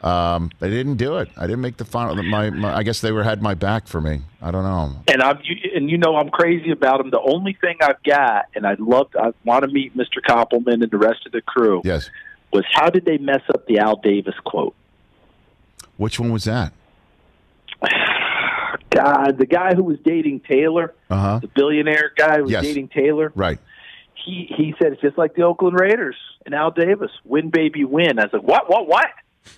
Um, 0.02 0.50
they 0.60 0.70
didn't 0.70 0.96
do 0.96 1.18
it. 1.18 1.28
I 1.36 1.42
didn't 1.42 1.60
make 1.60 1.76
the 1.76 1.84
final. 1.84 2.14
My, 2.22 2.48
my 2.50 2.74
I 2.74 2.82
guess 2.82 3.00
they 3.02 3.12
were 3.12 3.22
had 3.22 3.42
my 3.42 3.52
back 3.54 3.86
for 3.86 4.00
me. 4.00 4.22
I 4.40 4.50
don't 4.50 4.64
know. 4.64 4.96
And 5.12 5.22
I'm 5.22 5.38
you, 5.44 5.56
and 5.74 5.90
you 5.90 5.98
know 5.98 6.16
I'm 6.16 6.30
crazy 6.30 6.70
about 6.70 6.98
them. 6.98 7.10
The 7.10 7.20
only 7.20 7.52
thing 7.60 7.76
I've 7.82 8.02
got, 8.02 8.46
and 8.54 8.66
I'd 8.66 8.80
love, 8.80 9.08
I 9.20 9.32
want 9.44 9.62
to 9.64 9.68
meet 9.68 9.94
Mr. 9.96 10.20
Koppelman 10.26 10.82
and 10.82 10.90
the 10.90 10.96
rest 10.98 11.26
of 11.26 11.32
the 11.32 11.42
crew. 11.42 11.82
Yes. 11.84 12.08
Was 12.52 12.64
how 12.72 12.88
did 12.88 13.04
they 13.04 13.18
mess 13.18 13.42
up 13.52 13.66
the 13.66 13.78
Al 13.78 13.96
Davis 13.96 14.34
quote? 14.44 14.74
Which 15.98 16.18
one 16.18 16.32
was 16.32 16.44
that? 16.44 16.72
God, 18.90 19.38
the 19.38 19.46
guy 19.46 19.74
who 19.74 19.84
was 19.84 19.98
dating 20.04 20.40
Taylor, 20.40 20.94
Uh 21.10 21.16
huh. 21.16 21.38
the 21.40 21.48
billionaire 21.48 22.12
guy 22.16 22.38
who 22.38 22.42
was 22.44 22.52
Yes. 22.52 22.64
dating 22.64 22.88
Taylor. 22.88 23.32
Right. 23.34 23.58
he 24.24 24.52
he 24.56 24.74
said 24.82 24.92
it's 24.92 25.00
just 25.00 25.16
like 25.16 25.34
the 25.34 25.42
Oakland 25.42 25.78
Raiders 25.78 26.16
and 26.44 26.54
Al 26.54 26.70
Davis, 26.70 27.10
win 27.24 27.50
baby 27.50 27.84
win. 27.84 28.18
I 28.18 28.24
was 28.24 28.32
like, 28.32 28.42
what, 28.42 28.68
what, 28.68 28.86
what? 28.88 29.06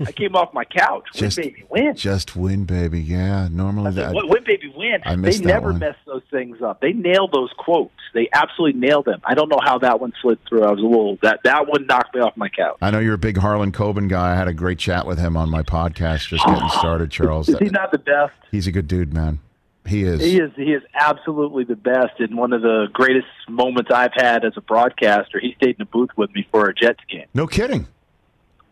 I 0.07 0.13
came 0.13 0.35
off 0.37 0.55
my 0.55 0.65
couch, 0.65 1.05
win 1.21 1.31
baby 1.37 1.65
win. 1.69 1.95
Just 1.97 2.35
win, 2.37 2.65
baby. 2.65 3.01
Yeah. 3.01 3.49
Normally 3.51 3.93
said, 3.93 4.07
that. 4.09 4.15
"What- 4.15 4.29
win 4.29 4.43
baby 4.45 4.73
win. 4.77 5.01
I 5.05 5.17
They 5.17 5.33
that 5.33 5.45
never 5.45 5.71
one. 5.73 5.81
mess 5.81 5.97
those 6.07 6.23
things 6.31 6.63
up. 6.63 6.81
They 6.81 6.93
nail 6.93 7.29
those 7.29 7.51
quotes. 7.59 7.93
They 8.15 8.29
absolutely 8.33 8.81
nail 8.81 9.03
them. 9.03 9.21
I 9.25 9.35
don't 9.35 9.49
know 9.49 9.59
how 9.63 9.79
that 9.79 10.01
one 10.01 10.13
slid 10.23 10.39
through. 10.49 10.65
I 10.65 10.71
was 10.71 10.79
a 10.81 10.83
little 10.87 11.19
that 11.23 11.41
that 11.45 11.67
one 11.67 11.87
knocked 11.87 12.15
me 12.15 12.21
off 12.21 12.37
my 12.37 12.49
couch. 12.49 12.77
I 12.81 12.91
know 12.91 13.01
you're 13.01 13.15
a 13.15 13.19
big 13.19 13.37
Harlan 13.39 13.73
Coben 13.73 14.09
guy. 14.09 14.33
I 14.33 14.37
had 14.37 14.49
a 14.49 14.55
great 14.55 14.79
chat 14.79 15.07
with 15.07 15.19
him 15.19 15.37
on 15.37 15.51
my 15.51 15.63
podcast, 15.63 16.29
just 16.29 16.45
getting 16.47 16.69
started, 16.79 17.11
Charles. 17.11 17.49
Is 17.49 17.59
he 17.59 17.67
not 17.67 17.91
the 17.91 17.99
best? 17.99 18.35
He's 18.51 18.67
a 18.67 18.73
good 18.73 18.87
dude, 18.89 19.13
man. 19.13 19.41
He 19.85 20.05
is. 20.05 20.21
He 20.21 20.39
is. 20.39 20.53
He 20.55 20.73
is 20.73 20.83
absolutely 20.95 21.65
the 21.65 21.75
best. 21.75 22.21
And 22.21 22.37
one 22.37 22.53
of 22.53 22.63
the 22.63 22.87
greatest 22.93 23.27
moments 23.49 23.91
I've 23.93 24.13
had 24.15 24.45
as 24.45 24.53
a 24.57 24.61
broadcaster. 24.61 25.41
He 25.41 25.55
stayed 25.57 25.71
in 25.71 25.77
the 25.81 25.85
booth 25.87 26.11
with 26.17 26.33
me 26.35 26.47
for 26.53 26.69
a 26.69 26.75
Jets 26.75 27.01
game. 27.11 27.27
No 27.35 27.49
kidding. 27.49 27.89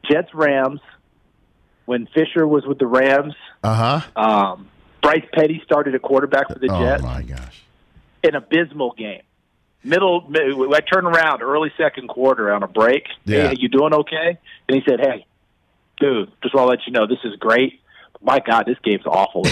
Jets 0.09 0.33
Rams. 0.33 0.81
When 1.91 2.07
Fisher 2.07 2.47
was 2.47 2.65
with 2.65 2.79
the 2.79 2.87
Rams, 2.87 3.35
Uh 3.65 4.01
huh. 4.15 4.23
Um, 4.23 4.69
Bryce 5.03 5.25
Petty 5.35 5.61
started 5.65 5.97
a 5.97 5.99
quarterback 5.99 6.47
for 6.47 6.57
the 6.61 6.69
Jets. 6.69 7.03
Oh 7.03 7.07
my 7.07 7.23
gosh. 7.23 7.65
An 8.23 8.37
abysmal 8.37 8.93
game. 8.97 9.23
Middle, 9.83 10.25
mi- 10.31 10.73
I 10.73 10.79
turned 10.83 11.09
around 11.09 11.43
early 11.43 11.73
second 11.77 12.07
quarter 12.07 12.53
on 12.53 12.63
a 12.63 12.69
break. 12.69 13.09
Yeah. 13.25 13.49
Hey, 13.49 13.57
you 13.59 13.69
doing 13.69 13.93
okay? 13.93 14.39
And 14.69 14.77
he 14.77 14.83
said, 14.89 15.01
"Hey, 15.01 15.27
dude, 15.99 16.31
just 16.45 16.55
want 16.55 16.67
to 16.67 16.71
let 16.71 16.87
you 16.87 16.93
know 16.93 17.09
this 17.09 17.19
is 17.25 17.35
great. 17.41 17.81
My 18.23 18.39
God, 18.39 18.67
this 18.67 18.79
game's 18.85 19.05
awful." 19.07 19.43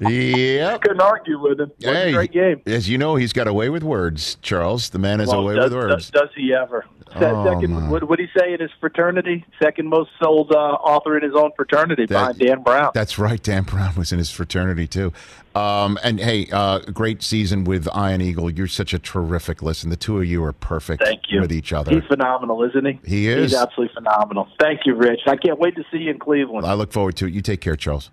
Yep. 0.00 0.80
Couldn't 0.82 1.00
argue 1.02 1.38
with 1.40 1.60
him. 1.60 1.70
Hey, 1.78 2.08
a 2.10 2.12
great 2.12 2.32
game. 2.32 2.62
as 2.66 2.88
you 2.88 2.96
know, 2.98 3.16
he's 3.16 3.32
got 3.32 3.46
a 3.46 3.52
way 3.52 3.68
with 3.68 3.82
words, 3.82 4.36
Charles. 4.42 4.88
The 4.90 4.98
man 4.98 5.20
has 5.20 5.28
a 5.30 5.32
Well, 5.36 5.44
way 5.44 5.54
does, 5.56 5.64
with 5.64 5.72
words. 5.74 6.10
Does, 6.10 6.22
does 6.22 6.28
he 6.34 6.54
ever? 6.54 6.84
Oh, 7.16 7.44
second, 7.44 7.90
what 7.90 8.08
would 8.08 8.20
he 8.20 8.28
say 8.38 8.52
in 8.54 8.60
his 8.60 8.70
fraternity? 8.80 9.44
Second 9.60 9.88
most 9.88 10.10
sold 10.22 10.52
uh, 10.52 10.56
author 10.58 11.16
in 11.18 11.24
his 11.24 11.34
own 11.34 11.50
fraternity, 11.56 12.06
That- 12.06 12.36
behind 12.36 12.38
Dan 12.38 12.62
Brown. 12.62 12.92
That's 12.94 13.18
right. 13.18 13.42
Dan 13.42 13.64
Brown 13.64 13.96
was 13.96 14.12
in 14.12 14.18
his 14.18 14.30
fraternity 14.30 14.86
too. 14.86 15.12
Um, 15.56 15.98
and 16.04 16.20
hey, 16.20 16.46
uh, 16.52 16.78
great 16.78 17.22
season 17.24 17.64
with 17.64 17.88
Ian 17.96 18.20
Eagle. 18.20 18.48
You're 18.48 18.68
such 18.68 18.94
a 18.94 18.98
terrific 19.00 19.60
listen. 19.60 19.90
The 19.90 19.96
two 19.96 20.18
of 20.18 20.24
you 20.24 20.44
are 20.44 20.52
perfect 20.52 21.02
Thank 21.02 21.22
you. 21.30 21.40
with 21.40 21.50
each 21.52 21.72
other. 21.72 21.90
He's 21.92 22.04
phenomenal, 22.04 22.62
isn't 22.62 22.86
he? 22.86 23.00
He 23.04 23.28
is. 23.28 23.50
He's 23.50 23.60
absolutely 23.60 23.92
phenomenal. 23.94 24.46
Thank 24.60 24.86
you, 24.86 24.94
Rich. 24.94 25.22
I 25.26 25.34
can't 25.36 25.58
wait 25.58 25.74
to 25.74 25.82
see 25.90 25.98
you 25.98 26.10
in 26.12 26.20
Cleveland. 26.20 26.64
I 26.64 26.74
look 26.74 26.92
forward 26.92 27.16
to 27.16 27.26
it. 27.26 27.34
You 27.34 27.42
take 27.42 27.60
care, 27.60 27.74
Charles. 27.74 28.10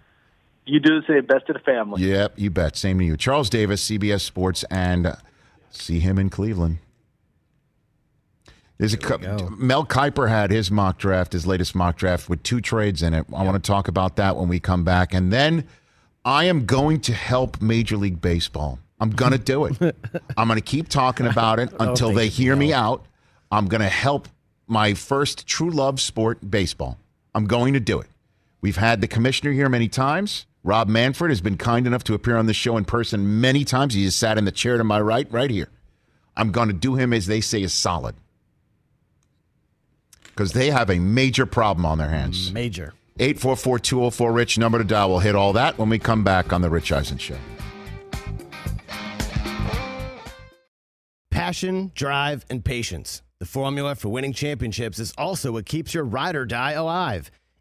You 0.68 0.80
do 0.80 1.02
the 1.02 1.08
same. 1.08 1.26
Best 1.26 1.48
to 1.48 1.54
the 1.54 1.60
family. 1.60 2.04
Yep, 2.04 2.34
you 2.38 2.50
bet. 2.50 2.76
Same 2.76 3.00
to 3.00 3.06
you. 3.06 3.18
Charles 3.18 3.50
Davis, 3.50 3.84
CBS 3.90 4.22
Sports, 4.22 4.64
and 4.70 5.08
uh, 5.08 5.16
see 5.70 6.00
him 6.00 6.20
in 6.20 6.30
Cleveland. 6.30 6.80
There's 8.78 8.94
a 8.94 9.50
Mel 9.58 9.86
Kiper 9.86 10.30
had 10.30 10.52
his 10.52 10.70
mock 10.70 11.00
draft, 11.00 11.34
his 11.34 11.48
latest 11.48 11.74
mock 11.74 11.98
draft 11.98 12.30
with 12.30 12.44
two 12.44 12.62
trades 12.62 13.02
in 13.02 13.14
it. 13.16 13.26
I 13.36 13.44
want 13.44 13.64
to 13.64 13.66
talk 13.66 13.88
about 13.88 14.18
that 14.18 14.36
when 14.36 14.50
we 14.50 14.60
come 14.60 14.84
back, 14.84 15.16
and 15.16 15.34
then 15.34 15.66
I 16.24 16.44
am 16.44 16.66
going 16.66 17.00
to 17.02 17.14
help 17.14 17.60
Major 17.60 17.98
League 17.98 18.22
Baseball. 18.22 18.78
I'm 19.00 19.10
going 19.10 19.32
to 19.32 19.40
do 19.40 19.66
it. 19.66 19.78
I'm 20.38 20.48
going 20.48 20.60
to 20.60 20.66
keep 20.66 20.90
talking 20.90 21.26
about 21.26 21.60
it 21.60 21.74
until 21.80 22.12
they 22.12 22.28
hear 22.28 22.56
me 22.56 22.74
out. 22.74 23.06
I'm 23.52 23.68
going 23.68 23.82
to 23.82 23.90
help 23.90 24.28
my 24.68 24.94
first 24.94 25.48
true 25.48 25.72
love 25.72 26.00
sport, 26.00 26.52
baseball. 26.52 27.00
I'm 27.34 27.46
going 27.46 27.74
to 27.74 27.80
do 27.80 28.00
it. 28.00 28.08
We've 28.62 28.78
had 28.78 29.02
the 29.02 29.08
commissioner 29.08 29.54
here 29.54 29.70
many 29.70 29.88
times. 29.88 30.46
Rob 30.68 30.90
Manfred 30.90 31.32
has 31.32 31.40
been 31.40 31.56
kind 31.56 31.88
enough 31.88 32.04
to 32.04 32.14
appear 32.14 32.36
on 32.36 32.46
the 32.46 32.54
show 32.54 32.76
in 32.76 32.84
person 32.84 33.40
many 33.40 33.64
times. 33.64 33.94
He 33.94 34.04
just 34.04 34.20
sat 34.20 34.38
in 34.38 34.44
the 34.44 34.52
chair 34.52 34.78
to 34.78 34.84
my 34.84 35.00
right, 35.00 35.26
right 35.32 35.50
here. 35.50 35.70
I'm 36.36 36.52
going 36.52 36.68
to 36.68 36.74
do 36.74 36.96
him, 36.96 37.14
as 37.14 37.26
they 37.26 37.40
say, 37.40 37.62
is 37.62 37.74
solid 37.74 38.16
because 40.26 40.52
they 40.52 40.70
have 40.70 40.90
a 40.90 41.00
major 41.00 41.46
problem 41.46 41.86
on 41.86 41.98
their 41.98 42.10
hands. 42.10 42.52
Major. 42.52 42.94
844 43.18 43.80
204 43.80 44.32
Rich, 44.34 44.58
number 44.58 44.78
to 44.78 44.84
dial. 44.84 45.10
We'll 45.10 45.20
hit 45.20 45.36
all 45.36 45.54
that 45.54 45.78
when 45.78 45.88
we 45.88 46.00
come 46.00 46.26
back 46.26 46.52
on 46.52 46.62
The 46.62 46.70
Rich 46.70 46.92
Eisen 46.92 47.18
Show. 47.18 47.38
Passion, 51.32 51.94
drive, 51.96 52.46
and 52.50 52.66
patience. 52.66 53.22
The 53.40 53.46
formula 53.46 53.96
for 53.96 54.10
winning 54.10 54.34
championships 54.34 55.00
is 55.00 55.14
also 55.18 55.54
what 55.54 55.66
keeps 55.66 55.94
your 55.94 56.04
ride 56.04 56.36
or 56.36 56.46
die 56.46 56.74
alive. 56.74 57.32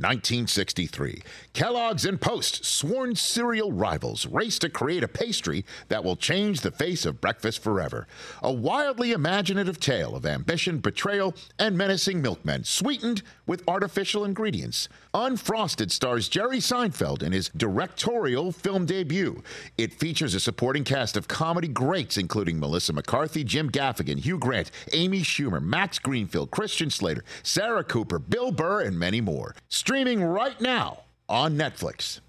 1963. 0.00 1.22
Kellogg's 1.52 2.04
and 2.04 2.20
Post, 2.20 2.64
sworn 2.64 3.14
cereal 3.14 3.72
rivals, 3.72 4.26
race 4.26 4.58
to 4.58 4.68
create 4.68 5.02
a 5.02 5.08
pastry 5.08 5.64
that 5.88 6.02
will 6.02 6.16
change 6.16 6.60
the 6.60 6.70
face 6.70 7.04
of 7.04 7.20
breakfast 7.20 7.62
forever. 7.62 8.06
A 8.42 8.52
wildly 8.52 9.12
imaginative 9.12 9.80
tale 9.80 10.14
of 10.14 10.26
ambition, 10.26 10.78
betrayal, 10.78 11.34
and 11.58 11.76
menacing 11.76 12.22
milkmen, 12.22 12.64
sweetened 12.64 13.22
with 13.46 13.68
artificial 13.68 14.24
ingredients. 14.24 14.88
Unfrosted 15.12 15.90
stars 15.90 16.28
Jerry 16.28 16.58
Seinfeld 16.58 17.22
in 17.22 17.32
his 17.32 17.48
directorial 17.56 18.52
film 18.52 18.86
debut. 18.86 19.42
It 19.76 19.92
features 19.92 20.34
a 20.34 20.40
supporting 20.40 20.84
cast 20.84 21.16
of 21.16 21.26
comedy 21.26 21.68
greats, 21.68 22.16
including 22.16 22.60
Melissa 22.60 22.92
McCarthy, 22.92 23.42
Jim 23.42 23.70
Gaffigan, 23.70 24.18
Hugh 24.18 24.38
Grant, 24.38 24.70
Amy 24.92 25.22
Schumer, 25.22 25.60
Max 25.60 25.98
Greenfield, 25.98 26.50
Christian 26.50 26.90
Slater, 26.90 27.24
Sarah 27.42 27.82
Cooper, 27.82 28.18
Bill 28.18 28.52
Burr, 28.52 28.82
and 28.82 28.98
many 28.98 29.20
more. 29.20 29.54
Streaming 29.90 30.22
right 30.22 30.60
now 30.60 30.98
on 31.28 31.56
Netflix. 31.56 32.20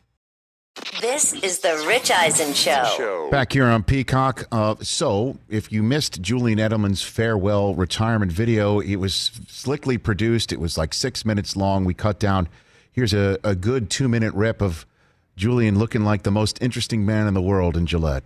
This 1.00 1.32
is 1.32 1.60
the 1.60 1.86
Rich 1.88 2.10
Eisen 2.10 2.56
Show. 2.56 3.30
Back 3.30 3.54
here 3.54 3.66
on 3.66 3.84
Peacock. 3.84 4.48
Uh, 4.52 4.74
so, 4.82 5.38
if 5.48 5.72
you 5.72 5.84
missed 5.84 6.24
Julian 6.24 6.58
Edelman's 6.58 7.04
farewell 7.04 7.76
retirement 7.76 8.32
video, 8.32 8.80
it 8.80 8.96
was 8.96 9.14
slickly 9.48 10.00
produced. 10.00 10.52
It 10.52 10.60
was 10.60 10.76
like 10.76 10.92
six 10.92 11.24
minutes 11.24 11.56
long. 11.56 11.86
We 11.86 11.94
cut 11.94 12.20
down. 12.20 12.50
Here's 12.92 13.14
a, 13.14 13.38
a 13.44 13.54
good 13.54 13.92
two 13.92 14.10
minute 14.10 14.34
rip 14.34 14.60
of 14.60 14.88
Julian 15.36 15.78
looking 15.78 16.04
like 16.04 16.24
the 16.24 16.32
most 16.32 16.60
interesting 16.64 17.06
man 17.06 17.28
in 17.28 17.36
the 17.36 17.44
world 17.44 17.78
in 17.78 17.86
Gillette. 17.86 18.24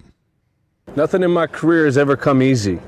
Nothing 0.95 1.23
in 1.23 1.31
my 1.31 1.47
career 1.47 1.83
has 1.83 1.97
ever 1.97 2.15
come 2.15 2.41
easy. 2.41 2.79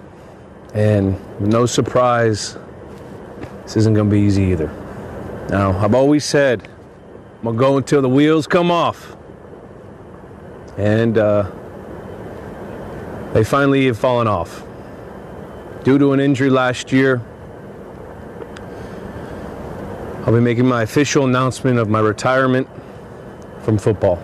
And 0.73 1.19
no 1.41 1.65
surprise, 1.65 2.57
this 3.63 3.75
isn't 3.75 3.95
going 3.95 4.10
to 4.10 4.15
be 4.15 4.21
easy 4.21 4.43
either. 4.43 4.87
Now, 5.49 5.77
I've 5.79 5.95
always 5.95 6.25
said, 6.25 6.67
I'm 7.38 7.43
going 7.43 7.55
to 7.55 7.60
go 7.60 7.77
until 7.77 8.01
the 8.01 8.10
wheels 8.10 8.47
come 8.47 8.69
off. 8.69 9.15
And 10.77 11.17
uh, 11.17 11.49
they 13.33 13.45
finally 13.45 13.86
have 13.86 13.97
fallen 13.97 14.27
off. 14.27 14.63
Due 15.83 15.97
to 15.97 16.12
an 16.12 16.19
injury 16.19 16.49
last 16.49 16.91
year, 16.91 17.21
I'll 20.25 20.33
be 20.33 20.41
making 20.41 20.65
my 20.65 20.81
official 20.81 21.23
announcement 21.23 21.79
of 21.79 21.88
my 21.88 22.01
retirement 22.01 22.67
from 23.62 23.77
football. 23.77 24.21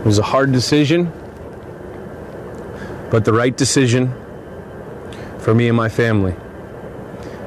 It 0.00 0.04
was 0.04 0.18
a 0.18 0.24
hard 0.24 0.50
decision, 0.50 1.12
but 3.12 3.24
the 3.24 3.32
right 3.32 3.56
decision 3.56 4.12
for 5.38 5.54
me 5.54 5.68
and 5.68 5.76
my 5.76 5.88
family. 5.88 6.34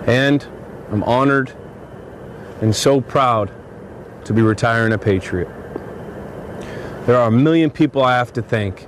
And 0.08 0.48
I'm 0.90 1.04
honored 1.04 1.52
and 2.64 2.74
so 2.74 3.02
proud 3.02 3.52
to 4.24 4.32
be 4.32 4.42
retiring 4.42 4.94
a 4.94 4.98
Patriot. 4.98 5.50
There 7.06 7.18
are 7.18 7.28
a 7.28 7.32
million 7.32 7.70
people 7.70 8.02
I 8.02 8.16
have 8.16 8.32
to 8.34 8.42
thank. 8.42 8.88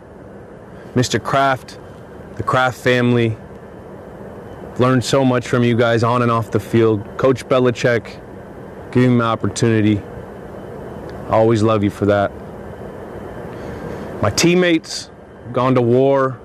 Mr. 0.94 1.22
Kraft, 1.22 1.78
the 2.38 2.44
Kraft 2.44 2.80
family. 2.80 3.36
Learned 4.80 5.04
so 5.04 5.26
much 5.26 5.46
from 5.46 5.66
you 5.66 5.76
guys 5.76 6.04
on 6.04 6.22
and 6.22 6.32
off 6.32 6.52
the 6.52 6.60
field. 6.60 7.06
Coach 7.18 7.46
Belichick, 7.50 8.22
giving 8.94 9.18
me 9.18 9.24
opportunity. 9.26 10.00
I 11.28 11.32
always 11.32 11.62
love 11.62 11.84
you 11.84 11.90
for 11.90 12.06
that. 12.06 12.32
My 14.22 14.30
teammates, 14.30 15.12
gone 15.52 15.76
to 15.76 15.82
war. 15.82 16.40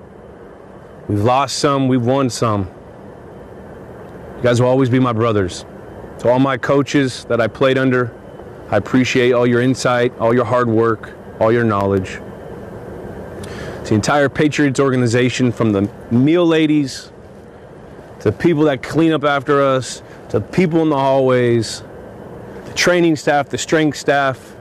We've 1.07 1.23
lost 1.23 1.59
some, 1.59 1.87
we've 1.87 2.05
won 2.05 2.29
some. 2.29 2.69
You 4.35 4.43
guys 4.43 4.59
will 4.59 4.67
always 4.67 4.89
be 4.89 4.99
my 4.99 5.13
brothers. 5.13 5.63
To 6.21 6.29
all 6.29 6.37
my 6.37 6.55
coaches 6.55 7.25
that 7.25 7.41
I 7.41 7.47
played 7.47 7.79
under, 7.79 8.13
I 8.69 8.77
appreciate 8.77 9.31
all 9.31 9.47
your 9.47 9.59
insight, 9.59 10.15
all 10.19 10.35
your 10.35 10.45
hard 10.45 10.69
work, 10.69 11.15
all 11.39 11.51
your 11.51 11.63
knowledge. 11.63 12.11
To 13.41 13.83
the 13.85 13.95
entire 13.95 14.29
Patriots 14.29 14.79
organization, 14.79 15.51
from 15.51 15.71
the 15.71 15.89
meal 16.11 16.45
ladies, 16.45 17.11
to 18.19 18.29
the 18.29 18.37
people 18.37 18.65
that 18.65 18.83
clean 18.83 19.13
up 19.13 19.23
after 19.23 19.63
us, 19.63 20.03
to 20.29 20.37
the 20.37 20.45
people 20.45 20.83
in 20.83 20.89
the 20.89 20.95
hallways, 20.95 21.81
the 22.65 22.73
training 22.75 23.15
staff, 23.15 23.49
the 23.49 23.57
strength 23.57 23.97
staff. 23.97 24.55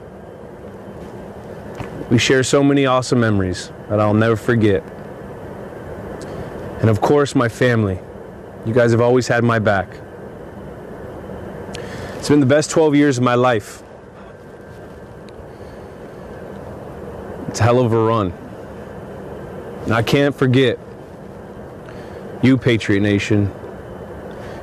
We 2.11 2.17
share 2.17 2.43
so 2.43 2.65
many 2.65 2.87
awesome 2.87 3.21
memories 3.21 3.71
that 3.91 4.01
I'll 4.01 4.15
never 4.15 4.37
forget. 4.37 4.83
And 6.81 6.89
of 6.89 7.03
course, 7.03 7.35
my 7.35 7.51
family. 7.51 8.01
You 8.65 8.73
guys 8.73 8.93
have 8.93 9.03
always 9.03 9.29
had 9.29 9.45
my 9.45 9.59
back. 9.59 9.89
It's 12.21 12.29
been 12.29 12.41
the 12.41 12.45
best 12.45 12.69
12 12.69 12.95
years 12.97 13.17
of 13.17 13.25
my 13.25 13.35
life. 13.35 13.83
It's 17.49 17.61
a 17.61 17.63
hell 17.63 17.81
of 17.81 17.95
a 17.95 17.99
run. 17.99 18.31
And 19.85 19.95
I 19.95 20.03
can't 20.03 20.35
forget 20.35 20.79
you, 22.43 22.59
Patriot 22.59 23.01
Nation. 23.01 23.51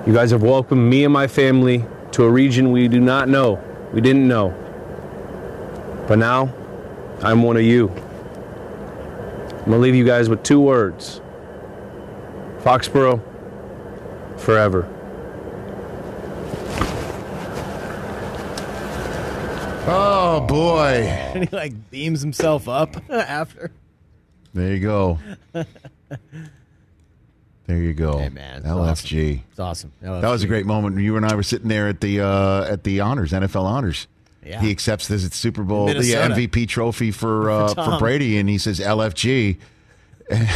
You 0.06 0.14
guys 0.14 0.30
have 0.30 0.44
welcomed 0.44 0.88
me 0.88 1.04
and 1.04 1.12
my 1.12 1.26
family 1.26 1.84
to 2.12 2.26
a 2.26 2.30
region 2.30 2.72
we 2.72 2.88
do 2.88 3.00
not 3.00 3.28
know, 3.28 3.60
we 3.92 4.02
didn't 4.02 4.28
know. 4.28 4.50
But 6.08 6.20
now, 6.20 6.54
I'm 7.24 7.42
one 7.42 7.58
of 7.58 7.64
you. 7.64 7.90
I'm 7.90 9.66
gonna 9.66 9.80
leave 9.80 9.96
you 9.96 10.06
guys 10.06 10.30
with 10.30 10.44
two 10.44 10.60
words 10.60 11.22
Foxborough, 12.60 13.20
forever. 14.38 14.88
Oh, 19.88 20.42
boy. 20.42 21.14
And 21.38 21.48
he 21.50 21.56
like 21.56 21.92
beams 21.92 22.22
himself 22.22 22.68
up 22.68 22.96
after. 23.10 23.72
There 24.54 24.74
you 24.74 24.80
go. 24.80 25.20
There 27.68 27.78
you 27.78 27.94
go. 27.94 28.18
Hey, 28.18 28.30
man, 28.30 28.60
it's 28.60 28.68
LFG. 28.68 29.42
It's 29.52 29.60
awesome. 29.60 29.92
That 30.02 30.24
was 30.24 30.42
a 30.42 30.48
great 30.48 30.66
moment. 30.66 31.00
You 31.00 31.16
and 31.18 31.26
I 31.26 31.36
were 31.36 31.44
sitting 31.44 31.68
there 31.68 31.90
at 31.90 32.02
the 32.02 32.22
uh, 32.22 32.64
at 32.64 32.84
the 32.84 33.02
honors, 33.02 33.34
NFL 33.34 33.64
honors. 33.64 34.08
Yeah. 34.44 34.62
He 34.62 34.72
accepts 34.72 35.08
the 35.10 35.20
Super 35.20 35.64
Bowl, 35.64 35.88
the 35.88 35.94
MVP 35.94 36.68
trophy 36.70 37.12
for 37.12 37.52
uh, 37.52 37.68
for 37.68 37.76
Tom. 37.76 38.00
Brady, 38.00 38.38
and 38.38 38.50
he 38.50 38.58
says 38.58 38.80
LFG. 38.80 39.58
and 40.30 40.50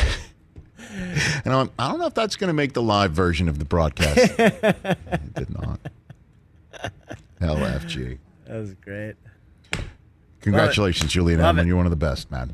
I'm, 1.45 1.69
I 1.77 1.89
don't 1.89 1.99
know 1.99 2.07
if 2.07 2.13
that's 2.13 2.37
going 2.37 2.47
to 2.47 2.53
make 2.53 2.73
the 2.73 2.81
live 2.81 3.11
version 3.11 3.49
of 3.49 3.59
the 3.59 3.65
broadcast. 3.65 4.17
it 4.39 5.33
did 5.33 5.49
not. 5.49 5.79
LFG. 7.41 8.17
That 8.51 8.59
was 8.59 8.73
great. 8.73 9.15
Congratulations, 10.41 11.13
Julian 11.13 11.39
Edelman. 11.39 11.67
You're 11.67 11.77
one 11.77 11.85
of 11.85 11.89
the 11.89 11.95
best, 11.95 12.29
man. 12.29 12.53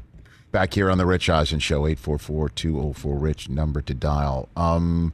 Back 0.51 0.75
here 0.75 0.91
on 0.91 0.99
the 0.99 1.07
Rich 1.07 1.27
Eisen 1.27 1.57
Show, 1.57 1.87
844-204-RICH, 1.87 3.49
number 3.49 3.81
to 3.81 3.95
dial. 3.95 4.47
Um, 4.55 5.11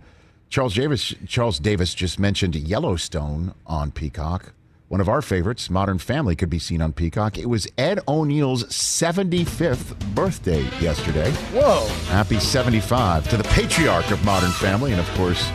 Charles 0.50 0.74
Davis, 0.76 1.16
Charles 1.26 1.58
Davis 1.58 1.94
just 1.94 2.20
mentioned 2.20 2.56
Yellowstone 2.56 3.54
on 3.66 3.92
Peacock. 3.92 4.52
One 4.90 5.00
of 5.00 5.08
our 5.08 5.22
favorites, 5.22 5.70
Modern 5.70 6.00
Family, 6.00 6.36
could 6.36 6.50
be 6.50 6.60
seen 6.60 6.82
on 6.82 6.92
Peacock. 6.92 7.38
It 7.38 7.48
was 7.48 7.66
Ed 7.78 8.02
O'Neill's 8.06 8.66
75th 8.66 9.98
birthday 10.14 10.64
yesterday. 10.82 11.32
Whoa. 11.54 11.88
Happy 12.08 12.42
75 12.42 13.30
to 13.30 13.38
the 13.38 13.46
patriarch 13.46 14.12
of 14.12 14.24
Modern 14.26 14.52
Family, 14.52 14.92
and 14.92 15.00
of 15.00 15.10
course, 15.12 15.50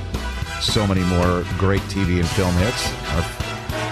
so 0.62 0.86
many 0.86 1.02
more 1.02 1.44
great 1.58 1.82
TV 1.82 2.18
and 2.18 2.28
film 2.28 2.54
hits. 2.54 2.90
Our, 3.12 3.47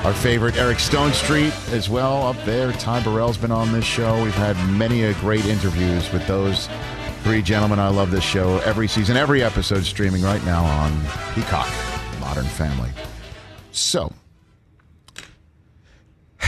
our 0.06 0.14
favorite 0.14 0.56
Eric 0.56 0.78
Stonestreet 0.78 1.72
as 1.72 1.90
well 1.90 2.28
up 2.28 2.36
there. 2.44 2.70
Ty 2.74 3.02
Burrell's 3.02 3.36
been 3.36 3.50
on 3.50 3.72
this 3.72 3.84
show. 3.84 4.22
We've 4.22 4.32
had 4.32 4.56
many 4.70 5.02
a 5.02 5.14
great 5.14 5.44
interviews 5.46 6.12
with 6.12 6.24
those 6.28 6.68
three 7.24 7.42
gentlemen. 7.42 7.80
I 7.80 7.88
love 7.88 8.12
this 8.12 8.22
show 8.22 8.58
every 8.58 8.86
season, 8.86 9.16
every 9.16 9.42
episode 9.42 9.84
streaming 9.84 10.22
right 10.22 10.44
now 10.44 10.62
on 10.62 10.92
Peacock, 11.34 11.68
Modern 12.20 12.44
Family. 12.44 12.88
So, 13.72 14.12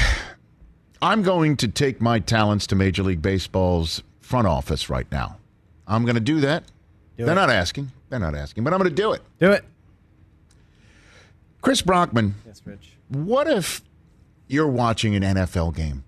I'm 1.03 1.25
going 1.25 1.57
to 1.57 1.67
take 1.67 2.01
my 2.01 2.21
talents 2.21 2.65
to 2.69 2.77
Major 2.77 3.03
League 3.03 3.23
Baseball's 3.23 4.05
front 4.21 4.47
office 4.47 4.89
right 4.89 5.11
now. 5.11 5.37
I'm 5.85 6.05
going 6.05 6.15
to 6.15 6.21
do 6.21 6.39
that. 6.43 6.63
They're 7.17 7.29
it. 7.29 7.35
not 7.35 7.51
asking. 7.51 7.91
They're 8.09 8.21
not 8.21 8.37
asking, 8.37 8.63
but 8.63 8.73
I'm 8.73 8.79
going 8.79 8.89
to 8.89 8.95
do 8.95 9.15
it. 9.15 9.23
Do 9.41 9.51
it. 9.51 9.65
Chris 11.61 11.83
Brockman. 11.83 12.37
What 13.09 13.49
if 13.49 13.83
you're 14.47 14.69
watching 14.69 15.15
an 15.15 15.23
NFL 15.23 15.75
game? 15.75 16.05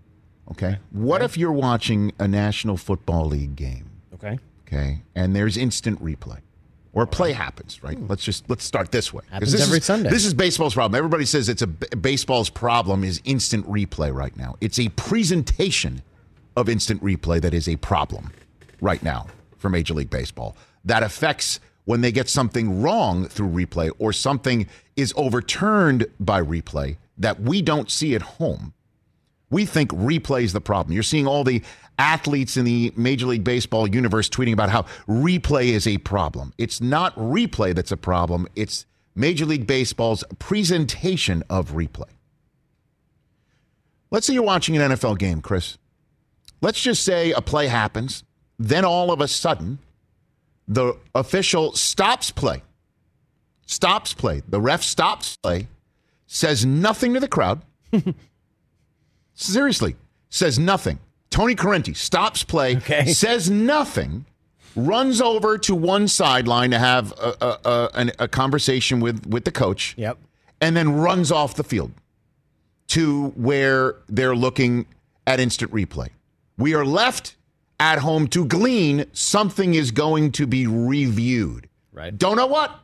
Okay. 0.51 0.79
What 0.91 1.23
if 1.23 1.37
you're 1.37 1.53
watching 1.53 2.13
a 2.19 2.27
National 2.27 2.77
Football 2.77 3.27
League 3.27 3.57
game? 3.57 3.91
Okay. 4.15 4.39
Okay. 4.67 5.03
And 5.15 5.35
there's 5.35 5.57
instant 5.57 6.03
replay. 6.03 6.39
Or 6.93 7.07
play 7.07 7.33
happens, 7.33 7.83
right? 7.85 7.97
Hmm. 7.97 8.09
Let's 8.09 8.25
just 8.25 8.51
let's 8.51 8.65
start 8.65 8.91
this 8.91 9.13
way. 9.13 9.23
Happens 9.31 9.53
this 9.53 9.63
every 9.63 9.79
is, 9.79 9.85
Sunday. 9.85 10.11
This 10.11 10.25
is 10.25 10.35
baseball's 10.35 10.75
problem. 10.75 10.99
Everybody 10.99 11.25
says 11.25 11.49
it's 11.49 11.63
a 11.63 11.69
baseball's 11.69 12.51
problem 12.51 13.05
is 13.05 13.21
instant 13.25 13.65
replay 13.71 14.13
right 14.13 14.37
now. 14.37 14.57
It's 14.61 14.79
a 14.79 14.89
presentation 14.91 16.03
of 16.57 16.69
instant 16.69 17.03
replay 17.03 17.41
that 17.43 17.55
is 17.55 17.69
a 17.69 17.77
problem 17.77 18.33
right 18.81 19.03
now 19.05 19.29
for 19.57 19.69
Major 19.69 19.95
League 19.95 20.11
Baseball. 20.11 20.57
That 20.85 21.05
affects 21.05 21.61
when 21.85 22.01
they 22.01 22.11
get 22.11 22.29
something 22.29 22.83
wrong 22.83 23.27
through 23.27 23.49
replay 23.49 23.91
or 24.01 24.13
something 24.13 24.67
is 25.01 25.13
overturned 25.17 26.07
by 26.19 26.41
replay 26.43 26.97
that 27.19 27.41
we 27.41 27.63
don't 27.63 27.91
see 27.91 28.15
at 28.15 28.23
home. 28.23 28.73
We 29.51 29.67
think 29.67 29.91
replay 29.91 30.43
is 30.43 30.53
the 30.53 30.61
problem. 30.61 30.93
You're 30.93 31.03
seeing 31.03 31.27
all 31.27 31.45
the 31.45 31.63
athletes 31.99 32.57
in 32.57 32.65
the 32.65 32.93
Major 32.97 33.27
League 33.27 33.45
Baseball 33.45 33.89
universe 33.89 34.29
tweeting 34.29 34.53
about 34.53 34.71
how 34.71 34.83
replay 35.07 35.67
is 35.69 35.87
a 35.87 35.99
problem. 35.99 36.53
It's 36.57 36.81
not 36.81 37.15
replay 37.17 37.75
that's 37.75 37.93
a 37.93 37.97
problem, 37.97 38.47
it's 38.57 38.87
Major 39.15 39.45
League 39.45 39.67
Baseball's 39.67 40.25
presentation 40.39 41.43
of 41.51 41.73
replay. 41.73 42.09
Let's 44.11 44.27
say 44.27 44.35
you're 44.35 44.43
watching 44.43 44.77
an 44.77 44.93
NFL 44.93 45.19
game, 45.19 45.41
Chris. 45.41 45.79
Let's 46.63 46.81
just 46.81 47.05
say 47.05 47.33
a 47.33 47.41
play 47.41 47.67
happens, 47.67 48.25
then 48.59 48.85
all 48.85 49.13
of 49.13 49.21
a 49.21 49.29
sudden, 49.29 49.79
the 50.69 50.97
official 51.15 51.73
stops 51.73 52.31
play. 52.31 52.63
Stops 53.81 54.13
play. 54.13 54.43
The 54.47 54.61
ref 54.61 54.83
stops 54.83 55.39
play, 55.39 55.67
says 56.27 56.67
nothing 56.67 57.15
to 57.15 57.21
the 57.21 57.27
crowd. 57.27 57.63
Seriously, 59.33 59.97
says 60.29 60.59
nothing. 60.59 60.99
Tony 61.31 61.55
Corrente 61.55 61.97
stops 61.97 62.45
play, 62.45 62.77
Okay. 62.77 63.07
says 63.07 63.49
nothing, 63.49 64.27
runs 64.77 65.23
over 65.23 65.57
to 65.57 65.75
one 65.75 66.09
sideline 66.09 66.73
to 66.73 66.79
have 66.79 67.13
a, 67.13 67.35
a, 67.41 67.59
a, 67.65 68.13
a 68.25 68.29
conversation 68.29 69.01
with, 69.01 69.25
with 69.27 69.47
the 69.47 69.51
coach, 69.51 69.95
Yep. 69.97 70.19
and 70.61 70.77
then 70.77 70.93
runs 70.97 71.33
off 71.33 71.55
the 71.55 71.65
field 71.65 71.93
to 72.89 73.29
where 73.29 73.97
they're 74.11 74.37
looking 74.37 74.85
at 75.27 75.41
instant 75.41 75.73
replay. 75.73 76.09
We 76.59 76.75
are 76.75 76.85
left 76.85 77.35
at 77.79 78.01
home 78.01 78.27
to 78.29 78.45
glean 78.45 79.07
something 79.15 79.73
is 79.73 79.91
going 79.91 80.33
to 80.33 80.47
be 80.47 80.67
reviewed. 80.67 81.67
Right. 81.95 82.17
Don't 82.17 82.37
know 82.37 82.47
what. 82.47 82.79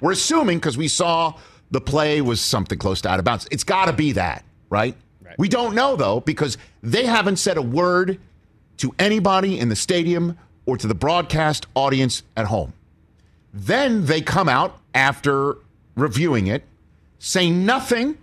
We're 0.00 0.12
assuming 0.12 0.58
because 0.58 0.76
we 0.76 0.88
saw 0.88 1.34
the 1.70 1.80
play 1.80 2.20
was 2.20 2.40
something 2.40 2.78
close 2.78 3.00
to 3.02 3.08
out 3.08 3.18
of 3.18 3.24
bounds. 3.24 3.46
It's 3.50 3.64
got 3.64 3.86
to 3.86 3.92
be 3.92 4.12
that, 4.12 4.44
right? 4.68 4.96
Right. 5.22 5.34
We 5.38 5.48
don't 5.48 5.74
know 5.74 5.96
though 5.96 6.20
because 6.20 6.58
they 6.82 7.06
haven't 7.06 7.36
said 7.36 7.56
a 7.56 7.62
word 7.62 8.18
to 8.78 8.94
anybody 8.98 9.58
in 9.58 9.68
the 9.68 9.76
stadium 9.76 10.38
or 10.66 10.76
to 10.76 10.86
the 10.86 10.94
broadcast 10.94 11.66
audience 11.74 12.22
at 12.36 12.46
home. 12.46 12.72
Then 13.52 14.06
they 14.06 14.20
come 14.20 14.48
out 14.48 14.78
after 14.94 15.56
reviewing 15.96 16.46
it, 16.46 16.64
say 17.18 17.50
nothing, 17.50 18.16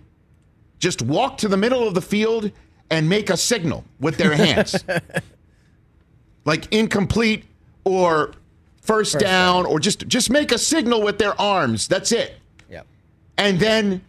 just 0.78 1.02
walk 1.02 1.38
to 1.38 1.48
the 1.48 1.56
middle 1.56 1.86
of 1.86 1.94
the 1.94 2.00
field 2.00 2.50
and 2.90 3.08
make 3.08 3.30
a 3.30 3.36
signal 3.36 3.84
with 4.00 4.16
their 4.16 4.34
hands. 4.34 4.82
like 6.44 6.72
incomplete 6.72 7.44
or 7.84 8.32
first, 8.88 9.18
down, 9.20 9.66
or 9.66 9.78
just 9.78 10.08
just 10.08 10.30
make 10.30 10.50
a 10.50 10.58
signal 10.58 11.02
with 11.02 11.18
their 11.18 11.40
arms. 11.40 11.86
That's 11.86 12.10
it. 12.10 12.34
Yep. 12.68 12.86
And 13.36 13.60
then 13.60 14.04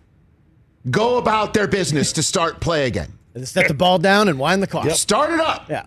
go 0.90 1.18
about 1.18 1.54
their 1.54 1.68
business 1.68 2.14
to 2.14 2.24
start 2.24 2.62
play 2.62 2.88
again. 2.88 3.14
And 3.36 3.48
set 3.48 3.68
the 3.68 3.76
ball 3.76 4.00
down 4.00 4.28
and 4.28 4.40
wind 4.40 4.64
the 4.64 4.68
clock. 4.68 4.90
Start 4.92 5.32
it 5.32 5.40
up. 5.40 5.70
Yeah. 5.70 5.86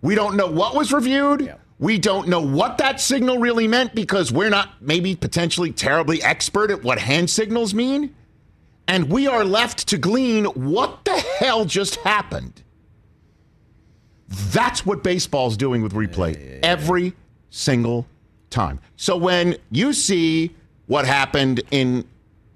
We 0.00 0.14
don't 0.14 0.36
know 0.36 0.46
what 0.46 0.74
was 0.74 0.92
reviewed. 0.92 1.42
Yeah. 1.42 1.56
We 1.78 1.98
don't 1.98 2.28
know 2.28 2.40
what 2.40 2.78
that 2.78 3.00
signal 3.00 3.38
really 3.38 3.66
meant 3.66 3.94
because 3.94 4.32
we're 4.32 4.50
not 4.50 4.82
maybe 4.82 5.16
potentially 5.16 5.72
terribly 5.72 6.22
expert 6.22 6.70
at 6.70 6.82
what 6.82 6.98
hand 6.98 7.28
signals 7.28 7.74
mean. 7.74 8.14
And 8.86 9.10
we 9.10 9.26
are 9.26 9.44
left 9.44 9.88
to 9.88 9.98
glean 9.98 10.44
what 10.44 11.04
the 11.04 11.16
hell 11.38 11.64
just 11.64 11.96
happened. 11.96 12.62
That's 14.28 14.86
what 14.86 15.02
baseball's 15.02 15.56
doing 15.56 15.82
with 15.82 15.92
replay 15.92 16.60
every 16.62 17.14
single 17.50 18.06
time. 18.50 18.80
So 18.96 19.16
when 19.16 19.56
you 19.70 19.92
see 19.92 20.54
what 20.86 21.06
happened 21.06 21.62
in 21.70 22.04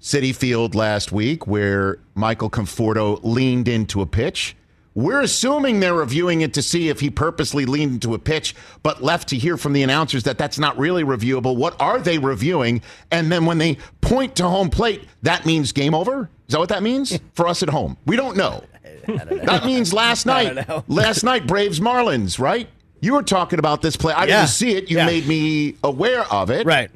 Citi 0.01 0.35
Field 0.35 0.75
last 0.75 1.11
week 1.11 1.47
where 1.47 1.99
Michael 2.13 2.49
Conforto 2.49 3.19
leaned 3.23 3.67
into 3.67 4.01
a 4.01 4.05
pitch, 4.05 4.55
we're 4.93 5.21
assuming 5.21 5.81
they're 5.81 5.93
reviewing 5.93 6.39
it 6.41 6.53
to 6.53 6.61
see 6.61 6.87
if 6.87 7.01
he 7.01 7.09
purposely 7.09 7.65
leaned 7.65 7.93
into 7.95 8.13
a 8.13 8.19
pitch, 8.19 8.55
but 8.81 9.03
left 9.03 9.27
to 9.29 9.37
hear 9.37 9.57
from 9.57 9.73
the 9.73 9.83
announcers 9.83 10.23
that 10.23 10.37
that's 10.37 10.57
not 10.57 10.77
really 10.77 11.03
reviewable. 11.03 11.57
What 11.57 11.79
are 11.81 11.99
they 11.99 12.17
reviewing? 12.17 12.81
And 13.11 13.29
then 13.29 13.45
when 13.45 13.57
they 13.57 13.77
point 13.99 14.37
to 14.37 14.47
home 14.47 14.69
plate, 14.69 15.03
that 15.23 15.45
means 15.45 15.73
game 15.73 15.93
over? 15.93 16.29
Is 16.47 16.53
that 16.53 16.59
what 16.59 16.69
that 16.69 16.81
means 16.81 17.19
for 17.33 17.47
us 17.47 17.61
at 17.61 17.69
home? 17.69 17.97
We 18.05 18.15
don't 18.15 18.37
know. 18.37 18.63
That 19.05 19.65
means 19.65 19.93
last 19.93 20.25
night, 20.27 20.67
last 20.89 21.23
night, 21.23 21.45
Braves 21.45 21.79
Marlins, 21.79 22.39
right? 22.39 22.69
You 23.05 23.13
were 23.13 23.21
talking 23.23 23.59
about 23.59 23.83
this 23.83 23.95
play. 23.95 24.13
I 24.13 24.25
Yeah. 24.25 24.37
didn't 24.41 24.49
see 24.49 24.71
it. 24.75 24.89
You 24.89 24.97
Yeah. 24.97 25.05
made 25.05 25.27
me 25.27 25.75
aware 25.83 26.23
of 26.33 26.49
it. 26.49 26.65
Right. 26.65 26.89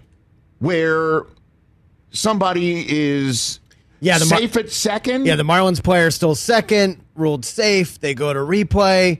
Where 0.58 1.24
somebody 2.12 2.84
is 2.90 3.60
Yeah, 4.02 4.18
the 4.18 4.26
Mar- 4.26 4.40
safe 4.40 4.58
at 4.58 4.72
second. 4.72 5.26
Yeah, 5.28 5.36
the 5.36 5.44
Marlins 5.44 5.84
player 5.84 6.10
still 6.10 6.34
second, 6.34 6.98
ruled 7.16 7.46
safe. 7.46 8.00
They 8.00 8.14
go 8.16 8.34
to 8.34 8.40
replay, 8.40 9.20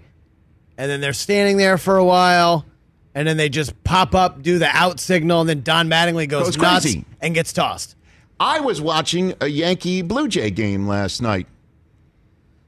and 0.80 0.90
then 0.90 1.00
they're 1.00 1.14
standing 1.14 1.58
there 1.58 1.78
for 1.78 1.98
a 1.98 2.04
while, 2.04 2.66
and 3.14 3.28
then 3.28 3.38
they 3.38 3.50
just 3.50 3.84
pop 3.84 4.16
up, 4.16 4.42
do 4.42 4.58
the 4.58 4.70
out 4.76 5.00
signal, 5.00 5.42
and 5.42 5.50
then 5.50 5.62
Don 5.62 5.90
Mattingly 5.90 6.28
goes, 6.28 6.46
Goes 6.48 6.58
nuts 6.58 6.86
crazy. 6.86 7.06
and 7.22 7.36
gets 7.36 7.54
tossed. 7.54 7.96
I 8.40 8.62
was 8.62 8.82
watching 8.82 9.36
a 9.42 9.48
Yankee 9.48 10.02
Blue 10.02 10.28
Jay 10.28 10.50
game 10.50 10.88
last 10.88 11.22
night. 11.22 11.46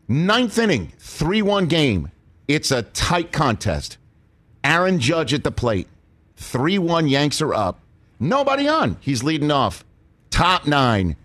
Ninth 0.07 0.59
inning, 0.59 0.91
3 0.99 1.41
1 1.41 1.65
game. 1.65 2.11
It's 2.47 2.69
a 2.71 2.81
tight 2.83 3.31
contest. 3.31 3.97
Aaron 4.63 4.99
Judge 4.99 5.33
at 5.33 5.43
the 5.43 5.51
plate. 5.51 5.87
3 6.37 6.77
1 6.79 7.07
Yanks 7.07 7.41
are 7.41 7.53
up. 7.53 7.79
Nobody 8.19 8.67
on. 8.67 8.97
He's 8.99 9.23
leading 9.23 9.51
off. 9.51 9.83
Top 10.29 10.67
nine. 10.67 11.15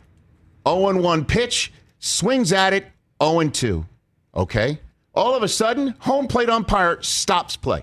0 0.67 1.01
1 1.01 1.25
pitch. 1.25 1.73
Swings 1.99 2.53
at 2.53 2.73
it. 2.73 2.87
0 3.23 3.49
2. 3.49 3.87
Okay. 4.35 4.81
All 5.15 5.35
of 5.35 5.43
a 5.43 5.49
sudden, 5.49 5.95
home 6.01 6.29
plate 6.29 6.51
umpire 6.51 7.01
stops 7.03 7.57
play. 7.57 7.83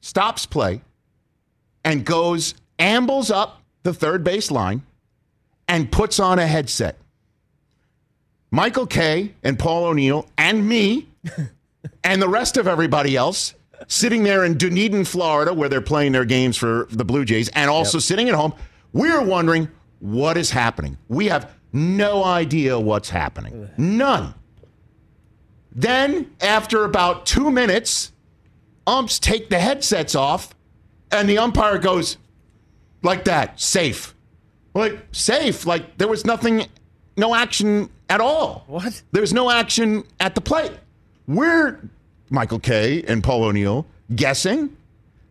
Stops 0.00 0.46
play 0.46 0.80
and 1.84 2.04
goes, 2.04 2.54
ambles 2.78 3.30
up 3.30 3.62
the 3.82 3.92
third 3.92 4.22
base 4.22 4.50
line 4.50 4.82
and 5.66 5.90
puts 5.90 6.20
on 6.20 6.38
a 6.38 6.46
headset. 6.46 6.96
Michael 8.50 8.86
Kay 8.86 9.34
and 9.42 9.58
Paul 9.58 9.86
O'Neill 9.86 10.26
and 10.38 10.66
me 10.66 11.08
and 12.04 12.22
the 12.22 12.28
rest 12.28 12.56
of 12.56 12.66
everybody 12.66 13.16
else 13.16 13.54
sitting 13.86 14.24
there 14.24 14.44
in 14.44 14.56
Dunedin, 14.58 15.04
Florida, 15.04 15.54
where 15.54 15.68
they're 15.68 15.80
playing 15.80 16.12
their 16.12 16.24
games 16.24 16.56
for 16.56 16.86
the 16.90 17.04
Blue 17.04 17.24
Jays, 17.24 17.48
and 17.50 17.70
also 17.70 17.98
sitting 17.98 18.28
at 18.28 18.34
home, 18.34 18.54
we're 18.92 19.22
wondering 19.22 19.68
what 20.00 20.36
is 20.36 20.50
happening. 20.50 20.98
We 21.08 21.26
have 21.28 21.54
no 21.72 22.24
idea 22.24 22.78
what's 22.78 23.10
happening. 23.10 23.68
None. 23.76 24.34
Then, 25.72 26.30
after 26.40 26.84
about 26.84 27.26
two 27.26 27.50
minutes, 27.50 28.12
umps 28.86 29.18
take 29.18 29.48
the 29.50 29.58
headsets 29.58 30.14
off, 30.14 30.54
and 31.12 31.28
the 31.28 31.38
umpire 31.38 31.78
goes 31.78 32.16
like 33.02 33.24
that, 33.24 33.60
safe. 33.60 34.14
Like, 34.74 34.98
safe. 35.12 35.66
Like, 35.66 35.98
there 35.98 36.08
was 36.08 36.24
nothing, 36.24 36.66
no 37.16 37.34
action 37.34 37.90
at 38.08 38.20
all. 38.20 38.64
What? 38.66 39.02
There's 39.12 39.32
no 39.32 39.50
action 39.50 40.04
at 40.18 40.34
the 40.34 40.40
plate. 40.40 40.72
We're, 41.26 41.80
Michael 42.30 42.58
Kay 42.58 43.02
and 43.02 43.22
Paul 43.22 43.44
O'Neill, 43.44 43.86
guessing. 44.14 44.76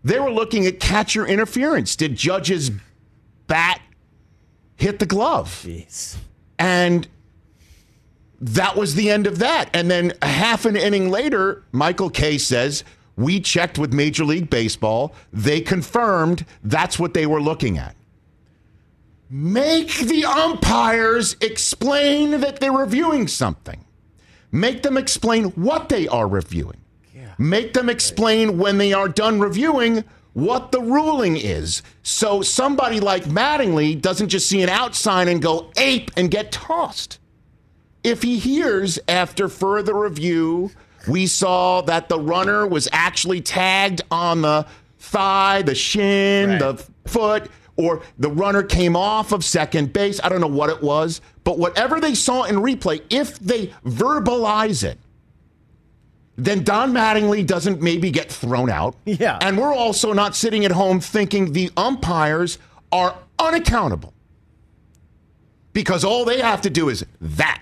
They 0.04 0.20
were 0.20 0.32
looking 0.32 0.66
at 0.66 0.80
catcher 0.80 1.26
interference. 1.26 1.96
Did 1.96 2.16
Judge's 2.16 2.72
bat 3.48 3.82
hit 4.76 5.00
the 5.00 5.06
glove? 5.06 5.64
Jeez. 5.66 6.16
And 6.58 7.08
that 8.40 8.76
was 8.76 8.96
the 8.96 9.10
end 9.10 9.28
of 9.28 9.40
that. 9.40 9.70
And 9.74 9.90
then 9.90 10.14
a 10.22 10.28
half 10.28 10.66
an 10.66 10.76
inning 10.76 11.10
later, 11.10 11.64
Michael 11.72 12.10
Kay 12.10 12.38
says, 12.38 12.84
We 13.16 13.40
checked 13.40 13.78
with 13.78 13.94
Major 13.94 14.24
League 14.24 14.50
Baseball. 14.50 15.14
They 15.34 15.62
confirmed 15.62 16.46
that's 16.64 17.00
what 17.00 17.14
they 17.14 17.26
were 17.26 17.42
looking 17.42 17.78
at. 17.78 17.96
Make 19.30 19.94
the 20.00 20.24
umpires 20.24 21.36
explain 21.42 22.40
that 22.40 22.60
they're 22.60 22.72
reviewing 22.72 23.28
something. 23.28 23.84
Make 24.52 24.84
them 24.84 24.98
explain 24.98 25.46
what 25.52 25.90
they 25.90 26.08
are 26.08 26.28
reviewing. 26.28 26.80
Make 27.38 27.74
them 27.74 27.90
explain 27.90 28.58
when 28.58 28.78
they 28.78 28.94
are 28.94 29.08
done 29.08 29.40
reviewing 29.40 30.04
what 30.34 30.72
the 30.72 30.82
ruling 30.82 31.36
is. 31.36 31.82
So 32.04 32.42
somebody 32.42 33.00
like 33.00 33.24
Mattingly 33.24 34.00
doesn't 34.00 34.30
just 34.30 34.48
see 34.48 34.62
an 34.62 34.70
out 34.70 34.96
sign 34.96 35.28
and 35.28 35.42
go 35.42 35.72
ape 35.78 36.12
and 36.16 36.30
get 36.30 36.52
tossed. 36.52 37.20
If 38.04 38.22
he 38.22 38.38
hears 38.38 39.00
after 39.08 39.50
further 39.50 39.96
review, 39.96 40.72
we 41.08 41.26
saw 41.28 41.82
that 41.82 42.10
the 42.10 42.20
runner 42.20 42.68
was 42.68 42.88
actually 42.92 43.42
tagged 43.42 44.02
on 44.12 44.42
the 44.42 44.68
thigh, 45.00 45.62
the 45.62 45.76
shin, 45.76 46.60
the 46.60 46.84
foot, 47.06 47.50
or 47.76 48.02
the 48.18 48.30
runner 48.30 48.64
came 48.64 48.96
off 48.96 49.32
of 49.32 49.44
second 49.44 49.94
base. 49.94 50.20
I 50.24 50.30
don't 50.30 50.42
know 50.42 50.48
what 50.48 50.70
it 50.70 50.82
was, 50.82 51.22
but 51.44 51.58
whatever 51.58 52.00
they 52.00 52.14
saw 52.14 52.44
in 52.44 52.58
replay, 52.58 53.02
if 53.10 53.40
they 53.40 53.68
verbalize 53.86 54.84
it, 54.84 54.98
then 56.38 56.64
Don 56.64 56.94
Mattingly 56.94 57.46
doesn't 57.46 57.82
maybe 57.82 58.12
get 58.12 58.32
thrown 58.32 58.70
out. 58.70 58.96
Yeah. 59.06 59.40
And 59.42 59.58
we're 59.58 59.74
also 59.74 60.14
not 60.14 60.36
sitting 60.36 60.64
at 60.66 60.72
home 60.72 61.00
thinking 61.00 61.54
the 61.54 61.72
umpires 61.76 62.60
are 62.92 63.18
unaccountable 63.40 64.14
because 65.74 66.04
all 66.04 66.26
they 66.26 66.40
have 66.40 66.62
to 66.62 66.70
do 66.70 66.90
is 66.90 67.06
that 67.20 67.62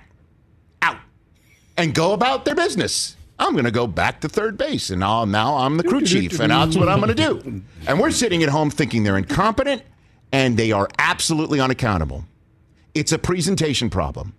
out 0.81 0.97
and 1.77 1.95
go 1.95 2.13
about 2.13 2.45
their 2.45 2.55
business. 2.55 3.15
I'm 3.37 3.53
going 3.53 3.65
to 3.65 3.71
go 3.71 3.87
back 3.87 4.21
to 4.21 4.29
third 4.29 4.57
base, 4.57 4.89
and 4.89 5.03
I'll, 5.03 5.25
now 5.25 5.57
I'm 5.57 5.75
the 5.75 5.83
crew 5.83 6.01
chief, 6.01 6.39
and 6.39 6.51
that's 6.51 6.77
what 6.77 6.87
I'm 6.87 7.01
going 7.01 7.13
to 7.13 7.41
do. 7.41 7.61
And 7.87 7.99
we're 7.99 8.09
sitting 8.11 8.41
at 8.41 8.49
home 8.49 8.71
thinking 8.71 9.03
they're 9.03 9.17
incompetent, 9.17 9.83
and 10.31 10.57
they 10.57 10.71
are 10.71 10.87
absolutely 10.97 11.59
unaccountable. 11.59 12.25
It's 12.95 13.11
a 13.11 13.19
presentation 13.19 13.89
problem. 13.91 14.33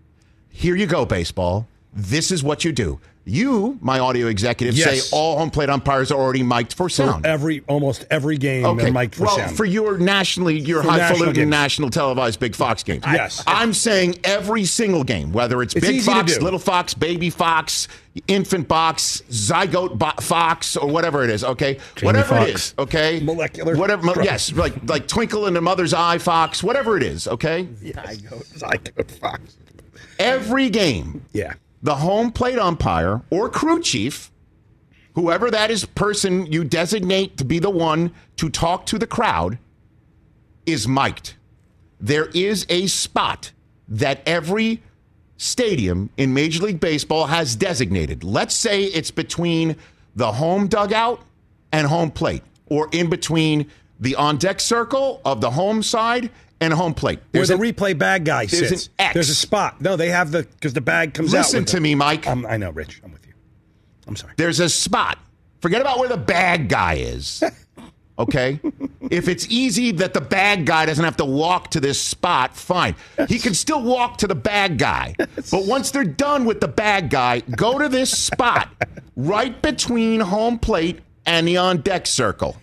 Here 0.48 0.74
you 0.74 0.86
go, 0.86 1.04
baseball. 1.04 1.68
This 1.92 2.32
is 2.32 2.42
what 2.42 2.64
you 2.64 2.72
do. 2.72 2.98
You, 3.28 3.76
my 3.80 3.98
audio 3.98 4.28
executive, 4.28 4.76
Yes. 4.76 5.08
say 5.08 5.16
all 5.16 5.36
home 5.36 5.50
plate 5.50 5.68
umpires 5.68 6.12
are 6.12 6.18
already 6.18 6.44
mic'd 6.44 6.72
for 6.72 6.88
sound. 6.88 7.26
Every 7.26 7.64
almost 7.66 8.04
every 8.08 8.38
game, 8.38 8.64
Okay. 8.64 8.88
mic'd 8.92 9.16
for 9.16 9.24
well, 9.24 9.36
sound. 9.36 9.56
for 9.56 9.64
your 9.64 9.98
nationally, 9.98 10.56
your 10.60 10.82
For 10.82 10.86
national 10.92 11.08
highfalutin 11.08 11.34
games. 11.34 11.50
national 11.50 11.90
televised 11.90 12.38
Big 12.38 12.54
Fox 12.54 12.84
games. 12.84 13.02
Yes. 13.04 13.42
I'm 13.44 13.72
saying 13.74 14.20
every 14.22 14.64
single 14.64 15.02
game, 15.02 15.32
whether 15.32 15.60
it's, 15.60 15.74
It's 15.74 15.84
Big 15.84 16.02
Fox. 16.02 16.40
Little 16.40 16.60
Fox, 16.60 16.94
Baby 16.94 17.28
Fox, 17.30 17.88
Infant 18.28 18.68
Box, 18.68 19.22
Zygote 19.28 19.98
bo- 19.98 20.12
Fox, 20.22 20.76
or 20.76 20.88
whatever 20.88 21.24
it 21.24 21.30
is. 21.30 21.42
Okay, 21.42 21.78
whatever 22.02 22.36
it 22.36 22.38
Fox. 22.38 22.50
is. 22.54 22.74
Okay, 22.78 23.18
Molecular 23.24 23.74
Whatever. 23.76 24.22
yes, 24.22 24.52
like 24.52 24.74
like 24.88 25.08
Twinkle 25.08 25.46
in 25.46 25.54
the 25.54 25.60
Mother's 25.60 25.92
Eye 25.92 26.18
Fox, 26.18 26.62
whatever 26.62 26.96
it 26.96 27.02
is. 27.02 27.26
Okay, 27.26 27.66
Zygote 27.82 29.10
Fox. 29.10 29.40
every 30.20 30.70
game 30.70 31.22
Yeah. 31.32 31.54
The 31.86 31.94
home 31.94 32.32
plate 32.32 32.58
umpire 32.58 33.22
or 33.30 33.48
crew 33.48 33.80
chief, 33.80 34.32
whoever 35.14 35.52
that 35.52 35.70
is 35.70 35.84
person 35.84 36.44
you 36.46 36.64
designate 36.64 37.36
to 37.36 37.44
be 37.44 37.60
the 37.60 37.70
one 37.70 38.10
to 38.34 38.50
talk 38.50 38.84
to 38.86 38.98
the 38.98 39.06
crowd, 39.06 39.56
is 40.66 40.88
mic'd. 40.88 41.34
There 42.00 42.26
is 42.34 42.66
a 42.68 42.88
spot 42.88 43.52
that 43.86 44.20
every 44.26 44.82
stadium 45.36 46.10
in 46.16 46.34
Major 46.34 46.64
League 46.64 46.80
Baseball 46.80 47.26
has 47.26 47.54
designated. 47.54 48.24
Let's 48.24 48.56
say 48.56 48.82
it's 48.82 49.12
between 49.12 49.76
the 50.16 50.32
home 50.32 50.66
dugout 50.66 51.22
and 51.70 51.86
home 51.86 52.10
plate, 52.10 52.42
or 52.66 52.88
in 52.90 53.08
between 53.08 53.70
the 54.00 54.16
on 54.16 54.38
deck 54.38 54.58
circle 54.58 55.20
of 55.24 55.40
the 55.40 55.52
home 55.52 55.84
side 55.84 56.30
and 56.60 56.72
home 56.72 56.94
plate. 56.94 57.18
Where 57.18 57.26
There's 57.32 57.48
the 57.48 57.54
an- 57.54 57.60
replay 57.60 57.96
bag 57.96 58.24
guy 58.24 58.46
there's 58.46 58.68
sits. 58.68 58.86
an 58.86 58.92
X. 58.98 59.14
There's 59.14 59.28
a 59.30 59.34
spot. 59.34 59.80
No, 59.80 59.96
they 59.96 60.08
have 60.10 60.30
the 60.32 60.42
because 60.44 60.72
the 60.74 60.80
bag 60.80 61.14
comes 61.14 61.34
out. 61.34 61.38
Listen 61.38 61.64
to 61.66 61.80
me, 61.80 61.94
Mike. 61.94 62.26
Um, 62.26 62.46
I 62.48 62.56
know, 62.56 62.70
Rich. 62.70 63.00
I'm 63.04 63.12
with 63.12 63.26
you. 63.26 63.32
I'm 64.06 64.16
sorry. 64.16 64.32
there's 64.36 64.60
a 64.60 64.68
spot. 64.68 65.18
Forget 65.60 65.80
about 65.80 65.98
where 65.98 66.08
the 66.08 66.16
bag 66.16 66.68
guy 66.68 66.94
is. 66.94 67.42
Okay? 68.18 68.58
if 69.10 69.28
it's 69.28 69.46
easy 69.50 69.92
that 69.92 70.14
the 70.14 70.22
bag 70.22 70.64
guy 70.64 70.86
doesn't 70.86 71.04
have 71.04 71.18
to 71.18 71.24
walk 71.26 71.72
to 71.72 71.80
this 71.80 72.00
spot, 72.00 72.56
fine. 72.56 72.94
He 73.28 73.38
can 73.38 73.52
still 73.52 73.82
walk 73.82 74.16
to 74.18 74.26
the 74.26 74.34
bag 74.34 74.78
guy. 74.78 75.14
But 75.50 75.66
once 75.66 75.90
they're 75.90 76.02
done 76.02 76.46
with 76.46 76.62
the 76.62 76.66
bag 76.68 77.10
guy, 77.10 77.40
go 77.40 77.78
to 77.78 77.90
this 77.90 78.16
spot 78.16 78.70
right 79.16 79.60
between 79.60 80.20
home 80.20 80.58
plate 80.58 81.00
and 81.26 81.46
the 81.46 81.58
on 81.58 81.82
deck 81.82 82.06
circle. 82.06 82.56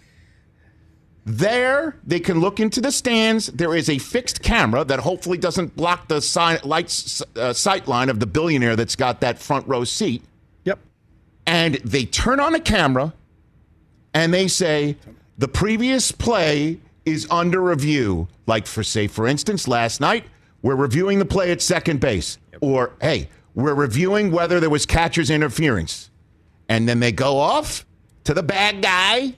There, 1.25 1.95
they 2.03 2.19
can 2.19 2.41
look 2.41 2.59
into 2.59 2.81
the 2.81 2.91
stands. 2.91 3.47
There 3.47 3.73
is 3.75 3.89
a 3.89 3.97
fixed 3.97 4.41
camera 4.41 4.83
that 4.83 4.99
hopefully 4.99 5.37
doesn't 5.37 5.75
block 5.75 6.09
the 6.09 6.59
lights, 6.65 7.21
uh, 7.37 7.53
sight 7.53 7.87
line 7.87 8.09
of 8.09 8.19
the 8.19 8.25
billionaire 8.25 8.75
that's 8.75 8.97
got 8.97 9.21
that 9.21 9.39
front 9.39 9.67
row 9.67 9.83
seat. 9.85 10.23
Yep. 10.65 10.79
and 11.45 11.75
they 11.75 12.05
turn 12.05 12.39
on 12.39 12.55
a 12.55 12.59
camera 12.59 13.13
and 14.13 14.33
they 14.33 14.47
say 14.47 14.97
the 15.37 15.47
previous 15.47 16.11
play 16.11 16.79
is 17.05 17.27
under 17.31 17.61
review. 17.61 18.27
Like 18.45 18.67
for 18.67 18.83
say 18.83 19.07
for 19.07 19.27
instance 19.27 19.67
last 19.67 20.01
night 20.01 20.25
we're 20.61 20.75
reviewing 20.75 21.19
the 21.19 21.25
play 21.25 21.51
at 21.51 21.61
second 21.61 21.99
base. 22.01 22.37
Or 22.61 22.93
hey 23.01 23.29
we're 23.55 23.73
reviewing 23.75 24.31
whether 24.31 24.59
there 24.59 24.69
was 24.69 24.85
catcher's 24.85 25.29
interference. 25.29 26.09
And 26.67 26.87
then 26.87 26.99
they 26.99 27.11
go 27.11 27.37
off 27.37 27.85
to 28.25 28.33
the 28.33 28.43
bad 28.43 28.81
guy 28.81 29.35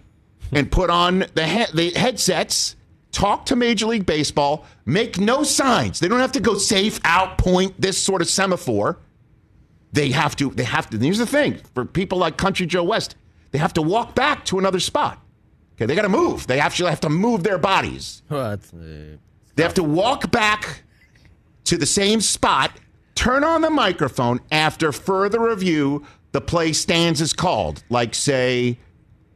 and 0.51 0.71
put 0.71 0.89
on 0.89 1.25
the, 1.33 1.45
he- 1.47 1.71
the 1.73 1.91
headsets 1.99 2.75
talk 3.11 3.45
to 3.47 3.55
major 3.55 3.85
league 3.87 4.05
baseball 4.05 4.65
make 4.85 5.17
no 5.17 5.43
signs. 5.43 5.99
They 5.99 6.07
don't 6.07 6.19
have 6.19 6.33
to 6.33 6.39
go 6.41 6.55
safe 6.57 6.99
out 7.03 7.37
point 7.37 7.79
this 7.79 7.97
sort 7.97 8.21
of 8.21 8.27
semaphore. 8.29 8.99
They 9.93 10.11
have 10.11 10.35
to 10.37 10.49
they 10.49 10.65
have 10.65 10.89
to 10.89 10.97
here's 10.97 11.17
the 11.19 11.25
thing 11.25 11.59
for 11.73 11.85
people 11.85 12.17
like 12.17 12.35
country 12.37 12.65
joe 12.65 12.83
west 12.83 13.15
they 13.51 13.59
have 13.59 13.71
to 13.75 13.81
walk 13.81 14.13
back 14.15 14.43
to 14.45 14.59
another 14.59 14.81
spot. 14.81 15.21
Okay 15.75 15.85
they 15.85 15.95
got 15.95 16.01
to 16.01 16.09
move. 16.09 16.47
They 16.47 16.59
actually 16.59 16.89
have 16.89 16.99
to 17.01 17.09
move 17.09 17.43
their 17.43 17.57
bodies. 17.57 18.21
What? 18.27 18.59
they 18.73 19.63
have 19.63 19.73
to 19.75 19.83
walk 19.83 20.31
back 20.31 20.83
to 21.65 21.77
the 21.77 21.85
same 21.85 22.19
spot 22.21 22.71
turn 23.15 23.45
on 23.45 23.61
the 23.61 23.69
microphone 23.69 24.41
after 24.51 24.91
further 24.91 25.39
review 25.39 26.05
the 26.33 26.41
play 26.41 26.73
stands 26.73 27.21
as 27.21 27.31
called. 27.31 27.81
Like 27.89 28.13
say 28.13 28.77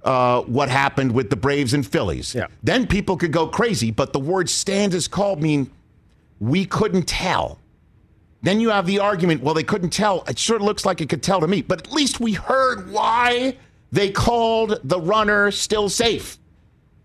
uh, 0.03 0.41
what 0.43 0.69
happened 0.69 1.11
with 1.11 1.29
the 1.29 1.35
braves 1.35 1.73
and 1.73 1.85
phillies 1.85 2.33
Yeah. 2.33 2.47
then 2.63 2.87
people 2.87 3.17
could 3.17 3.31
go 3.33 3.47
crazy 3.47 3.91
but 3.91 4.13
the 4.13 4.19
word 4.19 4.49
stands 4.49 4.95
as 4.95 5.07
called 5.07 5.41
mean 5.41 5.69
we 6.39 6.65
couldn't 6.65 7.03
tell 7.07 7.59
then 8.41 8.61
you 8.61 8.69
have 8.69 8.85
the 8.85 8.99
argument, 8.99 9.43
well, 9.43 9.53
they 9.53 9.63
couldn't 9.63 9.89
tell. 9.89 10.23
It 10.25 10.39
sure 10.39 10.59
looks 10.59 10.85
like 10.85 11.01
it 11.01 11.09
could 11.09 11.21
tell 11.21 11.41
to 11.41 11.47
me, 11.49 11.61
but 11.61 11.85
at 11.85 11.91
least 11.91 12.21
we 12.21 12.31
heard 12.31 12.89
why 12.89 13.57
they 13.91 14.09
called 14.11 14.79
the 14.81 14.97
runner 14.97 15.51
still 15.51 15.89
safe. 15.89 16.37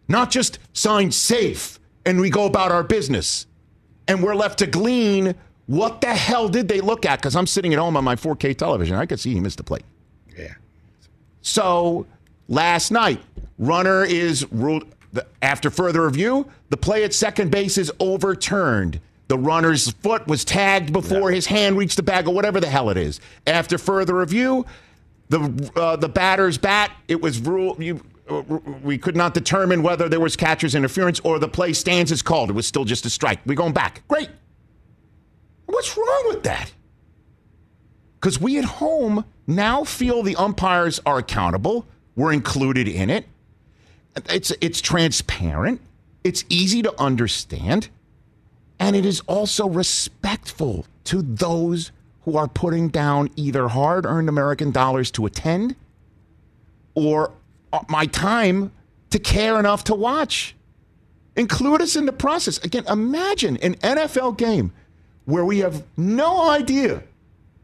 Not 0.06 0.30
just 0.30 0.60
signed 0.74 1.12
safe 1.12 1.80
and 2.06 2.20
we 2.20 2.30
go 2.30 2.44
about 2.46 2.70
our 2.70 2.84
business. 2.84 3.46
And 4.06 4.22
we're 4.22 4.36
left 4.36 4.60
to 4.60 4.68
glean 4.68 5.34
what 5.66 6.00
the 6.02 6.14
hell 6.14 6.48
did 6.48 6.68
they 6.68 6.80
look 6.80 7.04
at? 7.04 7.18
Because 7.18 7.34
I'm 7.34 7.48
sitting 7.48 7.72
at 7.72 7.80
home 7.80 7.96
on 7.96 8.04
my 8.04 8.14
4K 8.14 8.56
television. 8.56 8.94
I 8.96 9.04
could 9.04 9.18
see 9.18 9.32
he 9.32 9.40
missed 9.40 9.56
the 9.58 9.64
plate. 9.64 9.84
Yeah. 10.38 10.54
So 11.42 12.06
last 12.48 12.90
night, 12.90 13.20
runner 13.58 14.04
is 14.04 14.50
ruled 14.52 14.84
after 15.42 15.70
further 15.70 16.04
review. 16.04 16.48
The 16.70 16.76
play 16.76 17.04
at 17.04 17.14
second 17.14 17.50
base 17.50 17.78
is 17.78 17.92
overturned. 18.00 19.00
the 19.28 19.38
runner's 19.38 19.90
foot 19.90 20.26
was 20.26 20.44
tagged 20.44 20.92
before 20.92 21.30
his 21.30 21.46
hand 21.46 21.76
reached 21.78 21.96
the 21.96 22.02
bag, 22.02 22.28
or 22.28 22.34
whatever 22.34 22.60
the 22.60 22.68
hell 22.68 22.90
it 22.90 22.96
is. 22.96 23.20
After 23.46 23.78
further 23.78 24.14
review, 24.14 24.66
the 25.28 25.70
uh, 25.76 25.96
the 25.96 26.08
batter's 26.08 26.58
bat, 26.58 26.92
it 27.08 27.20
was 27.20 27.40
ruled. 27.40 27.82
You, 27.82 28.00
uh, 28.28 28.42
we 28.82 28.98
could 28.98 29.16
not 29.16 29.34
determine 29.34 29.82
whether 29.82 30.08
there 30.08 30.20
was 30.20 30.36
catcher's 30.36 30.74
interference 30.74 31.20
or 31.20 31.38
the 31.38 31.48
play 31.48 31.72
stands 31.72 32.12
as 32.12 32.22
called. 32.22 32.50
It 32.50 32.52
was 32.52 32.66
still 32.66 32.84
just 32.84 33.06
a 33.06 33.10
strike. 33.10 33.40
We're 33.46 33.54
going 33.54 33.72
back. 33.72 34.02
Great. 34.08 34.28
What's 35.66 35.96
wrong 35.96 36.24
with 36.28 36.42
that? 36.44 36.72
Because 38.20 38.40
we 38.40 38.58
at 38.58 38.64
home 38.64 39.24
now 39.46 39.84
feel 39.84 40.22
the 40.22 40.36
umpires 40.36 41.00
are 41.04 41.18
accountable. 41.18 41.86
We're 42.16 42.32
included 42.32 42.88
in 42.88 43.10
it. 43.10 43.26
It's 44.28 44.52
it's 44.60 44.80
transparent. 44.80 45.80
It's 46.22 46.44
easy 46.48 46.82
to 46.82 47.00
understand. 47.00 47.88
And 48.78 48.96
it 48.96 49.04
is 49.04 49.20
also 49.20 49.68
respectful 49.68 50.86
to 51.04 51.22
those 51.22 51.90
who 52.24 52.36
are 52.36 52.48
putting 52.48 52.88
down 52.88 53.30
either 53.36 53.68
hard 53.68 54.06
earned 54.06 54.28
American 54.28 54.70
dollars 54.70 55.10
to 55.12 55.26
attend 55.26 55.76
or 56.94 57.32
uh, 57.72 57.80
my 57.88 58.06
time 58.06 58.72
to 59.10 59.18
care 59.18 59.58
enough 59.58 59.84
to 59.84 59.94
watch. 59.94 60.54
Include 61.36 61.82
us 61.82 61.96
in 61.96 62.06
the 62.06 62.12
process. 62.12 62.58
Again, 62.58 62.84
imagine 62.88 63.56
an 63.58 63.74
NFL 63.76 64.38
game 64.38 64.72
where 65.24 65.44
we 65.44 65.58
have 65.58 65.82
no 65.96 66.48
idea 66.50 67.02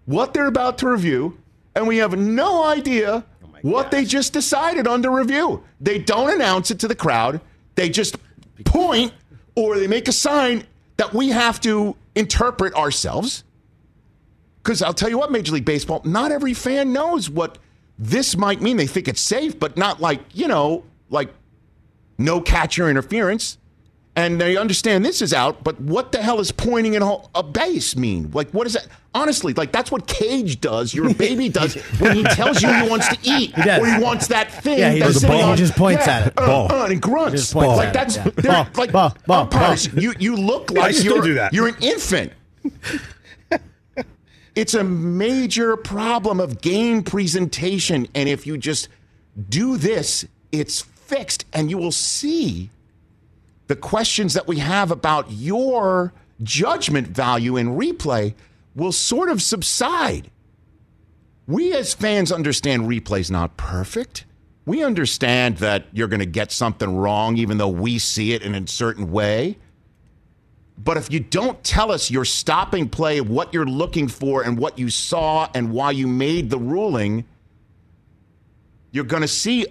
what 0.06 0.34
they're 0.34 0.46
about 0.46 0.78
to 0.78 0.88
review 0.88 1.38
and 1.74 1.86
we 1.86 1.98
have 1.98 2.18
no 2.18 2.64
idea 2.64 3.24
what 3.62 3.90
they 3.90 4.04
just 4.04 4.32
decided 4.32 4.86
under 4.86 5.10
review. 5.10 5.62
They 5.80 5.98
don't 5.98 6.30
announce 6.30 6.70
it 6.70 6.80
to 6.80 6.88
the 6.88 6.94
crowd, 6.94 7.40
they 7.74 7.88
just 7.88 8.16
point 8.64 9.12
or 9.54 9.78
they 9.78 9.86
make 9.86 10.08
a 10.08 10.12
sign 10.12 10.64
that 10.96 11.12
we 11.14 11.30
have 11.30 11.60
to 11.60 11.96
interpret 12.14 12.74
ourselves. 12.74 13.44
Because 14.62 14.82
I'll 14.82 14.94
tell 14.94 15.08
you 15.08 15.18
what, 15.18 15.32
Major 15.32 15.52
League 15.52 15.64
Baseball, 15.64 16.02
not 16.04 16.32
every 16.32 16.54
fan 16.54 16.92
knows 16.92 17.30
what 17.30 17.58
this 17.98 18.36
might 18.36 18.60
mean. 18.60 18.76
They 18.76 18.86
think 18.86 19.08
it's 19.08 19.20
safe, 19.20 19.58
but 19.58 19.76
not 19.76 20.00
like, 20.00 20.20
you 20.34 20.48
know, 20.48 20.84
like 21.08 21.32
no 22.18 22.40
catcher 22.40 22.88
interference. 22.90 23.56
And 24.16 24.40
they 24.40 24.56
understand 24.56 25.04
this 25.04 25.22
is 25.22 25.32
out, 25.32 25.62
but 25.62 25.80
what 25.80 26.10
the 26.10 26.20
hell 26.20 26.40
is 26.40 26.50
pointing 26.50 26.94
in 26.94 27.02
a 27.02 27.42
base 27.44 27.94
mean? 27.96 28.30
Like, 28.32 28.50
what 28.50 28.66
is 28.66 28.72
that? 28.74 28.86
Honestly, 29.14 29.54
like 29.54 29.70
that's 29.72 29.90
what 29.92 30.06
Cage 30.08 30.60
does, 30.60 30.92
your 30.92 31.14
baby 31.14 31.48
does, 31.60 31.74
when 32.00 32.16
he 32.16 32.22
tells 32.24 32.60
you 32.60 32.72
he 32.72 32.88
wants 32.88 33.08
to 33.08 33.16
eat, 33.22 33.54
He 33.54 33.70
or 33.70 33.86
he 33.86 34.02
wants 34.02 34.26
that 34.28 34.50
thing. 34.62 34.78
Yeah, 34.80 34.90
he 34.92 34.98
that's 34.98 35.12
just- 35.14 35.26
sitting 35.26 35.48
he 35.48 35.54
just 35.56 35.74
points 35.76 36.06
Yeah, 36.06 36.16
at 36.18 36.26
it. 36.28 36.32
uh, 36.36 36.46
Ball. 36.46 36.72
uh, 36.72 36.86
and 36.86 37.00
grunts. 37.00 37.52
Points 37.52 37.76
like 37.76 37.92
that's 37.92 38.16
yeah. 38.16 38.30
Ball, 38.64 38.66
like 38.76 38.92
ball, 38.92 39.16
ball, 39.26 39.42
umpires. 39.42 39.92
You 39.94 40.12
you 40.18 40.36
look 40.36 40.70
like 40.72 41.02
you're, 41.02 41.22
do 41.22 41.34
that. 41.34 41.52
You're 41.52 41.68
an 41.68 41.76
infant. 41.80 42.32
It's 44.56 44.74
a 44.74 44.82
major 44.82 45.76
problem 45.76 46.40
of 46.40 46.60
game 46.60 47.02
presentation. 47.04 48.08
And 48.14 48.28
if 48.28 48.46
you 48.46 48.58
just 48.58 48.88
do 49.48 49.76
this, 49.76 50.26
it's 50.50 50.80
fixed. 50.82 51.44
And 51.52 51.70
you 51.70 51.78
will 51.78 51.92
see 51.92 52.70
the 53.70 53.76
questions 53.76 54.34
that 54.34 54.48
we 54.48 54.58
have 54.58 54.90
about 54.90 55.30
your 55.30 56.12
judgment 56.42 57.06
value 57.06 57.56
in 57.56 57.76
replay 57.76 58.34
will 58.74 58.90
sort 58.90 59.30
of 59.30 59.40
subside. 59.40 60.28
We 61.46 61.72
as 61.72 61.94
fans 61.94 62.32
understand 62.32 62.88
replay's 62.88 63.30
not 63.30 63.56
perfect. 63.56 64.24
We 64.66 64.82
understand 64.82 65.58
that 65.58 65.86
you're 65.92 66.08
going 66.08 66.18
to 66.18 66.26
get 66.26 66.50
something 66.50 66.96
wrong, 66.96 67.36
even 67.36 67.58
though 67.58 67.68
we 67.68 68.00
see 68.00 68.32
it 68.32 68.42
in 68.42 68.56
a 68.56 68.66
certain 68.66 69.12
way. 69.12 69.56
But 70.76 70.96
if 70.96 71.12
you 71.12 71.20
don't 71.20 71.62
tell 71.62 71.92
us 71.92 72.10
your 72.10 72.24
stopping 72.24 72.88
play, 72.88 73.20
what 73.20 73.54
you're 73.54 73.64
looking 73.64 74.08
for, 74.08 74.42
and 74.42 74.58
what 74.58 74.80
you 74.80 74.90
saw, 74.90 75.48
and 75.54 75.70
why 75.70 75.92
you 75.92 76.08
made 76.08 76.50
the 76.50 76.58
ruling, 76.58 77.24
you're 78.90 79.04
going 79.04 79.22
to 79.22 79.28
see 79.28 79.68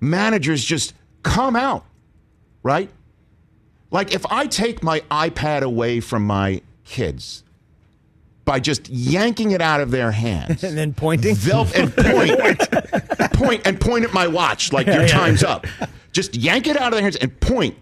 managers 0.00 0.64
just 0.64 0.94
come 1.22 1.56
out, 1.56 1.84
right? 2.62 2.90
Like 3.90 4.14
if 4.14 4.24
I 4.26 4.46
take 4.46 4.82
my 4.82 5.00
iPad 5.10 5.62
away 5.62 6.00
from 6.00 6.24
my 6.24 6.62
kids 6.84 7.42
by 8.44 8.60
just 8.60 8.88
yanking 8.88 9.52
it 9.52 9.60
out 9.60 9.80
of 9.80 9.90
their 9.90 10.12
hands 10.12 10.64
and 10.64 10.76
then 10.76 10.92
pointing. 10.92 11.34
they'll 11.36 11.66
and 11.74 11.94
point, 11.94 12.58
point 13.34 13.62
and 13.66 13.80
point 13.80 14.04
at 14.04 14.12
my 14.12 14.26
watch 14.26 14.72
like 14.72 14.86
your 14.86 15.02
yeah. 15.02 15.06
time's 15.06 15.42
up. 15.42 15.66
Just 16.12 16.34
yank 16.34 16.66
it 16.66 16.76
out 16.76 16.88
of 16.88 16.92
their 16.92 17.02
hands 17.02 17.16
and 17.16 17.38
point. 17.40 17.76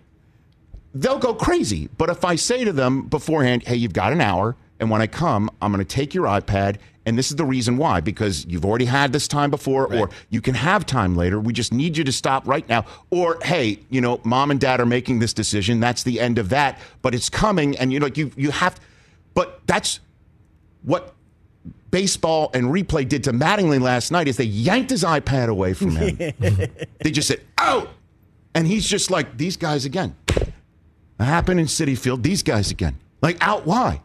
They'll 0.95 1.19
go 1.19 1.35
crazy. 1.35 1.89
But 1.97 2.11
if 2.11 2.25
I 2.25 2.37
say 2.37 2.65
to 2.65 2.73
them 2.73 3.03
beforehand, 3.03 3.63
"Hey, 3.67 3.77
you've 3.77 3.93
got 3.93 4.13
an 4.13 4.21
hour, 4.21 4.57
and 4.81 4.91
when 4.91 5.01
I 5.03 5.07
come, 5.07 5.51
I'm 5.61 5.73
going 5.73 5.85
to 5.85 5.89
take 5.89 6.15
your 6.15 6.25
iPad, 6.27 6.77
and 7.09 7.19
this 7.19 7.31
is 7.31 7.37
the 7.37 7.45
reason 7.45 7.77
why 7.79 8.01
because 8.01 8.45
you've 8.47 8.65
already 8.65 8.85
had 8.85 9.13
this 9.13 9.27
time 9.27 9.51
before, 9.51 9.93
or 9.93 10.11
you 10.29 10.41
can 10.41 10.55
have 10.55 10.85
time 10.85 11.17
later. 11.17 11.41
We 11.41 11.53
just 11.53 11.73
need 11.73 11.97
you 11.97 12.05
to 12.05 12.13
stop 12.13 12.47
right 12.47 12.69
now, 12.69 12.85
or 13.11 13.39
hey, 13.43 13.79
you 13.89 14.01
know, 14.01 14.21
mom 14.25 14.51
and 14.51 14.61
dad 14.61 14.81
are 14.81 14.87
making 14.87 15.19
this 15.19 15.33
decision. 15.33 15.81
That's 15.81 16.03
the 16.03 16.21
end 16.21 16.39
of 16.39 16.51
that, 16.51 16.79
but 17.03 17.15
it's 17.15 17.31
coming, 17.31 17.77
and 17.79 17.93
you 17.93 17.99
know, 17.99 18.09
you 18.15 18.31
you 18.37 18.51
have. 18.51 18.79
But 19.35 19.63
that's 19.67 20.01
what 20.83 21.15
baseball 21.91 22.51
and 22.55 22.67
replay 22.67 23.09
did 23.09 23.25
to 23.25 23.33
Mattingly 23.33 23.81
last 23.81 24.11
night 24.11 24.29
is 24.29 24.37
they 24.37 24.45
yanked 24.45 24.91
his 24.91 25.05
iPad 25.05 25.49
away 25.49 25.73
from 25.73 25.97
him. 25.97 26.17
they 26.39 27.11
just 27.11 27.29
said, 27.29 27.41
out. 27.57 27.89
And 28.55 28.67
he's 28.67 28.87
just 28.87 29.11
like, 29.11 29.37
these 29.37 29.57
guys 29.57 29.85
again. 29.85 30.17
It 30.29 30.45
happened 31.25 31.61
in 31.61 31.67
Citi 31.67 31.97
Field. 31.97 32.23
These 32.23 32.43
guys 32.43 32.71
again. 32.71 32.97
Like, 33.23 33.37
out 33.41 33.67
why? 33.67 34.03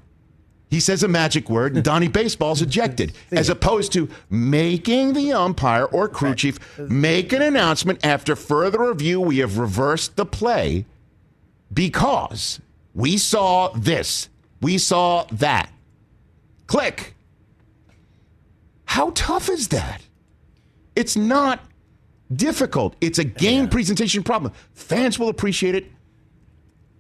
He 0.73 0.79
says 0.79 1.03
a 1.03 1.07
magic 1.07 1.51
word, 1.51 1.75
and 1.75 1.83
Donnie 1.83 2.07
Baseball's 2.07 2.59
ejected, 2.59 3.13
as 3.31 3.47
opposed 3.47 3.93
to 3.93 4.09
making 4.27 5.13
the 5.13 5.31
umpire 5.31 5.85
or 5.85 6.09
crew 6.09 6.33
chief 6.33 6.57
make 6.79 7.31
an 7.31 7.43
announcement 7.43 8.03
after 8.03 8.35
further 8.35 8.89
review. 8.89 9.21
We 9.21 9.37
have 9.37 9.59
reversed 9.59 10.15
the 10.15 10.25
play 10.25 10.87
because 11.71 12.59
we 12.95 13.17
saw 13.17 13.67
this, 13.75 14.29
we 14.61 14.79
saw 14.79 15.27
that. 15.33 15.69
Click. 16.65 17.13
How 18.85 19.11
tough 19.13 19.49
is 19.49 19.67
that? 19.67 20.01
It's 20.95 21.15
not 21.15 21.59
difficult. 22.35 22.95
It's 22.99 23.19
a 23.19 23.23
game 23.23 23.69
presentation 23.69 24.23
problem. 24.23 24.53
Fans 24.73 25.19
will 25.19 25.29
appreciate 25.29 25.75
it. 25.75 25.85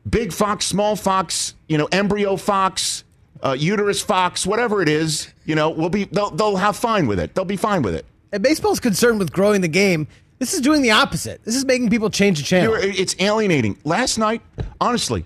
Big 0.07 0.31
fox, 0.31 0.67
small 0.67 0.95
fox, 0.95 1.55
you 1.67 1.79
know, 1.79 1.87
embryo 1.91 2.35
fox, 2.35 3.02
uh, 3.43 3.55
uterus 3.57 4.01
fox, 4.01 4.47
whatever 4.47 4.81
it 4.81 4.89
is, 4.89 5.31
you 5.45 5.53
know, 5.55 5.69
will 5.69 5.89
be 5.89 6.05
they'll, 6.05 6.31
they'll 6.31 6.55
have 6.55 6.75
fine 6.77 7.07
with 7.07 7.19
it. 7.19 7.35
They'll 7.35 7.45
be 7.45 7.57
fine 7.57 7.81
with 7.81 7.93
it. 7.93 8.05
And 8.31 8.41
baseball's 8.41 8.79
concerned 8.79 9.19
with 9.19 9.31
growing 9.31 9.61
the 9.61 9.67
game. 9.67 10.07
This 10.39 10.53
is 10.53 10.61
doing 10.61 10.81
the 10.81 10.91
opposite. 10.91 11.43
This 11.45 11.55
is 11.55 11.63
making 11.65 11.89
people 11.89 12.09
change 12.09 12.39
the 12.39 12.43
channel. 12.43 12.73
It's 12.77 13.15
alienating. 13.19 13.77
Last 13.83 14.17
night, 14.17 14.41
honestly, 14.81 15.25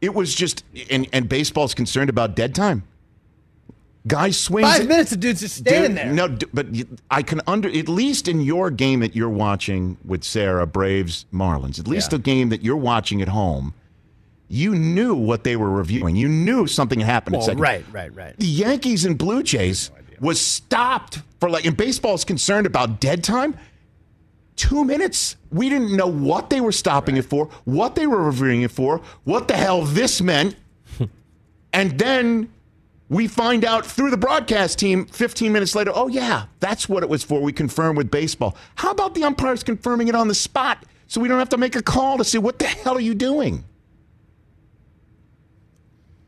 it 0.00 0.14
was 0.14 0.34
just 0.34 0.64
and 0.90 1.08
and 1.12 1.28
baseball's 1.28 1.74
concerned 1.74 2.10
about 2.10 2.34
dead 2.34 2.54
time. 2.54 2.84
Guys 4.06 4.38
swings 4.38 4.66
Five 4.66 4.88
minutes, 4.88 5.10
the 5.10 5.16
dude's 5.16 5.40
just 5.40 5.56
standing 5.56 5.90
Dude, 5.90 5.98
there. 5.98 6.12
No, 6.12 6.38
but 6.54 6.66
I 7.10 7.22
can 7.22 7.42
under 7.46 7.68
at 7.68 7.88
least 7.88 8.26
in 8.26 8.40
your 8.40 8.70
game 8.70 9.00
that 9.00 9.14
you're 9.14 9.28
watching 9.28 9.98
with 10.04 10.24
Sarah 10.24 10.66
Braves 10.66 11.26
Marlins. 11.32 11.78
At 11.78 11.86
least 11.86 12.10
Yeah. 12.10 12.16
the 12.16 12.22
game 12.22 12.48
that 12.48 12.62
you're 12.62 12.76
watching 12.76 13.20
at 13.20 13.28
home, 13.28 13.74
you 14.48 14.74
knew 14.74 15.14
what 15.14 15.44
they 15.44 15.56
were 15.56 15.70
reviewing. 15.70 16.16
You 16.16 16.28
knew 16.28 16.66
something 16.66 17.00
had 17.00 17.06
happened. 17.06 17.36
Well, 17.36 17.54
right, 17.56 17.84
right, 17.92 18.14
right. 18.14 18.36
The 18.38 18.46
Yankees 18.46 19.04
and 19.04 19.18
Blue 19.18 19.42
Jays 19.42 19.90
was 20.20 20.40
stopped 20.40 21.22
for 21.38 21.50
like, 21.50 21.66
and 21.66 21.76
baseball 21.76 22.14
is 22.14 22.24
concerned 22.24 22.66
about 22.66 23.00
dead 23.00 23.22
time. 23.22 23.56
Two 24.56 24.84
minutes. 24.84 25.36
We 25.52 25.68
didn't 25.68 25.96
know 25.96 26.06
what 26.06 26.50
they 26.50 26.60
were 26.60 26.72
stopping 26.72 27.16
it 27.16 27.26
for, 27.26 27.46
what 27.64 27.94
they 27.94 28.06
were 28.06 28.22
reviewing 28.22 28.62
it 28.62 28.70
for, 28.70 29.00
what 29.24 29.48
the 29.48 29.56
hell 29.56 29.82
this 29.82 30.20
meant. 30.20 30.56
and 31.72 31.98
then 31.98 32.50
we 33.08 33.28
find 33.28 33.64
out 33.64 33.86
through 33.86 34.10
the 34.10 34.16
broadcast 34.16 34.78
team 34.78 35.06
15 35.06 35.52
minutes 35.52 35.74
later, 35.74 35.92
oh, 35.94 36.08
yeah, 36.08 36.46
that's 36.58 36.88
what 36.88 37.02
it 37.02 37.08
was 37.08 37.22
for. 37.22 37.40
We 37.40 37.52
confirm 37.52 37.96
with 37.96 38.10
baseball. 38.10 38.56
How 38.74 38.90
about 38.90 39.14
the 39.14 39.24
umpires 39.24 39.62
confirming 39.62 40.08
it 40.08 40.14
on 40.14 40.26
the 40.26 40.34
spot 40.34 40.84
so 41.06 41.20
we 41.20 41.28
don't 41.28 41.38
have 41.38 41.48
to 41.50 41.56
make 41.56 41.76
a 41.76 41.82
call 41.82 42.18
to 42.18 42.24
see 42.24 42.38
what 42.38 42.58
the 42.58 42.66
hell 42.66 42.96
are 42.96 43.00
you 43.00 43.14
doing? 43.14 43.64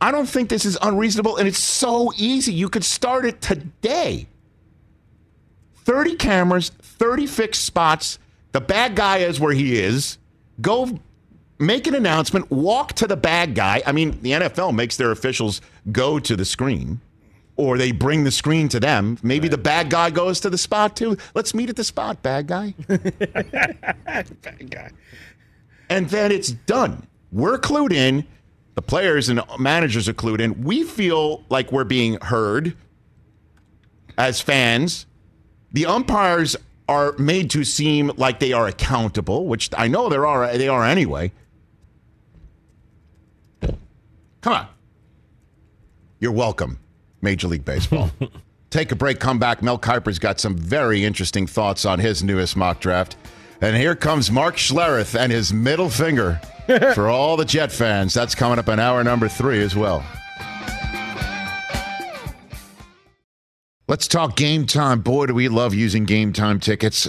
I 0.00 0.10
don't 0.10 0.28
think 0.28 0.48
this 0.48 0.64
is 0.64 0.78
unreasonable, 0.80 1.36
and 1.36 1.46
it's 1.46 1.58
so 1.58 2.12
easy. 2.16 2.52
You 2.52 2.68
could 2.68 2.84
start 2.84 3.24
it 3.26 3.40
today. 3.40 4.26
30 5.84 6.16
cameras, 6.16 6.70
30 6.70 7.26
fixed 7.26 7.64
spots. 7.64 8.18
The 8.52 8.60
bad 8.60 8.96
guy 8.96 9.18
is 9.18 9.38
where 9.38 9.52
he 9.52 9.78
is. 9.78 10.18
Go 10.60 10.98
make 11.58 11.86
an 11.86 11.94
announcement, 11.94 12.50
walk 12.50 12.94
to 12.94 13.06
the 13.06 13.16
bad 13.16 13.54
guy. 13.54 13.82
I 13.86 13.92
mean, 13.92 14.20
the 14.22 14.32
NFL 14.32 14.74
makes 14.74 14.96
their 14.96 15.10
officials 15.10 15.60
go 15.92 16.18
to 16.18 16.36
the 16.36 16.44
screen 16.44 17.00
or 17.56 17.76
they 17.76 17.92
bring 17.92 18.24
the 18.24 18.30
screen 18.30 18.68
to 18.70 18.80
them. 18.80 19.18
Maybe 19.22 19.46
the 19.46 19.58
bad 19.58 19.90
guy 19.90 20.08
goes 20.10 20.40
to 20.40 20.50
the 20.50 20.56
spot 20.56 20.96
too. 20.96 21.18
Let's 21.34 21.52
meet 21.52 21.68
at 21.68 21.76
the 21.76 21.84
spot, 21.84 22.22
bad 22.22 22.46
guy. 22.46 22.74
Bad 22.88 24.70
guy. 24.70 24.90
and 25.90 26.08
then 26.08 26.32
it's 26.32 26.50
done. 26.50 27.06
We're 27.30 27.58
clued 27.58 27.92
in. 27.92 28.26
The 28.80 28.86
players 28.86 29.28
and 29.28 29.42
managers 29.58 30.08
are 30.08 30.14
clued 30.14 30.40
in. 30.40 30.64
We 30.64 30.84
feel 30.84 31.44
like 31.50 31.70
we're 31.70 31.84
being 31.84 32.16
heard 32.22 32.74
as 34.16 34.40
fans. 34.40 35.04
The 35.70 35.84
umpires 35.84 36.56
are 36.88 37.12
made 37.18 37.50
to 37.50 37.62
seem 37.62 38.10
like 38.16 38.40
they 38.40 38.54
are 38.54 38.66
accountable, 38.66 39.44
which 39.44 39.68
I 39.76 39.86
know 39.86 40.08
there 40.08 40.26
are 40.26 40.56
they 40.56 40.68
are 40.68 40.82
anyway. 40.82 41.30
Come 43.60 44.54
on. 44.54 44.66
You're 46.18 46.32
welcome, 46.32 46.78
Major 47.20 47.48
League 47.48 47.66
Baseball. 47.66 48.10
Take 48.70 48.92
a 48.92 48.96
break, 48.96 49.20
come 49.20 49.38
back. 49.38 49.62
Mel 49.62 49.78
Kiper's 49.78 50.18
got 50.18 50.40
some 50.40 50.56
very 50.56 51.04
interesting 51.04 51.46
thoughts 51.46 51.84
on 51.84 51.98
his 51.98 52.22
newest 52.22 52.56
mock 52.56 52.80
draft. 52.80 53.18
And 53.60 53.76
here 53.76 53.94
comes 53.94 54.30
Mark 54.30 54.56
Schlereth 54.56 55.14
and 55.14 55.30
his 55.30 55.52
middle 55.52 55.90
finger 55.90 56.40
for 56.94 57.08
all 57.08 57.36
the 57.36 57.44
Jet 57.44 57.72
fans. 57.72 58.14
That's 58.14 58.34
coming 58.34 58.58
up 58.58 58.68
in 58.68 58.78
hour 58.78 59.02
number 59.02 59.28
three 59.28 59.62
as 59.62 59.74
well. 59.74 60.04
Let's 63.88 64.06
talk 64.06 64.36
game 64.36 64.66
time. 64.66 65.00
Boy, 65.00 65.26
do 65.26 65.34
we 65.34 65.48
love 65.48 65.74
using 65.74 66.04
game 66.04 66.32
time 66.32 66.60
tickets 66.60 67.08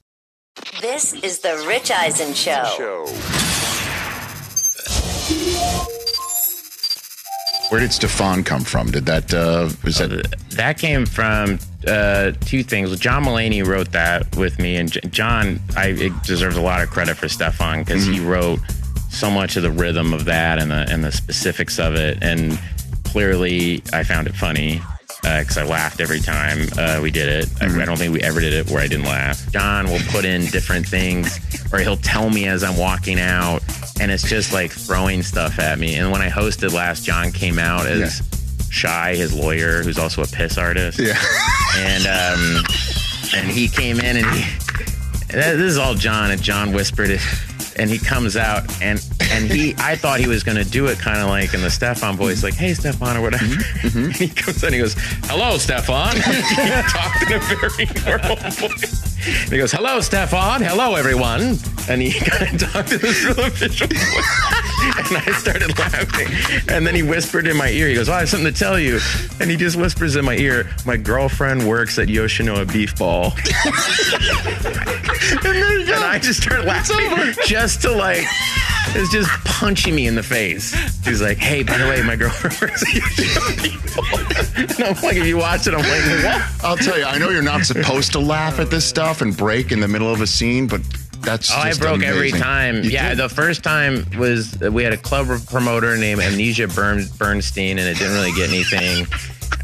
This 0.81 1.13
is 1.13 1.37
the 1.41 1.63
Rich 1.67 1.91
Eisen 1.91 2.33
Show. 2.33 3.05
Where 7.69 7.79
did 7.79 7.93
Stefan 7.93 8.43
come 8.43 8.63
from? 8.63 8.89
Did 8.89 9.05
that, 9.05 9.31
uh, 9.31 9.69
was 9.83 9.99
that? 9.99 10.33
That 10.49 10.79
came 10.79 11.05
from 11.05 11.59
uh, 11.85 12.31
two 12.41 12.63
things. 12.63 12.97
John 12.99 13.25
Mulaney 13.25 13.63
wrote 13.63 13.91
that 13.91 14.35
with 14.35 14.57
me, 14.57 14.77
and 14.77 14.91
J- 14.91 15.01
John, 15.11 15.59
I 15.77 15.89
it 15.89 16.23
deserves 16.23 16.57
a 16.57 16.61
lot 16.61 16.81
of 16.81 16.89
credit 16.89 17.15
for 17.15 17.29
Stefan 17.29 17.83
because 17.83 18.03
he 18.07 18.19
wrote 18.19 18.59
so 19.11 19.29
much 19.29 19.57
of 19.57 19.61
the 19.61 19.69
rhythm 19.71 20.13
of 20.13 20.25
that 20.25 20.59
and 20.59 20.71
the 20.71 20.91
and 20.91 21.03
the 21.03 21.11
specifics 21.11 21.77
of 21.77 21.93
it, 21.93 22.17
and 22.23 22.59
clearly 23.03 23.83
I 23.93 24.03
found 24.03 24.25
it 24.25 24.33
funny 24.33 24.81
because 25.21 25.57
I 25.57 25.63
laughed 25.63 26.01
every 26.01 26.19
time 26.19 26.67
uh, 26.77 26.99
we 27.01 27.11
did 27.11 27.29
it. 27.29 27.49
I, 27.61 27.81
I 27.81 27.85
don't 27.85 27.97
think 27.97 28.13
we 28.13 28.21
ever 28.21 28.39
did 28.39 28.53
it 28.53 28.69
where 28.69 28.81
I 28.81 28.87
didn't 28.87 29.05
laugh. 29.05 29.51
John 29.51 29.85
will 29.87 29.99
put 30.09 30.25
in 30.25 30.45
different 30.47 30.87
things, 30.87 31.39
or 31.71 31.79
he'll 31.79 31.97
tell 31.97 32.29
me 32.29 32.47
as 32.47 32.63
I'm 32.63 32.77
walking 32.77 33.19
out, 33.19 33.61
and 33.99 34.11
it's 34.11 34.27
just 34.27 34.51
like 34.53 34.71
throwing 34.71 35.21
stuff 35.23 35.59
at 35.59 35.77
me. 35.79 35.95
And 35.95 36.11
when 36.11 36.21
I 36.21 36.29
hosted 36.29 36.73
last, 36.73 37.05
John 37.05 37.31
came 37.31 37.59
out 37.59 37.85
as 37.85 38.21
Shy, 38.69 39.15
his 39.15 39.33
lawyer, 39.33 39.83
who's 39.83 39.99
also 39.99 40.23
a 40.23 40.27
piss 40.27 40.57
artist. 40.57 40.97
Yeah. 40.99 41.19
and 41.77 42.05
um, 42.07 42.63
and 43.35 43.47
he 43.49 43.67
came 43.67 43.99
in 43.99 44.17
and 44.17 44.25
he. 44.35 44.45
This 45.31 45.61
is 45.61 45.77
all 45.77 45.93
John, 45.93 46.31
and 46.31 46.41
John 46.41 46.73
whispered 46.73 47.09
it, 47.09 47.21
and 47.77 47.89
he 47.89 47.97
comes 47.97 48.35
out 48.35 48.63
and 48.81 49.03
and 49.31 49.49
he. 49.49 49.73
I 49.77 49.95
thought 49.95 50.19
he 50.19 50.27
was 50.27 50.43
going 50.43 50.57
to 50.57 50.69
do 50.69 50.87
it 50.87 50.99
kind 50.99 51.19
of 51.19 51.29
like 51.29 51.53
in 51.53 51.61
the 51.61 51.69
Stefan 51.69 52.17
voice, 52.17 52.43
like 52.43 52.53
"Hey, 52.53 52.73
Stefan" 52.73 53.15
or 53.15 53.21
whatever. 53.21 53.45
Mm-hmm, 53.45 53.97
and 53.97 54.07
mm-hmm. 54.13 54.23
he 54.23 54.27
comes 54.27 54.63
in, 54.63 54.73
he 54.73 54.79
goes, 54.79 54.95
"Hello, 55.25 55.57
Stefan." 55.57 56.15
he 56.15 56.81
talked 56.89 57.23
in 57.23 57.33
a 57.33 57.39
very 57.39 57.87
normal 58.05 58.35
voice. 58.51 59.10
And 59.25 59.51
he 59.51 59.57
goes, 59.57 59.71
"Hello, 59.71 59.99
Stefan. 60.01 60.61
Hello, 60.61 60.95
everyone." 60.95 61.57
And 61.89 62.01
he 62.01 62.11
kind 62.19 62.61
of 62.61 62.71
talked 62.71 62.91
in 62.91 62.99
this 62.99 63.23
real 63.23 63.45
official 63.45 63.87
voice, 63.87 65.09
and 65.09 65.17
I 65.17 65.31
started 65.37 65.77
laughing. 65.77 66.27
And 66.67 66.85
then 66.85 66.95
he 66.95 67.03
whispered 67.03 67.47
in 67.47 67.57
my 67.57 67.69
ear. 67.69 67.87
He 67.87 67.95
goes, 67.95 68.09
"Oh, 68.09 68.13
I 68.13 68.19
have 68.19 68.29
something 68.29 68.51
to 68.51 68.57
tell 68.57 68.79
you." 68.79 68.99
And 69.39 69.49
he 69.49 69.57
just 69.57 69.75
whispers 69.75 70.15
in 70.15 70.25
my 70.25 70.35
ear, 70.35 70.69
"My 70.85 70.97
girlfriend 70.97 71.67
works 71.67 71.99
at 71.99 72.07
Yoshinoya 72.07 72.71
Beef 72.71 72.97
Bowl." 72.97 73.33
and, 75.91 76.03
I 76.03 76.19
just 76.21 76.41
started 76.41 76.65
laughing 76.65 77.33
just 77.45 77.81
to 77.83 77.91
like. 77.91 78.25
It's 78.93 79.11
just 79.11 79.29
punching 79.45 79.95
me 79.95 80.07
in 80.07 80.15
the 80.15 80.23
face. 80.23 80.73
He's 81.05 81.21
like, 81.21 81.37
"Hey, 81.37 81.63
by 81.63 81.77
the 81.77 81.85
way, 81.85 82.01
my 82.03 82.15
girlfriend 82.15 82.59
works 82.61 82.83
at 82.83 83.63
Beef 83.63 83.97
And 84.57 84.83
I'm 84.83 85.01
like, 85.03 85.15
if 85.15 85.25
you 85.25 85.37
watch 85.37 85.67
it, 85.67 85.73
I'm 85.73 85.79
like, 85.79 86.23
"What?" 86.23 86.63
I'll 86.65 86.77
tell 86.77 86.97
you, 86.97 87.05
I 87.05 87.17
know 87.17 87.29
you're 87.29 87.41
not 87.41 87.63
supposed 87.65 88.11
to 88.13 88.19
laugh 88.19 88.59
at 88.59 88.69
this 88.69 88.85
stuff 88.85 89.21
and 89.21 89.35
break 89.35 89.71
in 89.71 89.79
the 89.79 89.87
middle 89.87 90.11
of 90.11 90.21
a 90.21 90.27
scene, 90.27 90.67
but 90.67 90.81
that's 91.19 91.51
Oh, 91.51 91.55
I 91.55 91.73
broke 91.73 92.03
every 92.03 92.31
time. 92.31 92.83
You 92.83 92.89
yeah, 92.91 93.09
did? 93.09 93.19
the 93.19 93.29
first 93.29 93.63
time 93.63 94.05
was 94.17 94.61
uh, 94.61 94.71
we 94.71 94.83
had 94.83 94.91
a 94.93 94.97
club 94.97 95.27
promoter 95.47 95.95
named 95.97 96.19
Amnesia 96.21 96.67
Bern- 96.67 97.05
Bernstein, 97.17 97.77
and 97.79 97.87
it 97.87 97.97
didn't 97.97 98.13
really 98.13 98.33
get 98.33 98.49
anything. 98.49 99.05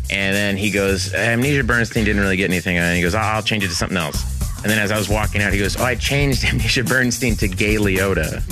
And 0.10 0.34
then 0.36 0.56
he 0.56 0.72
goes, 0.72 1.14
Amnesia 1.14 1.64
Bernstein 1.64 2.06
didn't 2.06 2.22
really 2.22 2.38
get 2.38 2.50
anything, 2.50 2.78
and 2.78 2.96
he 2.96 3.02
goes, 3.02 3.14
I'll 3.16 3.42
change 3.42 3.64
it 3.66 3.68
to 3.70 3.76
something 3.76 3.98
else. 3.98 4.37
And 4.64 4.72
then 4.72 4.80
as 4.80 4.92
I 4.92 4.98
was 4.98 5.08
walking 5.08 5.42
out, 5.42 5.54
he 5.54 5.60
goes, 5.60 5.78
Oh, 5.78 5.84
I 5.84 5.96
changed 5.96 6.44
Amnesia 6.44 6.84
Bernstein 6.86 7.36
to 7.38 7.48
Gay 7.48 7.76
Liotta. 7.76 8.44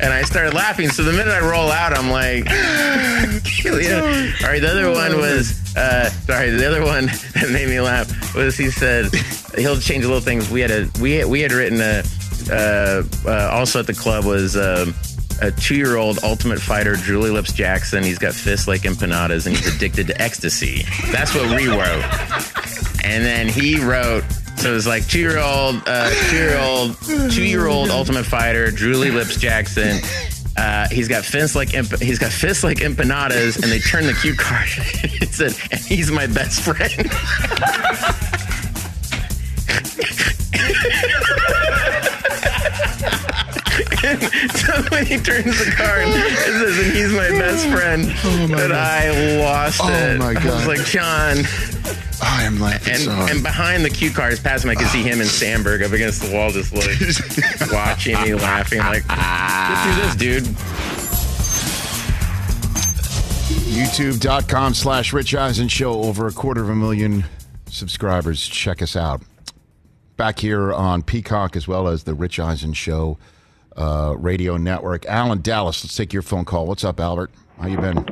and 0.00 0.12
I 0.12 0.22
started 0.22 0.54
laughing. 0.54 0.88
So 0.88 1.02
the 1.02 1.12
minute 1.12 1.28
I 1.28 1.40
roll 1.40 1.70
out, 1.70 1.96
I'm 1.96 2.10
like, 2.10 2.44
Liotta. 2.44 4.42
All 4.42 4.48
right, 4.50 4.60
the 4.60 4.70
other 4.70 4.90
one 4.90 5.16
was, 5.18 5.76
uh, 5.76 6.08
sorry, 6.10 6.50
the 6.50 6.66
other 6.66 6.82
one 6.84 7.06
that 7.34 7.50
made 7.50 7.68
me 7.68 7.80
laugh 7.80 8.34
was 8.34 8.56
he 8.56 8.70
said 8.70 9.12
he'll 9.56 9.78
change 9.78 10.04
little 10.04 10.20
things. 10.20 10.50
We 10.50 10.60
had 10.60 10.70
a 10.70 10.88
we 11.00 11.24
we 11.24 11.40
had 11.40 11.52
written 11.52 11.80
a 11.80 12.02
uh, 12.50 13.02
uh, 13.26 13.48
also 13.52 13.80
at 13.80 13.86
the 13.86 13.94
club 13.94 14.24
was. 14.24 14.56
Um, 14.56 14.94
a 15.40 15.50
two-year-old 15.50 16.20
ultimate 16.22 16.60
fighter, 16.60 16.96
Julie 16.96 17.30
Lips 17.30 17.52
Jackson. 17.52 18.02
He's 18.02 18.18
got 18.18 18.34
fists 18.34 18.68
like 18.68 18.82
empanadas, 18.82 19.46
and 19.46 19.56
he's 19.56 19.74
addicted 19.74 20.06
to 20.08 20.20
ecstasy. 20.20 20.84
That's 21.12 21.34
what 21.34 21.48
we 21.56 21.68
wrote. 21.68 22.04
And 23.04 23.24
then 23.24 23.48
he 23.48 23.80
wrote. 23.80 24.24
So 24.56 24.70
it 24.70 24.74
was 24.74 24.86
like 24.86 25.06
two-year-old, 25.08 25.82
uh, 25.86 26.10
two-year-old, 26.30 26.96
two-year-old 27.32 27.90
ultimate 27.90 28.24
fighter, 28.24 28.70
Julie 28.70 29.10
Lips 29.10 29.36
Jackson. 29.36 29.98
Uh, 30.56 30.88
he's 30.88 31.08
got 31.08 31.24
fists 31.24 31.56
like 31.56 31.74
emp- 31.74 32.00
he's 32.00 32.18
got 32.18 32.30
fists 32.30 32.62
like 32.62 32.78
empanadas, 32.78 33.60
and 33.60 33.70
they 33.70 33.80
turn 33.80 34.06
the 34.06 34.14
cue 34.14 34.36
card. 34.36 34.68
it 34.76 35.30
said, 35.30 35.52
"And 35.72 35.80
he's 35.80 36.10
my 36.12 36.28
best 36.28 36.60
friend." 36.62 37.10
so 44.04 44.82
when 44.90 45.06
he 45.06 45.16
turns 45.18 45.58
the 45.58 45.72
card, 45.76 46.04
it 46.08 46.36
says, 46.36 46.78
and 46.78 46.92
he's 46.94 47.12
my 47.12 47.28
best 47.30 47.66
friend. 47.68 48.04
Oh 48.24 48.62
and 48.62 48.72
I 48.72 49.38
lost 49.40 49.80
Oh, 49.82 49.88
it. 49.88 50.18
my 50.18 50.34
I 50.38 50.44
was 50.54 50.66
like, 50.66 50.84
John. 50.86 51.38
I 52.22 52.44
am 52.44 52.58
laughing 52.60 52.94
And, 52.94 53.02
so 53.02 53.10
and 53.10 53.42
behind 53.42 53.84
the 53.84 53.90
cue 53.90 54.10
cards 54.10 54.40
past 54.40 54.64
him, 54.64 54.70
I 54.70 54.74
could 54.76 54.86
see 54.88 55.02
him 55.02 55.20
and 55.20 55.28
Samberg 55.28 55.84
up 55.84 55.92
against 55.92 56.22
the 56.22 56.32
wall, 56.34 56.50
just 56.50 56.72
like 56.72 57.72
watching 57.72 58.20
me, 58.22 58.34
laughing, 58.34 58.78
like, 58.80 59.06
get 59.08 59.82
through 59.82 60.02
this, 60.02 60.16
dude. 60.16 60.44
YouTube.com 63.74 64.74
slash 64.74 65.12
Rich 65.12 65.34
Eisen 65.34 65.68
Show. 65.68 66.02
Over 66.02 66.26
a 66.28 66.32
quarter 66.32 66.62
of 66.62 66.68
a 66.68 66.74
million 66.74 67.24
subscribers. 67.66 68.46
Check 68.46 68.80
us 68.82 68.94
out. 68.96 69.22
Back 70.16 70.38
here 70.38 70.72
on 70.72 71.02
Peacock 71.02 71.56
as 71.56 71.66
well 71.66 71.88
as 71.88 72.04
the 72.04 72.14
Rich 72.14 72.38
Eisen 72.38 72.72
Show 72.72 73.18
uh, 73.76 74.14
radio 74.18 74.56
network. 74.56 75.06
Alan 75.06 75.40
Dallas, 75.40 75.84
let's 75.84 75.96
take 75.96 76.12
your 76.12 76.22
phone 76.22 76.44
call. 76.44 76.66
What's 76.66 76.84
up, 76.84 77.00
Albert? 77.00 77.30
How 77.58 77.68
you 77.68 77.78
been? 77.78 78.04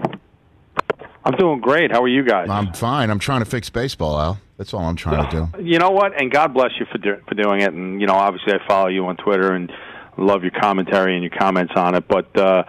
I'm 1.24 1.36
doing 1.36 1.60
great. 1.60 1.92
How 1.92 2.02
are 2.02 2.08
you 2.08 2.24
guys? 2.24 2.48
I'm 2.50 2.72
fine. 2.72 3.10
I'm 3.10 3.18
trying 3.18 3.40
to 3.40 3.44
fix 3.44 3.70
baseball, 3.70 4.18
Al. 4.18 4.40
That's 4.58 4.74
all 4.74 4.80
I'm 4.80 4.96
trying 4.96 5.28
to 5.28 5.30
do. 5.30 5.62
You 5.62 5.78
know 5.78 5.90
what? 5.90 6.20
And 6.20 6.30
God 6.30 6.52
bless 6.52 6.70
you 6.78 6.86
for 6.90 6.98
do, 6.98 7.16
for 7.28 7.34
doing 7.34 7.60
it. 7.60 7.72
And 7.72 8.00
you 8.00 8.06
know, 8.06 8.14
obviously, 8.14 8.54
I 8.54 8.58
follow 8.66 8.88
you 8.88 9.06
on 9.06 9.16
Twitter 9.16 9.52
and 9.52 9.70
love 10.16 10.42
your 10.42 10.50
commentary 10.50 11.14
and 11.14 11.22
your 11.22 11.36
comments 11.36 11.72
on 11.76 11.94
it. 11.94 12.08
But 12.08 12.36
uh, 12.36 12.64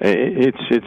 it, 0.00 0.48
it's 0.48 0.58
it's 0.70 0.86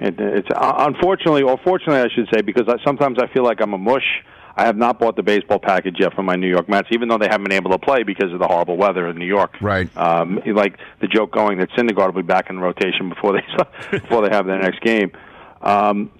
it, 0.00 0.14
it's 0.18 0.48
uh, 0.54 0.74
unfortunately, 0.78 1.42
or 1.42 1.58
fortunately, 1.62 2.00
I 2.00 2.08
should 2.14 2.28
say, 2.34 2.40
because 2.40 2.68
I, 2.68 2.82
sometimes 2.84 3.18
I 3.18 3.32
feel 3.32 3.44
like 3.44 3.60
I'm 3.60 3.74
a 3.74 3.78
mush. 3.78 4.24
I 4.56 4.64
have 4.64 4.76
not 4.76 4.98
bought 4.98 5.16
the 5.16 5.22
baseball 5.22 5.58
package 5.58 5.96
yet 5.98 6.14
for 6.14 6.22
my 6.22 6.36
New 6.36 6.48
York 6.48 6.68
Mets, 6.68 6.88
even 6.90 7.08
though 7.08 7.18
they 7.18 7.28
haven't 7.28 7.44
been 7.44 7.56
able 7.56 7.70
to 7.70 7.78
play 7.78 8.02
because 8.02 8.32
of 8.32 8.38
the 8.38 8.46
horrible 8.46 8.76
weather 8.76 9.08
in 9.08 9.16
New 9.16 9.26
York. 9.26 9.56
Right. 9.60 9.94
Um, 9.96 10.40
like 10.46 10.78
the 11.00 11.08
joke 11.08 11.32
going 11.32 11.58
that 11.58 11.70
Syndergaard 11.70 12.14
will 12.14 12.22
be 12.22 12.26
back 12.26 12.50
in 12.50 12.58
rotation 12.58 13.08
before 13.08 13.32
they 13.32 13.44
before 13.98 14.26
they 14.26 14.34
have 14.34 14.46
their 14.46 14.60
next 14.60 14.80
game. 14.80 15.12
Um, 15.62 16.10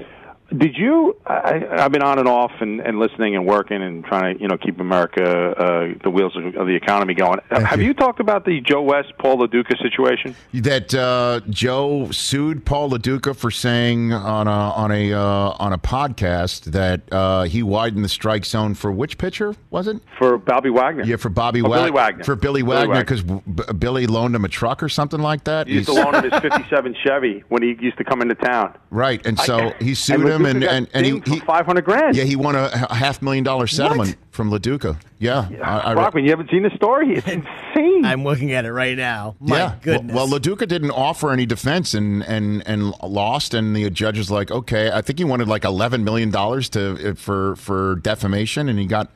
did 0.58 0.76
you? 0.76 1.16
I, 1.26 1.66
I've 1.70 1.92
been 1.92 2.02
on 2.02 2.18
and 2.18 2.28
off 2.28 2.52
and, 2.60 2.80
and 2.80 2.98
listening 2.98 3.36
and 3.36 3.46
working 3.46 3.82
and 3.82 4.04
trying 4.04 4.36
to 4.36 4.42
you 4.42 4.48
know 4.48 4.56
keep 4.56 4.80
America 4.80 5.22
uh, 5.24 5.94
the 6.02 6.10
wheels 6.10 6.36
of, 6.36 6.44
of 6.56 6.66
the 6.66 6.74
economy 6.74 7.14
going. 7.14 7.38
Have 7.50 7.80
you. 7.80 7.92
talked 7.94 8.20
about 8.20 8.44
the 8.44 8.60
Joe 8.60 8.82
West 8.82 9.12
Paul 9.18 9.36
Lo 9.38 9.46
Duca 9.46 9.76
situation? 9.80 10.34
That 10.54 10.92
uh, 10.94 11.40
Joe 11.50 12.10
sued 12.10 12.64
Paul 12.64 12.88
Lo 12.88 12.98
Duca 12.98 13.34
for 13.34 13.50
saying 13.50 14.12
on 14.12 14.46
a 14.46 14.50
on 14.50 14.90
a 14.90 15.12
uh, 15.12 15.54
on 15.58 15.72
a 15.72 15.78
podcast 15.78 16.64
that 16.72 17.02
uh, 17.12 17.44
he 17.44 17.62
widened 17.62 18.04
the 18.04 18.08
strike 18.08 18.44
zone 18.44 18.74
for 18.74 18.90
which 18.90 19.18
pitcher 19.18 19.54
was 19.70 19.86
it? 19.86 19.98
For 20.18 20.38
Bobby 20.38 20.70
Wagner. 20.70 21.04
Yeah, 21.04 21.16
for 21.16 21.28
Bobby 21.28 21.62
Oh, 21.62 21.68
Wa- 21.68 21.76
Billy 21.76 21.90
Wagner. 21.90 22.24
For 22.24 22.34
Billy 22.34 22.62
Billy 22.62 22.88
Wagner 22.88 23.00
because 23.00 23.22
B- 23.22 23.72
Billy 23.78 24.06
loaned 24.06 24.34
him 24.34 24.44
a 24.44 24.48
truck 24.48 24.82
or 24.82 24.88
something 24.88 25.20
like 25.20 25.44
that. 25.44 25.68
He 25.68 25.74
used 25.74 25.88
to 25.88 25.94
loan 25.94 26.14
him 26.14 26.30
his 26.30 26.40
'57 26.40 26.96
Chevy 27.04 27.44
when 27.48 27.62
he 27.62 27.76
used 27.80 27.98
to 27.98 28.04
come 28.04 28.20
into 28.22 28.34
town. 28.34 28.76
Right, 28.90 29.24
and 29.26 29.38
so 29.38 29.72
he 29.80 29.94
sued 29.94 30.20
and 30.20 30.41
him, 30.46 30.60
Lo 30.60 30.60
Duca 30.60 30.72
and 30.72 30.88
and, 30.94 31.06
and 31.08 31.24
he, 31.26 31.34
he 31.34 31.40
500 31.40 31.84
grand. 31.84 32.16
Yeah, 32.16 32.24
he 32.24 32.36
won 32.36 32.54
a 32.56 32.92
half 32.94 33.22
million 33.22 33.44
dollar 33.44 33.66
settlement 33.66 34.16
from 34.30 34.50
Lo 34.50 34.58
Duca. 34.58 34.98
Yeah, 35.18 35.48
I, 35.62 35.78
I 35.78 35.88
read- 35.88 35.94
Brockman, 35.94 36.24
you 36.24 36.30
haven't 36.30 36.50
seen 36.50 36.62
the 36.62 36.74
story? 36.76 37.14
It's 37.14 37.26
insane. 37.76 38.04
I'm 38.04 38.24
looking 38.24 38.52
at 38.52 38.64
it 38.64 38.72
right 38.72 38.96
now. 38.96 39.36
My 39.40 39.56
yeah. 39.56 39.74
goodness. 39.82 40.14
Well, 40.14 40.24
well, 40.24 40.32
Lo 40.32 40.38
Duca 40.38 40.66
didn't 40.66 40.90
offer 40.90 41.30
any 41.30 41.46
defense 41.46 41.94
and, 41.94 42.22
and, 42.24 42.62
and 42.66 42.92
lost, 43.02 43.54
and 43.54 43.74
the 43.74 43.88
judge 43.90 44.18
was 44.18 44.30
like, 44.30 44.50
okay, 44.50 44.90
I 44.90 45.02
think 45.02 45.18
he 45.18 45.24
wanted 45.24 45.48
like 45.48 45.64
eleven 45.64 46.04
million 46.04 46.30
dollars 46.30 46.68
to 46.70 47.14
for 47.14 47.56
for 47.56 47.96
defamation, 47.96 48.68
and 48.68 48.78
he 48.78 48.86
got 48.86 49.10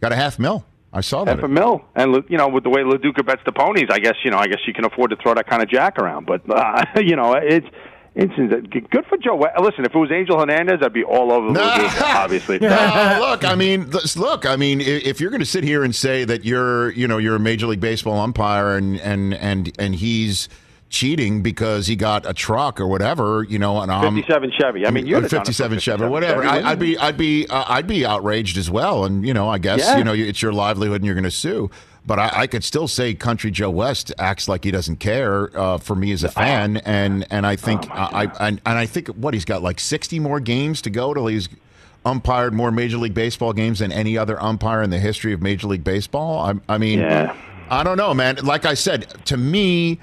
got 0.00 0.12
a 0.12 0.16
half 0.16 0.38
mil. 0.38 0.64
I 0.92 1.00
saw 1.00 1.24
that. 1.24 1.36
half 1.36 1.44
a 1.44 1.48
mil. 1.48 1.82
And 1.94 2.22
you 2.28 2.36
know, 2.36 2.48
with 2.48 2.64
the 2.64 2.70
way 2.70 2.82
Lo 2.84 2.98
Duca 2.98 3.22
bets 3.22 3.40
the 3.46 3.52
ponies, 3.52 3.88
I 3.90 3.98
guess 3.98 4.16
you 4.24 4.30
know, 4.30 4.38
I 4.38 4.46
guess 4.46 4.60
you 4.66 4.74
can 4.74 4.84
afford 4.84 5.10
to 5.10 5.16
throw 5.16 5.34
that 5.34 5.46
kind 5.46 5.62
of 5.62 5.68
jack 5.70 5.98
around. 5.98 6.26
But 6.26 6.42
uh, 6.50 6.84
you 7.00 7.16
know, 7.16 7.32
it's. 7.34 7.66
It's 8.14 8.86
good 8.90 9.06
for 9.06 9.16
Joe. 9.16 9.36
Listen, 9.60 9.84
if 9.86 9.94
it 9.94 9.98
was 9.98 10.10
Angel 10.12 10.38
Hernandez, 10.38 10.80
I'd 10.82 10.92
be 10.92 11.02
all 11.02 11.32
over 11.32 11.46
the 11.52 11.58
Lo 11.58 11.76
Duca, 11.76 12.04
obviously. 12.06 12.58
No, 12.60 13.18
look, 13.20 13.44
I 13.44 13.54
mean, 13.54 13.90
look, 14.16 14.44
I 14.44 14.56
mean, 14.56 14.80
if 14.82 15.20
you're 15.20 15.30
going 15.30 15.40
to 15.40 15.46
sit 15.46 15.64
here 15.64 15.82
and 15.82 15.94
say 15.94 16.24
that 16.24 16.44
you're, 16.44 16.90
you 16.90 17.08
know, 17.08 17.16
you're 17.18 17.36
a 17.36 17.40
Major 17.40 17.66
League 17.66 17.80
Baseball 17.80 18.18
umpire 18.18 18.76
and 18.76 19.00
and 19.00 19.32
and 19.34 19.72
and 19.78 19.94
he's 19.94 20.48
cheating 20.90 21.42
because 21.42 21.86
he 21.86 21.96
got 21.96 22.28
a 22.28 22.34
truck 22.34 22.78
or 22.78 22.86
whatever, 22.86 23.44
you 23.48 23.58
know, 23.58 23.80
and 23.80 23.90
I'm 23.90 24.14
57 24.16 24.52
Chevy. 24.60 24.86
I 24.86 24.90
mean, 24.90 25.06
you're 25.06 25.20
a 25.20 25.22
have 25.22 25.30
done 25.30 25.40
it 25.40 25.44
for 25.46 25.52
57 25.70 25.78
Chevy, 25.78 26.04
whatever. 26.06 26.42
Chevy, 26.42 26.48
I, 26.48 26.54
wouldn't 26.56 26.68
I'd 26.68 26.78
be, 26.78 26.98
I'd 26.98 27.16
be, 27.16 27.46
uh, 27.48 27.64
I'd 27.66 27.86
be 27.86 28.04
outraged 28.04 28.58
as 28.58 28.70
well. 28.70 29.06
And 29.06 29.26
you 29.26 29.32
know, 29.32 29.48
I 29.48 29.56
guess 29.56 29.80
Yeah. 29.80 29.96
you 29.96 30.04
know, 30.04 30.12
it's 30.12 30.42
your 30.42 30.52
livelihood 30.52 30.96
and 30.96 31.06
you're 31.06 31.14
going 31.14 31.24
to 31.24 31.30
sue. 31.30 31.70
But 32.04 32.18
I, 32.18 32.30
I 32.34 32.46
could 32.48 32.64
still 32.64 32.88
say 32.88 33.14
Country 33.14 33.50
Joe 33.52 33.70
West 33.70 34.12
acts 34.18 34.48
like 34.48 34.64
he 34.64 34.70
doesn't 34.72 34.96
care 34.96 35.56
uh, 35.56 35.78
for 35.78 35.94
me 35.94 36.10
as 36.12 36.24
a 36.24 36.28
fan, 36.30 36.78
and 36.78 37.24
and 37.30 37.46
I 37.46 37.54
think 37.56 37.88
Oh, 37.88 37.94
I, 37.94 38.24
I 38.24 38.48
and, 38.48 38.60
and 38.66 38.78
I 38.78 38.86
think 38.86 39.08
what 39.08 39.34
he's 39.34 39.44
got 39.44 39.62
like 39.62 39.78
60 39.78 40.18
more 40.18 40.40
games 40.40 40.82
to 40.82 40.90
go 40.90 41.14
till 41.14 41.28
he's 41.28 41.48
umpired 42.04 42.52
more 42.54 42.72
Major 42.72 42.98
League 42.98 43.14
Baseball 43.14 43.52
games 43.52 43.78
than 43.78 43.92
any 43.92 44.18
other 44.18 44.40
umpire 44.42 44.82
in 44.82 44.90
the 44.90 44.98
history 44.98 45.32
of 45.32 45.40
Major 45.40 45.68
League 45.68 45.84
Baseball. 45.84 46.38
I, 46.40 46.74
I 46.74 46.78
mean, 46.78 46.98
Yeah. 46.98 47.36
I 47.70 47.84
don't 47.84 47.96
know, 47.96 48.12
man. 48.12 48.36
Like 48.42 48.66
I 48.66 48.74
said, 48.74 49.06
to 49.26 49.36
me, 49.36 49.98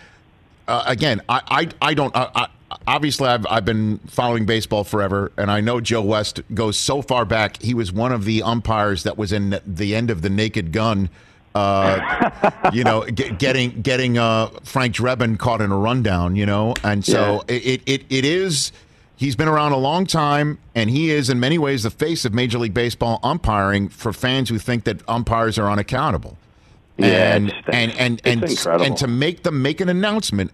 uh, 0.68 0.84
again, 0.88 1.22
I, 1.28 1.42
I, 1.82 1.90
I 1.90 1.94
don't. 1.94 2.16
I, 2.16 2.48
obviously, 2.88 3.28
I've, 3.28 3.46
I've 3.48 3.66
been 3.66 4.00
following 4.08 4.46
baseball 4.46 4.84
forever, 4.84 5.32
and 5.38 5.52
I 5.52 5.62
know 5.62 5.80
Joe 5.82 6.02
West 6.02 6.42
goes 6.54 6.78
so 6.78 7.02
far 7.02 7.26
back. 7.26 7.62
He 7.62 7.74
was 7.74 7.92
one 7.92 8.12
of 8.12 8.26
the 8.26 8.42
umpires 8.42 9.04
that 9.04 9.18
was 9.18 9.32
in 9.32 9.60
the 9.68 9.96
end 9.96 10.10
of 10.10 10.22
the 10.22 10.30
Naked 10.30 10.72
Gun. 10.72 11.10
Uh, 11.60 12.70
you 12.74 12.84
know, 12.84 13.04
get, 13.04 13.38
getting 13.40 13.82
getting 13.82 14.18
uh, 14.18 14.48
Frank 14.64 14.96
Drebin 14.96 15.38
caught 15.38 15.62
in 15.62 15.72
a 15.72 15.78
rundown. 15.78 16.36
You 16.36 16.46
know, 16.46 16.74
and 16.84 17.04
so 17.06 17.44
it, 17.48 17.82
it 17.86 18.04
it 18.10 18.26
is. 18.26 18.72
He's 19.16 19.36
been 19.36 19.50
around 19.50 19.74
a 19.74 19.78
long 19.78 20.06
time, 20.06 20.60
and 20.76 20.90
he 20.90 21.12
is 21.12 21.30
in 21.30 21.42
many 21.42 21.58
ways 21.58 21.84
the 21.84 21.90
face 21.92 22.24
of 22.24 22.34
Major 22.34 22.58
League 22.58 22.74
Baseball 22.74 23.20
umpiring 23.22 23.90
for 23.90 24.14
fans 24.14 24.48
who 24.48 24.58
think 24.58 24.86
that 24.86 25.02
umpires 25.10 25.60
are 25.60 25.70
unaccountable 25.70 26.38
Yeah, 26.98 27.36
and 27.36 27.50
it's- 27.50 27.64
and 27.74 27.92
and 28.00 28.22
and, 28.24 28.44
incredible. 28.50 28.86
and 28.86 28.96
to 28.98 29.08
make 29.08 29.44
them 29.44 29.62
make 29.62 29.82
an 29.82 29.90
announcement, 29.90 30.52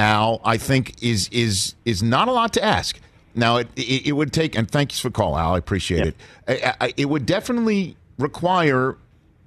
Al, 0.00 0.40
I 0.44 0.56
think 0.56 1.00
is 1.02 1.28
is 1.30 1.76
is 1.84 2.02
not 2.02 2.26
a 2.26 2.32
lot 2.32 2.52
to 2.54 2.64
ask. 2.64 2.98
Now 3.36 3.58
it 3.58 3.68
it, 3.76 4.08
it 4.08 4.12
would 4.12 4.32
take, 4.32 4.56
and 4.58 4.68
thanks 4.68 4.98
for 4.98 5.08
call, 5.10 5.38
Al. 5.38 5.54
I 5.54 5.58
appreciate 5.58 6.06
it. 6.08 6.16
I, 6.48 6.74
I, 6.80 6.92
it 6.96 7.08
would 7.08 7.26
definitely 7.26 7.94
require 8.18 8.96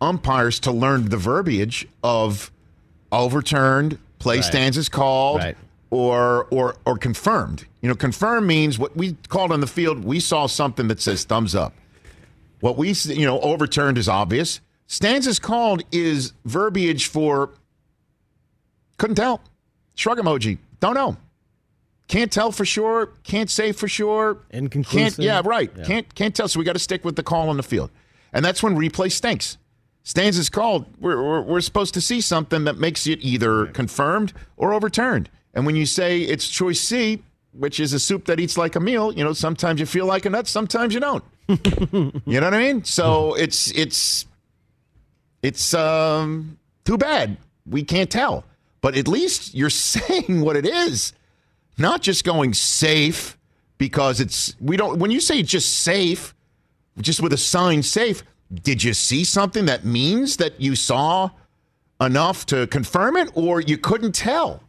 umpires 0.04 0.60
to 0.62 0.72
learn 0.72 1.10
the 1.10 1.18
verbiage 1.18 1.88
of 2.04 2.51
overturned, 3.12 3.97
play 4.20 4.38
Right. 4.38 4.45
stanzas 4.45 4.89
called, 4.89 5.39
Right. 5.39 5.58
or 5.89 6.47
or 6.51 6.76
or 6.86 6.97
confirmed. 6.97 7.66
You 7.82 7.89
know, 7.89 7.95
confirmed 7.95 8.47
means 8.47 8.78
what 8.80 8.95
we 8.97 9.14
called 9.30 9.51
on 9.51 9.60
the 9.62 9.68
field. 9.68 10.04
We 10.04 10.20
saw 10.20 10.47
something 10.47 10.88
that 10.89 11.01
says 11.01 11.24
thumbs 11.24 11.56
up. 11.56 11.74
What 12.60 12.78
we, 12.78 12.91
you 12.91 13.26
know, 13.26 13.39
overturned 13.41 13.97
is 13.97 14.08
obvious. 14.08 14.60
Stanzas 14.88 15.39
called 15.39 15.84
is 15.91 16.34
verbiage 16.45 17.08
for 17.08 17.51
couldn't 18.97 19.16
tell. 19.16 19.41
Shrug 19.95 20.18
emoji. 20.18 20.58
Don't 20.80 20.93
know. 20.95 21.18
Can't 22.08 22.32
tell 22.32 22.51
for 22.51 22.66
sure. 22.66 23.08
Can't 23.24 23.49
say 23.49 23.72
for 23.72 23.88
sure. 23.88 24.38
Can't. 24.51 25.18
Yeah, 25.18 25.41
right. 25.43 25.72
Yeah. 25.78 25.84
Can't 25.84 26.16
can't 26.16 26.36
tell. 26.36 26.47
So 26.47 26.60
we 26.60 26.66
got 26.66 26.74
to 26.74 26.80
stick 26.80 27.04
with 27.06 27.16
the 27.16 27.24
call 27.24 27.49
on 27.49 27.58
the 27.58 27.64
field, 27.64 27.91
and 28.34 28.43
that's 28.43 28.62
when 28.62 28.76
replay 28.76 29.12
stinks. 29.12 29.58
Stanzas 30.04 30.49
called. 30.49 30.86
We're, 30.99 31.22
we're 31.22 31.41
we're 31.41 31.62
supposed 31.62 31.93
to 31.95 32.01
see 32.01 32.22
something 32.22 32.66
that 32.66 32.78
makes 32.78 33.08
it 33.08 33.20
either 33.22 33.68
confirmed 33.68 34.34
or 34.58 34.74
overturned. 34.74 35.30
And 35.54 35.66
when 35.66 35.76
you 35.76 35.86
say 35.86 36.22
it's 36.22 36.47
choice 36.49 36.82
C, 36.82 37.24
which 37.54 37.80
is 37.80 37.93
a 37.93 37.99
soup 37.99 38.26
that 38.26 38.39
eats 38.39 38.58
like 38.58 38.76
a 38.76 38.80
meal, 38.80 39.14
you 39.14 39.24
know, 39.24 39.34
sometimes 39.34 39.80
you 39.80 39.86
feel 39.86 40.06
like 40.06 40.26
a 40.26 40.30
nut, 40.30 40.47
sometimes 40.47 40.93
you 40.93 40.99
don't. 40.99 41.24
you 41.47 42.39
know 42.39 42.47
what 42.47 42.54
I 42.54 42.60
mean? 42.60 42.84
So 42.84 43.34
it's 43.36 43.72
it's 43.72 44.26
it's 45.41 45.74
um 45.74 46.58
too 46.86 46.97
bad 46.97 47.38
we 47.66 47.84
can't 47.84 48.10
tell, 48.10 48.43
but 48.82 48.97
at 48.97 49.08
least 49.08 49.54
you're 49.54 49.70
saying 49.70 50.41
what 50.41 50.56
it 50.56 50.66
is, 50.66 51.14
not 51.78 52.01
just 52.01 52.24
going 52.24 52.54
safe 52.54 53.38
because 53.78 54.20
it's 54.20 54.56
we 54.60 54.76
don't. 54.78 54.99
When 54.99 55.12
you 55.12 55.20
say 55.20 55.43
just 55.43 55.80
safe, 55.80 56.34
just 56.99 57.22
with 57.22 57.34
a 57.34 57.38
sign 57.38 57.84
safe, 57.84 58.24
did 58.62 58.84
you 58.84 58.93
see 58.93 59.24
something 59.24 59.66
that 59.66 59.86
means 59.86 60.38
that 60.38 60.60
you 60.60 60.76
saw 60.76 61.30
enough 61.99 62.45
to 62.47 62.68
confirm 62.68 63.18
it, 63.18 63.32
or 63.34 63.62
you 63.62 63.78
couldn't 63.78 64.14
tell 64.14 64.62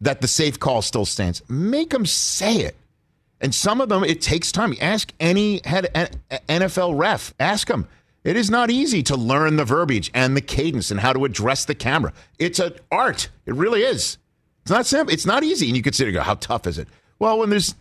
that 0.00 0.20
the 0.20 0.28
safe 0.28 0.58
call 0.58 0.82
still 0.82 1.04
stands? 1.04 1.42
Make 1.48 1.90
them 1.90 2.06
say 2.06 2.56
it. 2.56 2.76
And 3.40 3.54
some 3.54 3.80
of 3.80 3.88
them, 3.88 4.02
it 4.02 4.20
takes 4.20 4.50
time. 4.50 4.74
Ask 4.80 5.12
any 5.20 5.60
head 5.64 6.18
NFL 6.48 6.98
ref. 6.98 7.34
Ask 7.38 7.68
them. 7.68 7.86
It 8.24 8.36
is 8.36 8.50
not 8.50 8.70
easy 8.70 9.02
to 9.04 9.16
learn 9.16 9.56
the 9.56 9.64
verbiage 9.64 10.10
and 10.12 10.36
the 10.36 10.40
cadence 10.40 10.90
and 10.90 10.98
how 10.98 11.12
to 11.12 11.24
address 11.24 11.64
the 11.64 11.74
camera. 11.74 12.12
It's 12.38 12.58
an 12.58 12.74
art. 12.90 13.28
It 13.46 13.54
really 13.54 13.82
is. 13.82 14.18
It's 14.62 14.70
not 14.70 14.86
simple. 14.86 15.14
It's 15.14 15.24
not 15.24 15.44
easy. 15.44 15.68
And 15.68 15.76
you 15.76 15.82
consider, 15.82 16.10
go, 16.10 16.20
how 16.20 16.34
tough 16.34 16.66
is 16.66 16.78
it? 16.78 16.88
Well, 17.18 17.38
when 17.38 17.48
there's, 17.48 17.74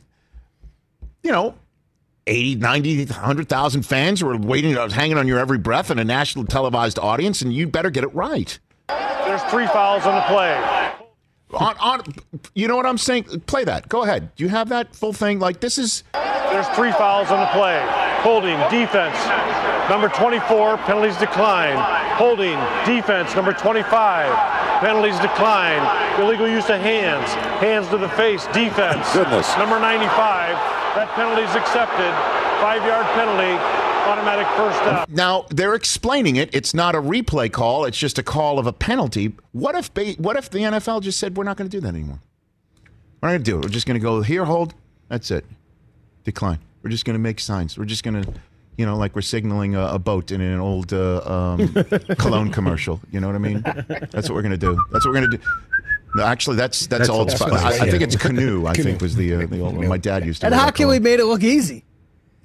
you 1.24 1.32
know, 1.32 1.56
80, 2.28 2.56
90, 2.56 3.06
100,000 3.06 3.84
fans 3.84 4.22
who 4.22 4.30
are 4.30 4.38
waiting, 4.38 4.78
uh, 4.78 4.90
hanging 4.90 5.18
on 5.18 5.28
your 5.28 5.40
every 5.40 5.58
breath 5.58 5.90
in 5.90 5.98
a 5.98 6.04
national 6.04 6.46
televised 6.46 7.00
audience, 7.00 7.42
and 7.42 7.54
you 7.54 7.68
better 7.68 7.90
get 7.90 8.04
it 8.04 8.14
right. 8.14 8.60
There's 8.88 9.42
three 9.44 9.68
fouls 9.68 10.06
on 10.06 10.16
the 10.16 10.22
play. 10.22 10.56
On, 11.54 11.76
on, 11.80 12.04
you 12.56 12.68
know 12.68 12.76
what 12.76 12.86
I'm 12.86 12.98
saying? 12.98 13.24
Play 13.48 13.64
that. 13.64 13.88
Go 13.88 14.04
ahead. 14.04 14.36
Do 14.36 14.44
you 14.44 14.50
have 14.50 14.70
that 14.70 14.96
full 14.96 15.14
thing? 15.14 15.40
Like 15.40 15.62
this 15.62 15.78
is. 15.78 16.04
There's 16.14 16.68
three 16.70 16.92
fouls 16.92 17.32
on 17.32 17.40
the 17.40 17.48
play. 17.48 17.82
Holding, 18.22 18.58
defense. 18.70 19.18
Number 19.90 20.10
24, 20.10 20.78
penalties 20.80 21.16
decline. 21.18 21.78
Holding, 22.18 22.60
defense. 22.86 23.34
Number 23.36 23.54
25, 23.54 24.28
penalties 24.82 25.20
decline. 25.20 25.80
Illegal 26.20 26.48
use 26.48 26.70
of 26.70 26.82
hands. 26.82 27.30
Hands 27.62 27.88
to 27.90 27.98
the 27.98 28.10
face, 28.10 28.48
defense. 28.48 29.14
Goodness. 29.14 29.56
Number 29.58 29.80
95, 29.80 30.58
That 30.98 31.10
penalty 31.10 31.44
is 31.44 31.54
accepted. 31.54 32.12
Five 32.60 32.84
yard 32.84 33.06
penalty, 33.14 33.54
automatic 34.10 34.48
first 34.58 34.80
down. 34.80 35.06
Now 35.10 35.46
they're 35.52 35.76
explaining 35.76 36.38
it. 36.38 36.50
It's 36.56 36.74
not 36.74 36.96
a 36.96 36.98
replay 37.00 37.52
call. 37.52 37.86
It's 37.86 38.00
just 38.00 38.18
a 38.18 38.24
call 38.24 38.58
of 38.58 38.66
a 38.66 38.74
penalty. 38.74 39.34
What 39.52 39.76
if 39.76 39.92
what 40.18 40.38
if 40.38 40.50
the 40.50 40.58
NFL 40.58 41.04
just 41.04 41.20
said 41.20 41.38
we're 41.38 41.44
not 41.44 41.56
going 41.56 41.70
to 41.70 41.78
do 41.78 41.82
that 41.82 41.90
anymore? 41.90 42.20
We're 43.22 43.30
not 43.30 43.34
going 43.34 43.44
to 43.44 43.52
do 43.52 43.58
it. 43.60 43.66
We're 43.66 43.70
just 43.70 43.86
going 43.86 44.00
to 44.00 44.04
go 44.04 44.24
here, 44.24 44.44
hold. 44.44 44.74
That's 45.08 45.30
it. 45.30 45.46
Decline. 46.24 46.58
We're 46.82 46.90
just 46.90 47.06
going 47.06 47.14
to 47.14 47.20
make 47.20 47.40
signs. 47.42 47.78
We're 47.78 47.86
just 47.86 48.04
going 48.04 48.24
to, 48.24 48.34
you 48.76 48.88
know, 48.88 48.98
like 48.98 49.14
we're 49.14 49.22
signaling 49.22 49.76
a, 49.76 49.86
a 49.90 50.00
boat 50.00 50.32
in 50.32 50.42
an 50.42 50.60
old 50.60 50.94
uh, 50.94 51.22
um, 51.60 51.74
cologne 52.18 52.52
commercial. 52.52 53.02
You 53.12 53.20
know 53.20 53.28
what 53.28 53.36
I 53.36 53.40
mean? 53.40 53.62
That's 53.62 54.30
what 54.30 54.32
we're 54.32 54.42
going 54.42 54.50
to 54.50 54.58
do. 54.58 54.84
That's 54.92 55.06
what 55.06 55.14
we're 55.14 55.20
going 55.22 55.32
to 55.32 55.38
do. 55.38 55.44
No, 56.16 56.24
actually, 56.24 56.56
that's 56.56 56.88
that's, 56.88 57.00
That's 57.02 57.10
old. 57.10 57.30
old 57.30 57.32
Sp- 57.38 57.48
Spice, 57.50 57.82
I, 57.82 57.86
I 57.86 57.90
think 57.92 58.02
it's 58.02 58.16
canoe. 58.16 58.66
I 58.66 58.74
Canoe. 58.74 58.84
think 58.90 59.02
was 59.02 59.16
the 59.16 59.34
uh, 59.36 59.46
the 59.46 59.60
old 59.60 59.78
one. 59.78 59.88
My 59.88 59.98
dad 59.98 60.26
used 60.26 60.42
to. 60.42 60.48
And 60.48 60.56
wear 60.56 60.64
Hockey 60.64 60.84
cologne. 60.84 61.04
made 61.04 61.20
it 61.20 61.26
look 61.26 61.44
easy. 61.44 61.84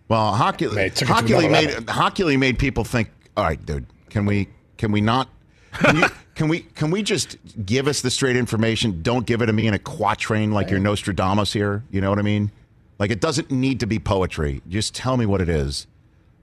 Well, 0.09 0.33
hockey, 0.35 0.67
took 0.91 1.09
hockey 1.09 1.33
another 1.33 1.49
made 1.49 1.69
level. 1.71 1.93
hockey 1.95 2.37
made 2.37 2.59
people 2.59 2.85
think. 2.85 3.11
All 3.37 3.45
right, 3.45 3.65
dude, 3.65 3.87
can 4.11 4.27
we 4.27 4.49
can 4.77 4.93
we 4.93 5.01
not? 5.01 5.29
Can, 5.73 5.97
you, 5.97 6.07
can 6.35 6.49
we 6.49 6.61
can 6.61 6.91
we 6.91 7.03
just 7.03 7.39
give 7.65 7.87
us 7.89 8.03
the 8.03 8.11
straight 8.11 8.37
information? 8.37 9.01
Don't 9.03 9.25
give 9.27 9.41
it 9.41 9.47
to 9.47 9.53
me 9.53 9.67
in 9.67 9.75
a 9.75 9.79
quatrain 9.79 10.53
like 10.53 10.69
you're 10.71 10.81
Nostradamus 10.81 11.53
here. 11.53 11.83
You 11.91 12.01
know 12.03 12.11
what 12.11 12.19
I 12.19 12.23
mean? 12.23 12.51
Like 12.99 13.11
it 13.11 13.21
doesn't 13.21 13.51
need 13.51 13.81
to 13.81 13.87
be 13.87 13.99
poetry. 13.99 14.61
Just 14.69 14.95
tell 14.95 15.17
me 15.17 15.25
what 15.25 15.41
it 15.41 15.49
is. 15.49 15.87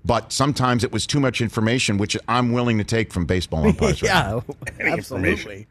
But 0.06 0.32
sometimes 0.32 0.84
it 0.84 0.92
was 0.92 1.06
too 1.06 1.20
much 1.20 1.42
information, 1.42 1.98
which 1.98 2.18
I'm 2.28 2.54
willing 2.54 2.78
to 2.78 2.84
take 2.86 3.12
from 3.14 3.26
baseball 3.26 3.68
umpires. 3.68 4.02
right 4.02 4.10
yeah, 4.80 4.94
absolutely. 4.94 5.68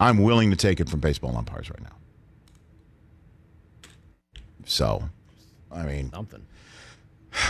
I'm 0.00 0.18
willing 0.18 0.50
to 0.50 0.56
take 0.56 0.80
it 0.80 0.88
from 0.88 1.00
baseball 1.00 1.36
umpires 1.36 1.70
right 1.70 1.82
now. 1.82 1.90
So, 4.64 5.08
I 5.72 5.84
mean, 5.84 6.10
Something. 6.10 6.44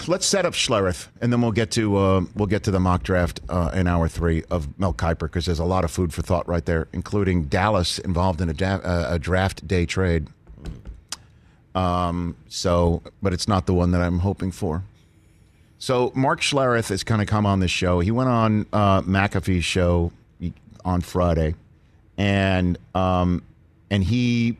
let's 0.06 0.24
set 0.24 0.46
up 0.46 0.54
Schlereth, 0.54 1.08
and 1.20 1.32
then 1.32 1.40
we'll 1.42 1.52
get 1.52 1.70
to 1.72 1.96
uh, 1.96 2.20
we'll 2.34 2.46
get 2.46 2.62
to 2.64 2.70
the 2.70 2.78
mock 2.80 3.02
draft 3.02 3.40
uh, 3.48 3.70
in 3.74 3.86
hour 3.88 4.08
three 4.08 4.44
of 4.50 4.78
Mel 4.78 4.94
Kiper 4.94 5.20
because 5.20 5.44
there's 5.46 5.58
a 5.58 5.64
lot 5.64 5.84
of 5.84 5.90
food 5.90 6.14
for 6.14 6.22
thought 6.22 6.46
right 6.48 6.64
there, 6.64 6.86
including 6.92 7.44
Dallas 7.44 7.98
involved 7.98 8.40
in 8.40 8.48
a, 8.48 8.54
da- 8.54 8.76
uh, 8.76 9.06
a 9.10 9.18
draft 9.18 9.66
day 9.66 9.84
trade. 9.84 10.28
Um, 11.74 12.36
so, 12.48 13.02
but 13.22 13.32
it's 13.32 13.46
not 13.48 13.66
the 13.66 13.74
one 13.74 13.90
that 13.92 14.00
I'm 14.00 14.20
hoping 14.20 14.50
for. 14.52 14.84
So, 15.78 16.12
Mark 16.14 16.40
Schlereth 16.40 16.88
has 16.88 17.04
kind 17.04 17.20
of 17.20 17.28
come 17.28 17.46
on 17.46 17.60
this 17.60 17.70
show. 17.70 18.00
He 18.00 18.10
went 18.10 18.28
on 18.28 18.66
uh, 18.72 19.02
McAfee's 19.02 19.64
show 19.64 20.10
on 20.84 21.00
Friday, 21.02 21.54
and 22.18 22.76
um, 22.94 23.42
and 23.90 24.04
he 24.04 24.58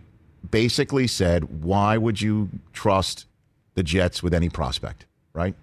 basically 0.50 1.06
said, 1.06 1.62
"Why 1.62 1.98
would 1.98 2.20
you 2.20 2.48
trust 2.72 3.26
the 3.74 3.82
Jets 3.82 4.22
with 4.22 4.32
any 4.32 4.48
prospect?" 4.48 5.04
Right? 5.34 5.54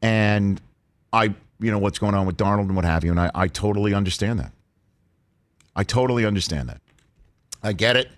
And 0.00 0.60
I, 1.12 1.34
you 1.58 1.70
know, 1.70 1.78
what's 1.78 1.98
going 1.98 2.14
on 2.14 2.24
with 2.24 2.36
Darnold 2.36 2.66
and 2.66 2.76
what 2.76 2.84
have 2.84 3.04
you, 3.04 3.10
and 3.10 3.20
I, 3.20 3.30
I 3.34 3.48
totally 3.48 3.92
understand 3.92 4.38
that. 4.38 4.52
I 5.74 5.82
totally 5.82 6.24
understand 6.24 6.68
that. 6.68 6.80
I 7.62 7.72
get 7.72 7.96
it, 7.96 8.08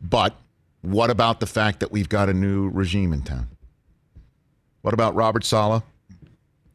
but 0.00 0.36
what 0.82 1.10
about 1.10 1.40
the 1.40 1.46
fact 1.46 1.80
that 1.80 1.90
we've 1.90 2.08
got 2.08 2.28
a 2.28 2.34
new 2.34 2.68
regime 2.68 3.12
in 3.12 3.22
town? 3.22 3.48
What 4.82 4.94
about 4.94 5.14
Robert 5.14 5.44
Saleh 5.44 5.82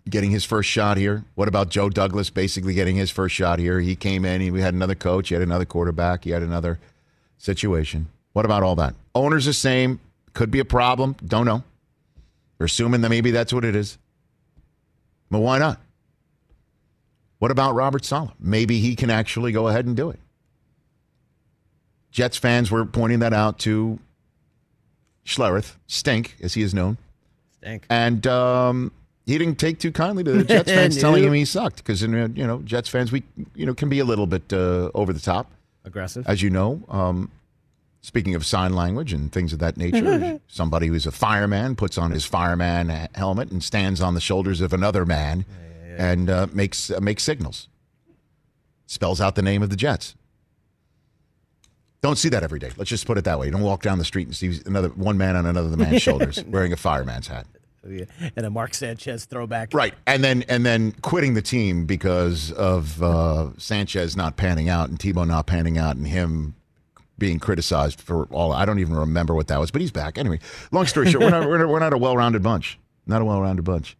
getting 0.10 0.32
his 0.32 0.46
first 0.46 0.70
shot 0.70 0.98
here? 0.98 1.24
What 1.36 1.48
about 1.48 1.70
Joe 1.70 1.90
Douglas 1.90 2.30
basically 2.30 2.74
getting 2.74 2.96
his 2.96 3.10
first 3.10 3.36
shot 3.36 3.60
here? 3.60 3.80
He 3.80 3.96
came 3.96 4.26
in, 4.26 4.42
he 4.42 4.60
had 4.60 4.74
another 4.74 4.96
coach, 4.96 5.30
he 5.30 5.36
had 5.36 5.42
another 5.42 5.66
quarterback, 5.66 6.24
he 6.24 6.32
had 6.32 6.44
another 6.44 6.80
situation. 7.38 8.08
What 8.34 8.46
about 8.46 8.64
all 8.64 8.76
that? 8.76 8.96
Owner's 9.16 9.46
the 9.46 9.54
same, 9.54 10.00
could 10.34 10.52
be 10.52 10.60
a 10.60 10.66
problem, 10.66 11.16
don't 11.26 11.46
know. 11.46 11.64
We're 12.58 12.66
assuming 12.66 13.02
that 13.02 13.10
maybe 13.10 13.32
that's 13.32 13.54
what 13.54 13.66
it 13.66 13.76
is. 13.76 13.98
But 15.32 15.40
why 15.40 15.60
not? 15.60 15.80
What 17.40 17.52
about 17.52 17.74
Robert 17.74 18.04
Saleh? 18.04 18.32
Maybe 18.40 18.80
he 18.80 18.96
can 18.96 19.10
actually 19.10 19.52
go 19.52 19.68
ahead 19.68 19.86
and 19.86 19.96
do 19.96 20.10
it. 20.10 20.20
Jets 22.12 22.38
fans 22.38 22.70
were 22.70 22.86
pointing 22.86 23.20
that 23.20 23.34
out 23.34 23.60
to 23.60 24.00
Schlereth, 25.26 25.76
Stink, 25.88 26.36
as 26.42 26.56
he 26.56 26.62
is 26.62 26.74
known. 26.74 26.98
Stink. 27.58 27.86
And 27.90 28.26
um, 28.28 28.92
he 29.26 29.38
didn't 29.38 29.56
take 29.60 29.80
too 29.80 29.92
kindly 29.92 30.24
to 30.24 30.32
the 30.32 30.44
Jets 30.44 30.72
fans 30.72 30.98
telling 31.02 31.24
him 31.24 31.34
he 31.34 31.46
sucked 31.46 31.78
because 31.78 32.02
you 32.02 32.08
know 32.08 32.62
Jets 32.64 32.90
fans 32.90 33.12
we 33.12 33.24
you 33.56 33.66
know 33.66 33.74
can 33.74 33.90
be 33.90 34.00
a 34.00 34.06
little 34.06 34.28
bit 34.28 34.52
uh, 34.52 34.90
over 34.94 35.14
the 35.14 35.20
top, 35.20 35.52
Aggressive. 35.86 36.28
as 36.28 36.42
you 36.42 36.50
know. 36.50 36.82
Um, 36.90 37.32
speaking 38.02 38.34
of 38.34 38.46
sign 38.46 38.74
language 38.74 39.14
and 39.14 39.32
things 39.32 39.54
of 39.54 39.60
that 39.60 39.78
nature, 39.78 40.40
somebody 40.48 40.88
who's 40.88 41.06
a 41.06 41.12
fireman 41.12 41.76
puts 41.76 41.98
on 41.98 42.12
his 42.12 42.26
fireman 42.26 42.90
helmet 43.14 43.52
and 43.52 43.64
stands 43.64 44.02
on 44.02 44.14
the 44.16 44.22
shoulders 44.22 44.62
of 44.62 44.74
another 44.74 45.06
man 45.06 45.46
and 45.98 46.30
uh, 46.30 46.48
makes 46.54 46.90
uh, 46.90 47.00
makes 47.00 47.24
signals, 47.24 47.68
spells 48.88 49.20
out 49.22 49.36
the 49.36 49.42
name 49.42 49.62
of 49.62 49.70
the 49.70 49.76
Jets. 49.76 50.16
Don't 52.02 52.18
see 52.18 52.30
that 52.30 52.44
every 52.44 52.60
day. 52.60 52.72
Let's 52.78 52.90
just 52.90 53.06
put 53.06 53.18
it 53.18 53.26
that 53.26 53.38
way. 53.38 53.48
You 53.48 53.52
don't 53.52 53.62
walk 53.62 53.82
down 53.82 53.98
the 53.98 54.06
street 54.06 54.26
and 54.26 54.36
see 54.36 54.62
another 54.66 54.88
one 54.90 55.18
man 55.18 55.36
on 55.36 55.46
another 55.46 55.76
man's 55.76 56.02
shoulders 56.02 56.42
wearing 56.46 56.72
a 56.72 56.78
fireman's 56.78 57.28
hat. 57.28 57.46
And 58.36 58.46
a 58.46 58.50
Mark 58.50 58.74
Sanchez 58.74 59.26
throwback. 59.26 59.74
Right, 59.74 59.94
and 60.06 60.24
then 60.24 60.44
and 60.50 60.66
then 60.66 60.92
quitting 61.02 61.34
the 61.34 61.42
team 61.42 61.86
because 61.86 62.52
of 62.52 63.02
uh, 63.02 63.50
Sanchez 63.58 64.16
not 64.16 64.38
panning 64.38 64.70
out 64.70 64.90
and 64.90 65.00
Tebow 65.00 65.26
not 65.26 65.48
panning 65.48 65.78
out 65.78 65.96
and 65.96 66.08
him 66.08 66.56
being 67.18 67.40
criticized 67.40 68.02
for 68.02 68.26
all. 68.26 68.52
I 68.52 68.66
don't 68.66 68.80
even 68.80 68.96
remember 68.96 69.34
what 69.34 69.48
that 69.48 69.60
was, 69.60 69.72
but 69.72 69.82
he's 69.82 69.92
back 69.92 70.18
anyway. 70.18 70.40
Long 70.72 70.86
story 70.86 71.10
short, 71.10 71.24
we're 71.24 71.30
not 71.30 71.48
we're 71.48 71.68
we're 71.68 71.80
not 71.80 71.94
a 71.94 71.98
well-rounded 71.98 72.44
bunch, 72.44 72.80
not 73.06 73.22
a 73.22 73.26
well-rounded 73.26 73.64
bunch. 73.64 73.98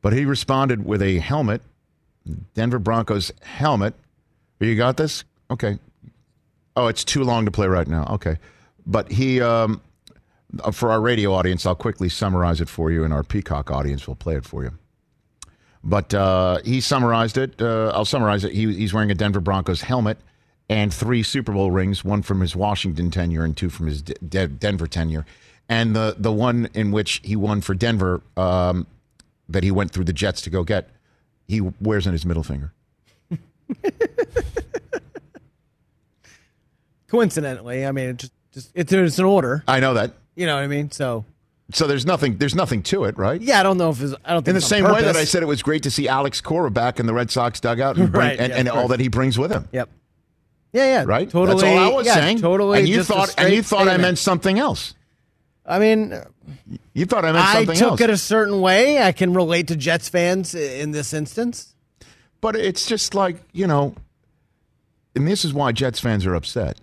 But 0.00 0.12
he 0.12 0.24
responded 0.24 0.84
with 0.84 1.02
a 1.02 1.18
helmet, 1.18 1.62
Denver 2.54 2.78
Broncos 2.78 3.32
helmet. 3.42 3.94
You 4.60 4.74
got 4.76 4.96
this? 4.96 5.24
Okay. 5.50 5.78
Oh, 6.76 6.86
it's 6.86 7.04
too 7.04 7.24
long 7.24 7.44
to 7.44 7.50
play 7.50 7.66
right 7.66 7.86
now. 7.86 8.06
Okay, 8.12 8.38
but 8.86 9.10
he. 9.10 9.40
Um, 9.40 9.80
for 10.72 10.90
our 10.90 11.00
radio 11.00 11.34
audience, 11.34 11.66
I'll 11.66 11.74
quickly 11.74 12.08
summarize 12.08 12.60
it 12.60 12.68
for 12.68 12.90
you, 12.90 13.04
and 13.04 13.12
our 13.12 13.22
Peacock 13.22 13.70
audience 13.70 14.06
will 14.06 14.16
play 14.16 14.36
it 14.36 14.44
for 14.44 14.64
you. 14.64 14.72
But 15.84 16.12
uh, 16.12 16.58
he 16.64 16.80
summarized 16.80 17.38
it. 17.38 17.60
Uh, 17.60 17.92
I'll 17.94 18.04
summarize 18.04 18.44
it. 18.44 18.52
He, 18.52 18.72
he's 18.74 18.92
wearing 18.92 19.10
a 19.10 19.14
Denver 19.14 19.40
Broncos 19.40 19.82
helmet 19.82 20.18
and 20.68 20.92
three 20.92 21.22
Super 21.22 21.52
Bowl 21.52 21.70
rings, 21.70 22.04
one 22.04 22.22
from 22.22 22.40
his 22.40 22.54
Washington 22.56 23.10
tenure 23.10 23.44
and 23.44 23.56
two 23.56 23.70
from 23.70 23.86
his 23.86 24.02
De- 24.02 24.14
De- 24.14 24.48
Denver 24.48 24.86
tenure. 24.86 25.24
And 25.68 25.94
the, 25.94 26.16
the 26.18 26.32
one 26.32 26.68
in 26.74 26.90
which 26.92 27.20
he 27.22 27.36
won 27.36 27.60
for 27.60 27.74
Denver 27.74 28.22
um, 28.36 28.86
that 29.48 29.62
he 29.64 29.70
went 29.70 29.92
through 29.92 30.04
the 30.04 30.12
Jets 30.12 30.42
to 30.42 30.50
go 30.50 30.64
get, 30.64 30.90
he 31.46 31.60
wears 31.60 32.06
on 32.06 32.12
his 32.12 32.26
middle 32.26 32.42
finger. 32.42 32.72
Coincidentally, 37.08 37.86
I 37.86 37.92
mean, 37.92 38.10
it 38.10 38.16
just, 38.18 38.32
just 38.52 38.70
it's, 38.74 38.92
it's 38.92 39.18
an 39.18 39.24
order. 39.24 39.64
I 39.66 39.80
know 39.80 39.94
that. 39.94 40.12
You 40.38 40.46
know 40.46 40.54
what 40.54 40.62
I 40.62 40.68
mean? 40.68 40.90
So 40.90 41.24
So 41.72 41.86
there's 41.86 42.06
nothing. 42.06 42.38
There's 42.38 42.54
nothing 42.54 42.82
to 42.84 43.04
it, 43.04 43.18
right? 43.18 43.40
yeah, 43.40 43.60
I 43.60 43.62
don't 43.62 43.76
know 43.76 43.90
if 43.90 44.00
it's, 44.00 44.14
I 44.24 44.32
don't 44.32 44.42
think 44.44 44.48
In 44.48 44.54
the 44.54 44.60
same 44.60 44.84
way 44.84 45.02
that 45.02 45.16
I 45.16 45.24
said 45.24 45.42
it 45.42 45.46
was 45.46 45.62
great 45.62 45.82
to 45.82 45.90
see 45.90 46.06
Alex 46.08 46.40
Cora 46.40 46.70
back 46.70 47.00
in 47.00 47.06
the 47.06 47.12
Red 47.12 47.30
Sox 47.30 47.60
dugout 47.60 47.96
and, 47.98 48.12
bring, 48.12 48.28
Right, 48.28 48.38
and, 48.38 48.52
yeah, 48.52 48.58
and 48.58 48.68
all 48.68 48.88
that 48.88 49.00
he 49.00 49.08
brings 49.08 49.36
with 49.38 49.50
him. 49.50 49.68
Yep. 49.72 49.90
Yeah, 50.72 50.84
yeah. 50.84 51.04
Right? 51.06 51.28
Totally. 51.28 51.60
That's 51.62 51.78
all 51.78 51.92
I 51.92 51.96
was 51.96 52.06
yeah, 52.06 52.14
saying. 52.14 52.40
Totally. 52.40 52.78
And 52.78 52.88
you 52.88 53.02
thought 53.02 53.34
and 53.36 53.52
you 53.52 53.62
thought 53.62 53.88
I 53.88 53.96
meant 53.96 54.18
something 54.18 54.58
else. 54.58 54.94
I 55.66 55.78
mean, 55.78 56.14
You 56.94 57.04
thought 57.04 57.24
I 57.24 57.32
meant 57.32 57.46
something 57.46 57.68
else. 57.70 57.78
I 57.78 57.84
took 57.84 57.90
else. 57.90 58.00
it 58.00 58.10
a 58.10 58.16
certain 58.16 58.60
way. 58.60 59.02
I 59.02 59.12
can 59.12 59.34
relate 59.34 59.68
to 59.68 59.76
Jets 59.76 60.08
fans 60.08 60.54
in 60.54 60.92
this 60.92 61.12
instance. 61.12 61.74
But 62.40 62.54
it's 62.54 62.86
just 62.86 63.14
like, 63.14 63.42
you 63.52 63.66
know, 63.66 63.94
and 65.14 65.26
this 65.26 65.44
is 65.44 65.52
why 65.52 65.72
Jets 65.72 66.00
fans 66.00 66.24
are 66.24 66.34
upset. 66.34 66.80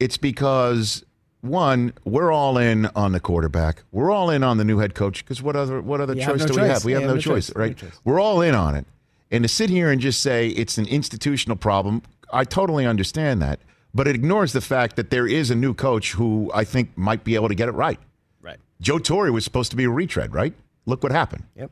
It's 0.00 0.16
because 0.16 1.04
one, 1.40 1.92
we're 2.04 2.32
all 2.32 2.58
in 2.58 2.86
on 2.96 3.12
the 3.12 3.20
quarterback. 3.20 3.84
We're 3.92 4.10
all 4.10 4.30
in 4.30 4.42
on 4.42 4.56
the 4.58 4.64
new 4.64 4.78
head 4.78 4.94
coach 4.94 5.24
because 5.24 5.42
what 5.42 5.56
other 5.56 5.80
what 5.80 6.00
other 6.00 6.14
choice 6.14 6.40
no 6.40 6.46
do 6.46 6.60
we 6.60 6.68
have? 6.68 6.84
We 6.84 6.92
have 6.92 7.02
have 7.02 7.08
no 7.10 7.14
no 7.14 7.20
choice, 7.20 7.46
choice. 7.46 7.54
No 7.54 7.60
right? 7.60 7.76
choice. 7.76 8.00
We're 8.04 8.20
all 8.20 8.40
in 8.40 8.54
on 8.54 8.74
it. 8.74 8.86
And 9.30 9.44
to 9.44 9.48
sit 9.48 9.70
here 9.70 9.90
and 9.90 10.00
just 10.00 10.20
say 10.20 10.48
it's 10.48 10.78
an 10.78 10.86
institutional 10.86 11.56
problem, 11.56 12.02
I 12.32 12.44
totally 12.44 12.86
understand 12.86 13.40
that. 13.42 13.60
But 13.94 14.06
it 14.08 14.14
ignores 14.14 14.52
the 14.52 14.60
fact 14.60 14.96
that 14.96 15.10
there 15.10 15.26
is 15.26 15.50
a 15.50 15.54
new 15.54 15.74
coach 15.74 16.12
who 16.12 16.50
I 16.54 16.64
think 16.64 16.96
might 16.96 17.24
be 17.24 17.34
able 17.34 17.48
to 17.48 17.54
get 17.54 17.68
it 17.68 17.72
right. 17.72 17.98
Right. 18.40 18.58
Joe 18.80 18.98
Torre 18.98 19.32
was 19.32 19.44
supposed 19.44 19.70
to 19.70 19.76
be 19.76 19.84
a 19.84 19.90
retread, 19.90 20.34
right? 20.34 20.54
Look 20.86 21.02
what 21.02 21.12
happened. 21.12 21.44
Yep. 21.56 21.70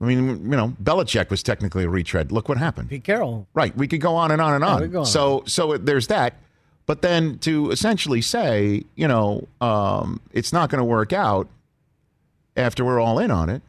I 0.00 0.04
mean, 0.06 0.26
you 0.26 0.56
know, 0.56 0.74
Belichick 0.82 1.30
was 1.30 1.42
technically 1.42 1.84
a 1.84 1.88
retread. 1.88 2.32
Look 2.32 2.48
what 2.48 2.58
happened. 2.58 2.90
Pete 2.90 3.04
Carroll. 3.04 3.46
Right. 3.54 3.74
We 3.76 3.86
could 3.86 4.00
go 4.00 4.16
on 4.16 4.30
and 4.32 4.40
on 4.40 4.54
and 4.54 4.62
Yeah, 4.64 4.74
on. 4.74 4.90
go 4.90 5.00
on. 5.00 5.06
So 5.06 5.44
so 5.46 5.76
there's 5.76 6.08
that. 6.08 6.34
But 6.86 7.02
then 7.02 7.38
to 7.38 7.70
essentially 7.70 8.20
say, 8.20 8.82
you 8.94 9.08
know, 9.08 9.48
um, 9.60 10.20
it's 10.32 10.52
not 10.52 10.68
going 10.68 10.80
to 10.80 10.84
work 10.84 11.12
out 11.12 11.48
after 12.56 12.84
we're 12.84 13.00
all 13.00 13.18
in 13.18 13.30
on 13.30 13.48
it, 13.48 13.62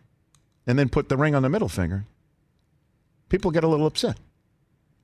and 0.68 0.78
then 0.78 0.90
put 0.90 1.10
the 1.10 1.18
ring 1.18 1.34
on 1.34 1.42
the 1.42 1.50
middle 1.50 1.70
finger, 1.70 2.06
people 3.30 3.52
get 3.52 3.64
a 3.64 3.68
little 3.68 3.86
upset. 3.88 4.18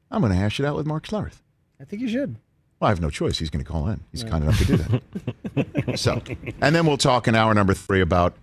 I'm 0.09 0.21
going 0.21 0.33
to 0.33 0.37
hash 0.37 0.59
it 0.59 0.65
out 0.65 0.75
with 0.75 0.85
Mark 0.85 1.07
Schlereth. 1.07 1.41
I 1.79 1.85
think 1.85 2.01
you 2.01 2.09
should. 2.09 2.35
Well, 2.79 2.87
I 2.87 2.89
have 2.89 3.01
no 3.01 3.09
choice. 3.09 3.37
He's 3.37 3.49
going 3.49 3.63
to 3.63 3.71
call 3.71 3.87
in. 3.87 4.01
He's 4.11 4.23
kind 4.23 4.43
enough 4.43 4.57
to 4.59 4.65
do 4.65 4.77
that. 4.77 5.99
so, 5.99 6.21
and 6.61 6.75
then 6.75 6.85
we'll 6.85 6.97
talk 6.97 7.27
in 7.27 7.35
hour 7.35 7.53
number 7.53 7.73
three 7.73 8.01
about 8.01 8.35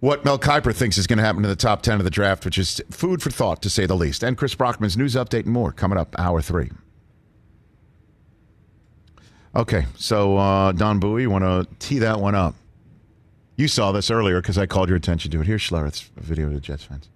what 0.00 0.24
Mel 0.24 0.38
Kiper 0.38 0.74
thinks 0.74 0.98
is 0.98 1.06
going 1.06 1.18
to 1.18 1.24
happen 1.24 1.44
in 1.44 1.50
the 1.50 1.56
top 1.56 1.82
10 1.82 1.98
of 1.98 2.04
the 2.04 2.10
draft, 2.10 2.44
which 2.44 2.58
is 2.58 2.80
food 2.90 3.22
for 3.22 3.30
thought, 3.30 3.62
to 3.62 3.70
say 3.70 3.86
the 3.86 3.96
least. 3.96 4.22
And 4.22 4.36
Chris 4.36 4.54
Brockman's 4.54 4.96
news 4.96 5.14
update 5.14 5.44
and 5.44 5.52
more 5.52 5.72
coming 5.72 5.98
up 5.98 6.14
hour 6.18 6.40
three. 6.40 6.70
Okay, 9.56 9.86
so 9.96 10.36
uh, 10.36 10.72
Don 10.72 11.00
Bowie, 11.00 11.22
you 11.22 11.30
want 11.30 11.44
to 11.44 11.66
tee 11.78 11.98
that 12.00 12.20
one 12.20 12.34
up? 12.34 12.54
You 13.56 13.68
saw 13.68 13.90
this 13.90 14.10
earlier 14.10 14.42
because 14.42 14.58
I 14.58 14.66
called 14.66 14.90
your 14.90 14.98
attention 14.98 15.30
to 15.30 15.40
it. 15.40 15.46
Here's 15.46 15.62
Schlereth's 15.62 16.10
video 16.18 16.50
to 16.50 16.60
Jets 16.60 16.84
fans. 16.84 17.08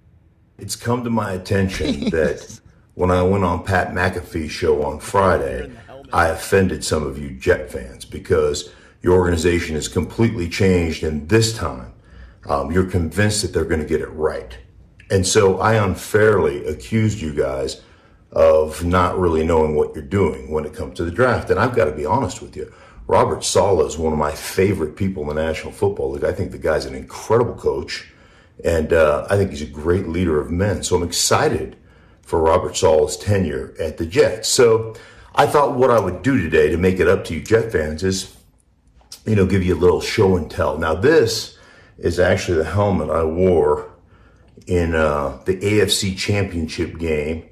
It's 0.59 0.75
come 0.75 1.05
to 1.05 1.11
my 1.11 1.33
attention 1.33 2.09
that 2.11 2.61
when 2.95 3.11
I 3.11 3.23
went 3.23 3.45
on 3.45 3.63
Pat 3.63 3.93
McAfee's 3.93 4.51
show 4.51 4.83
on 4.83 5.01
Friday, 5.01 5.71
I 6.15 6.29
offended 6.29 6.83
some 6.83 7.03
of 7.03 7.19
you 7.19 7.33
Jet 7.33 7.71
fans 7.71 8.07
because 8.07 8.73
your 9.03 9.19
organization 9.19 9.75
has 9.75 9.87
completely 9.87 10.49
changed, 10.49 11.05
and 11.05 11.29
this 11.29 11.55
time 11.55 11.93
um, 12.49 12.73
you're 12.73 12.87
convinced 12.87 13.43
that 13.43 13.53
they're 13.53 13.67
going 13.67 13.83
to 13.83 13.87
get 13.87 14.01
it 14.01 14.09
right. 14.09 14.57
And 15.11 15.27
so 15.27 15.61
I 15.61 15.75
unfairly 15.75 16.65
accused 16.65 17.21
you 17.21 17.35
guys 17.35 17.83
of 18.33 18.85
not 18.85 19.19
really 19.19 19.45
knowing 19.45 19.75
what 19.75 19.95
you're 19.95 20.05
doing 20.05 20.51
when 20.51 20.65
it 20.65 20.75
comes 20.75 20.97
to 20.97 21.05
the 21.05 21.11
draft. 21.11 21.51
And 21.51 21.59
I've 21.59 21.75
got 21.75 21.87
to 21.87 21.93
be 21.93 22.07
honest 22.07 22.41
with 22.41 22.57
you. 22.57 22.73
Robert 23.07 23.45
Saleh 23.45 23.89
is 23.89 23.99
one 23.99 24.13
of 24.13 24.19
my 24.19 24.31
favorite 24.31 24.95
people 24.95 25.29
in 25.29 25.35
the 25.35 25.43
National 25.43 25.73
Football 25.73 26.13
League. 26.13 26.25
I 26.25 26.33
think 26.33 26.53
the 26.53 26.59
guy's 26.59 26.85
an 26.85 26.95
incredible 26.95 27.55
coach, 27.55 28.09
and 28.63 28.93
uh, 28.93 29.27
I 29.29 29.37
think 29.37 29.51
he's 29.51 29.63
a 29.63 29.67
great 29.67 30.07
leader 30.07 30.41
of 30.41 30.53
men. 30.53 30.85
So 30.85 30.97
I'm 30.97 31.03
excited 31.03 31.77
for 32.23 32.41
Robert 32.41 32.77
Saleh's 32.77 33.17
tenure 33.17 33.75
at 33.81 33.99
the 33.99 34.07
Jets. 34.07 34.49
So 34.49 34.95
I 35.35 35.47
thought 35.47 35.75
what 35.75 35.91
I 35.91 35.99
would 35.99 36.23
do 36.23 36.41
today 36.41 36.71
to 36.71 36.77
make 36.77 37.01
it 37.01 37.09
up 37.09 37.25
to 37.25 37.35
you 37.35 37.41
Jet 37.41 37.73
fans 37.73 38.05
is, 38.05 38.37
you 39.27 39.35
know, 39.35 39.45
give 39.45 39.65
you 39.65 39.75
a 39.75 39.77
little 39.77 40.01
show 40.01 40.37
and 40.37 40.49
tell. 40.49 40.79
Now 40.79 40.95
this 40.95 41.59
is 41.99 42.21
actually 42.21 42.59
the 42.59 42.65
helmet 42.65 43.11
I 43.11 43.25
wore 43.25 43.91
in 44.69 44.95
uh, 44.95 45.41
the 45.47 45.57
AFC 45.57 46.17
Championship 46.17 46.99
game 46.99 47.50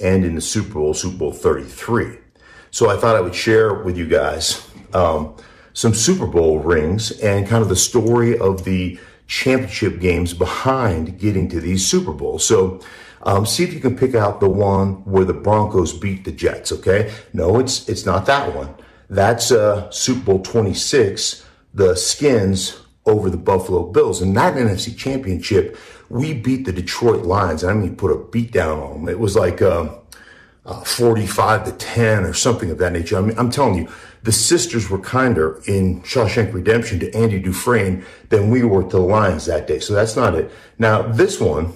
and 0.00 0.24
in 0.24 0.34
the 0.34 0.40
Super 0.40 0.74
Bowl, 0.74 0.94
Super 0.94 1.16
Bowl 1.16 1.32
33. 1.32 2.18
So 2.70 2.88
I 2.88 2.96
thought 2.96 3.16
I 3.16 3.20
would 3.20 3.34
share 3.34 3.74
with 3.74 3.96
you 3.96 4.06
guys 4.06 4.66
um, 4.92 5.34
some 5.72 5.94
Super 5.94 6.26
Bowl 6.26 6.60
rings 6.60 7.10
and 7.20 7.46
kind 7.46 7.62
of 7.62 7.68
the 7.68 7.76
story 7.76 8.38
of 8.38 8.64
the 8.64 8.98
championship 9.26 10.00
games 10.00 10.34
behind 10.34 11.18
getting 11.18 11.48
to 11.48 11.60
these 11.60 11.86
Super 11.86 12.12
Bowls. 12.12 12.44
So 12.44 12.80
um, 13.22 13.46
see 13.46 13.64
if 13.64 13.72
you 13.72 13.80
can 13.80 13.96
pick 13.96 14.14
out 14.14 14.40
the 14.40 14.48
one 14.48 15.04
where 15.04 15.24
the 15.24 15.34
Broncos 15.34 15.92
beat 15.92 16.24
the 16.24 16.32
Jets. 16.32 16.72
Okay, 16.72 17.12
no, 17.32 17.58
it's 17.58 17.88
it's 17.88 18.06
not 18.06 18.26
that 18.26 18.54
one. 18.54 18.74
That's 19.08 19.50
uh, 19.50 19.90
Super 19.90 20.20
Bowl 20.20 20.42
26, 20.42 21.44
the 21.74 21.96
Skins 21.96 22.80
over 23.06 23.28
the 23.28 23.36
Buffalo 23.36 23.90
Bills, 23.90 24.22
and 24.22 24.36
that 24.36 24.54
NFC 24.54 24.96
Championship 24.96 25.76
we 26.10 26.34
beat 26.34 26.66
the 26.66 26.72
Detroit 26.72 27.24
Lions. 27.24 27.62
And 27.62 27.72
I 27.72 27.74
mean, 27.74 27.96
put 27.96 28.10
a 28.10 28.18
beat 28.18 28.52
down 28.52 28.78
on 28.80 28.92
them. 28.92 29.08
It 29.08 29.18
was 29.18 29.36
like 29.36 29.62
um, 29.62 29.96
uh, 30.66 30.82
45 30.82 31.64
to 31.64 31.72
10 31.72 32.24
or 32.24 32.34
something 32.34 32.70
of 32.70 32.78
that 32.78 32.92
nature. 32.92 33.16
I 33.16 33.22
mean, 33.22 33.38
I'm 33.38 33.50
telling 33.50 33.76
you, 33.76 33.88
the 34.22 34.32
sisters 34.32 34.90
were 34.90 34.98
kinder 34.98 35.62
in 35.66 36.02
Shawshank 36.02 36.52
Redemption 36.52 36.98
to 37.00 37.14
Andy 37.14 37.38
Dufresne 37.38 38.04
than 38.28 38.50
we 38.50 38.64
were 38.64 38.82
to 38.82 38.88
the 38.88 38.98
Lions 38.98 39.46
that 39.46 39.66
day. 39.66 39.78
So 39.78 39.94
that's 39.94 40.16
not 40.16 40.34
it. 40.34 40.50
Now, 40.78 41.00
this 41.00 41.40
one 41.40 41.72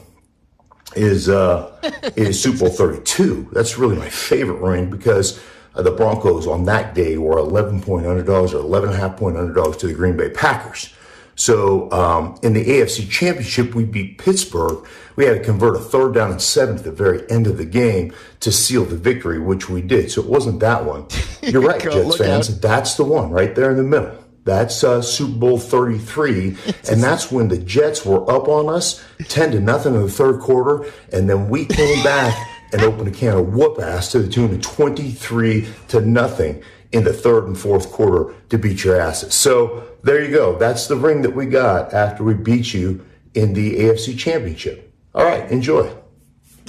is 0.96 1.28
uh, 1.28 1.72
is 2.16 2.42
Super 2.42 2.58
Bowl 2.58 2.68
32. 2.68 3.48
That's 3.52 3.78
really 3.78 3.96
my 3.96 4.10
favorite 4.10 4.60
ring 4.60 4.90
because 4.90 5.40
uh, 5.74 5.82
the 5.82 5.92
Broncos 5.92 6.46
on 6.46 6.64
that 6.66 6.94
day 6.94 7.16
were 7.16 7.38
11 7.38 7.82
point 7.82 8.04
underdogs 8.04 8.52
or 8.52 8.58
11 8.58 8.90
and 8.90 8.98
a 8.98 9.00
half 9.00 9.16
point 9.16 9.36
underdogs 9.36 9.76
to 9.78 9.86
the 9.86 9.94
Green 9.94 10.16
Bay 10.16 10.28
Packers. 10.28 10.92
So 11.36 11.90
um, 11.90 12.38
in 12.42 12.52
the 12.52 12.64
AFC 12.64 13.08
Championship, 13.10 13.74
we 13.74 13.84
beat 13.84 14.18
Pittsburgh. 14.18 14.86
We 15.16 15.24
had 15.24 15.34
to 15.34 15.44
convert 15.44 15.76
a 15.76 15.80
third 15.80 16.14
down 16.14 16.30
and 16.30 16.40
seven 16.40 16.76
at 16.76 16.84
the 16.84 16.92
very 16.92 17.28
end 17.30 17.46
of 17.46 17.58
the 17.58 17.64
game 17.64 18.12
to 18.40 18.52
seal 18.52 18.84
the 18.84 18.96
victory, 18.96 19.38
which 19.38 19.68
we 19.68 19.82
did. 19.82 20.10
So 20.10 20.22
it 20.22 20.28
wasn't 20.28 20.60
that 20.60 20.84
one. 20.84 21.06
You're 21.42 21.62
right, 21.62 21.80
Jets 21.80 22.16
fans. 22.16 22.50
Out. 22.50 22.60
That's 22.60 22.94
the 22.94 23.04
one 23.04 23.30
right 23.30 23.54
there 23.54 23.70
in 23.70 23.76
the 23.76 23.82
middle. 23.82 24.16
That's 24.44 24.84
uh, 24.84 25.00
Super 25.00 25.38
Bowl 25.38 25.58
33, 25.58 26.48
and 26.90 27.02
that's 27.02 27.32
when 27.32 27.48
the 27.48 27.56
Jets 27.56 28.04
were 28.04 28.30
up 28.30 28.46
on 28.46 28.68
us, 28.68 29.02
10 29.28 29.52
to 29.52 29.60
nothing 29.60 29.94
in 29.94 30.02
the 30.02 30.10
third 30.10 30.40
quarter, 30.40 30.84
and 31.12 31.28
then 31.30 31.48
we 31.48 31.64
came 31.64 32.04
back 32.04 32.36
and 32.72 32.82
opened 32.82 33.08
a 33.08 33.10
can 33.10 33.38
of 33.38 33.54
whoop 33.54 33.78
ass 33.80 34.12
to 34.12 34.18
the 34.18 34.28
tune 34.28 34.52
of 34.52 34.60
23 34.60 35.66
to 35.88 36.00
nothing 36.00 36.62
in 36.92 37.04
the 37.04 37.12
third 37.12 37.44
and 37.44 37.58
fourth 37.58 37.90
quarter 37.90 38.34
to 38.50 38.58
beat 38.58 38.84
your 38.84 39.00
asses. 39.00 39.32
So 39.34 39.84
there 40.04 40.22
you 40.22 40.30
go. 40.30 40.56
That's 40.58 40.86
the 40.86 40.96
ring 40.96 41.22
that 41.22 41.34
we 41.34 41.46
got 41.46 41.92
after 41.92 42.22
we 42.22 42.34
beat 42.34 42.72
you 42.72 43.04
in 43.34 43.54
the 43.54 43.76
AFC 43.80 44.16
Championship. 44.18 44.92
All 45.14 45.24
right, 45.24 45.50
enjoy. 45.50 45.92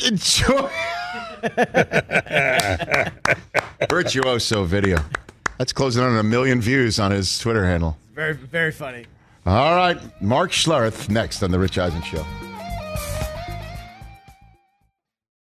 Enjoy. 0.05 0.69
Virtuoso 3.89 4.63
video. 4.63 4.97
That's 5.57 5.73
closing 5.73 6.03
on 6.03 6.17
a 6.17 6.23
million 6.23 6.59
views 6.59 6.99
on 6.99 7.11
his 7.11 7.37
Twitter 7.39 7.65
handle. 7.65 7.97
Very, 8.13 8.33
very 8.33 8.71
funny. 8.71 9.05
All 9.45 9.75
right, 9.75 9.99
Mark 10.21 10.51
Schlereth 10.51 11.09
next 11.09 11.43
on 11.43 11.51
the 11.51 11.59
Rich 11.59 11.77
Eisen 11.77 12.01
Show. 12.01 12.25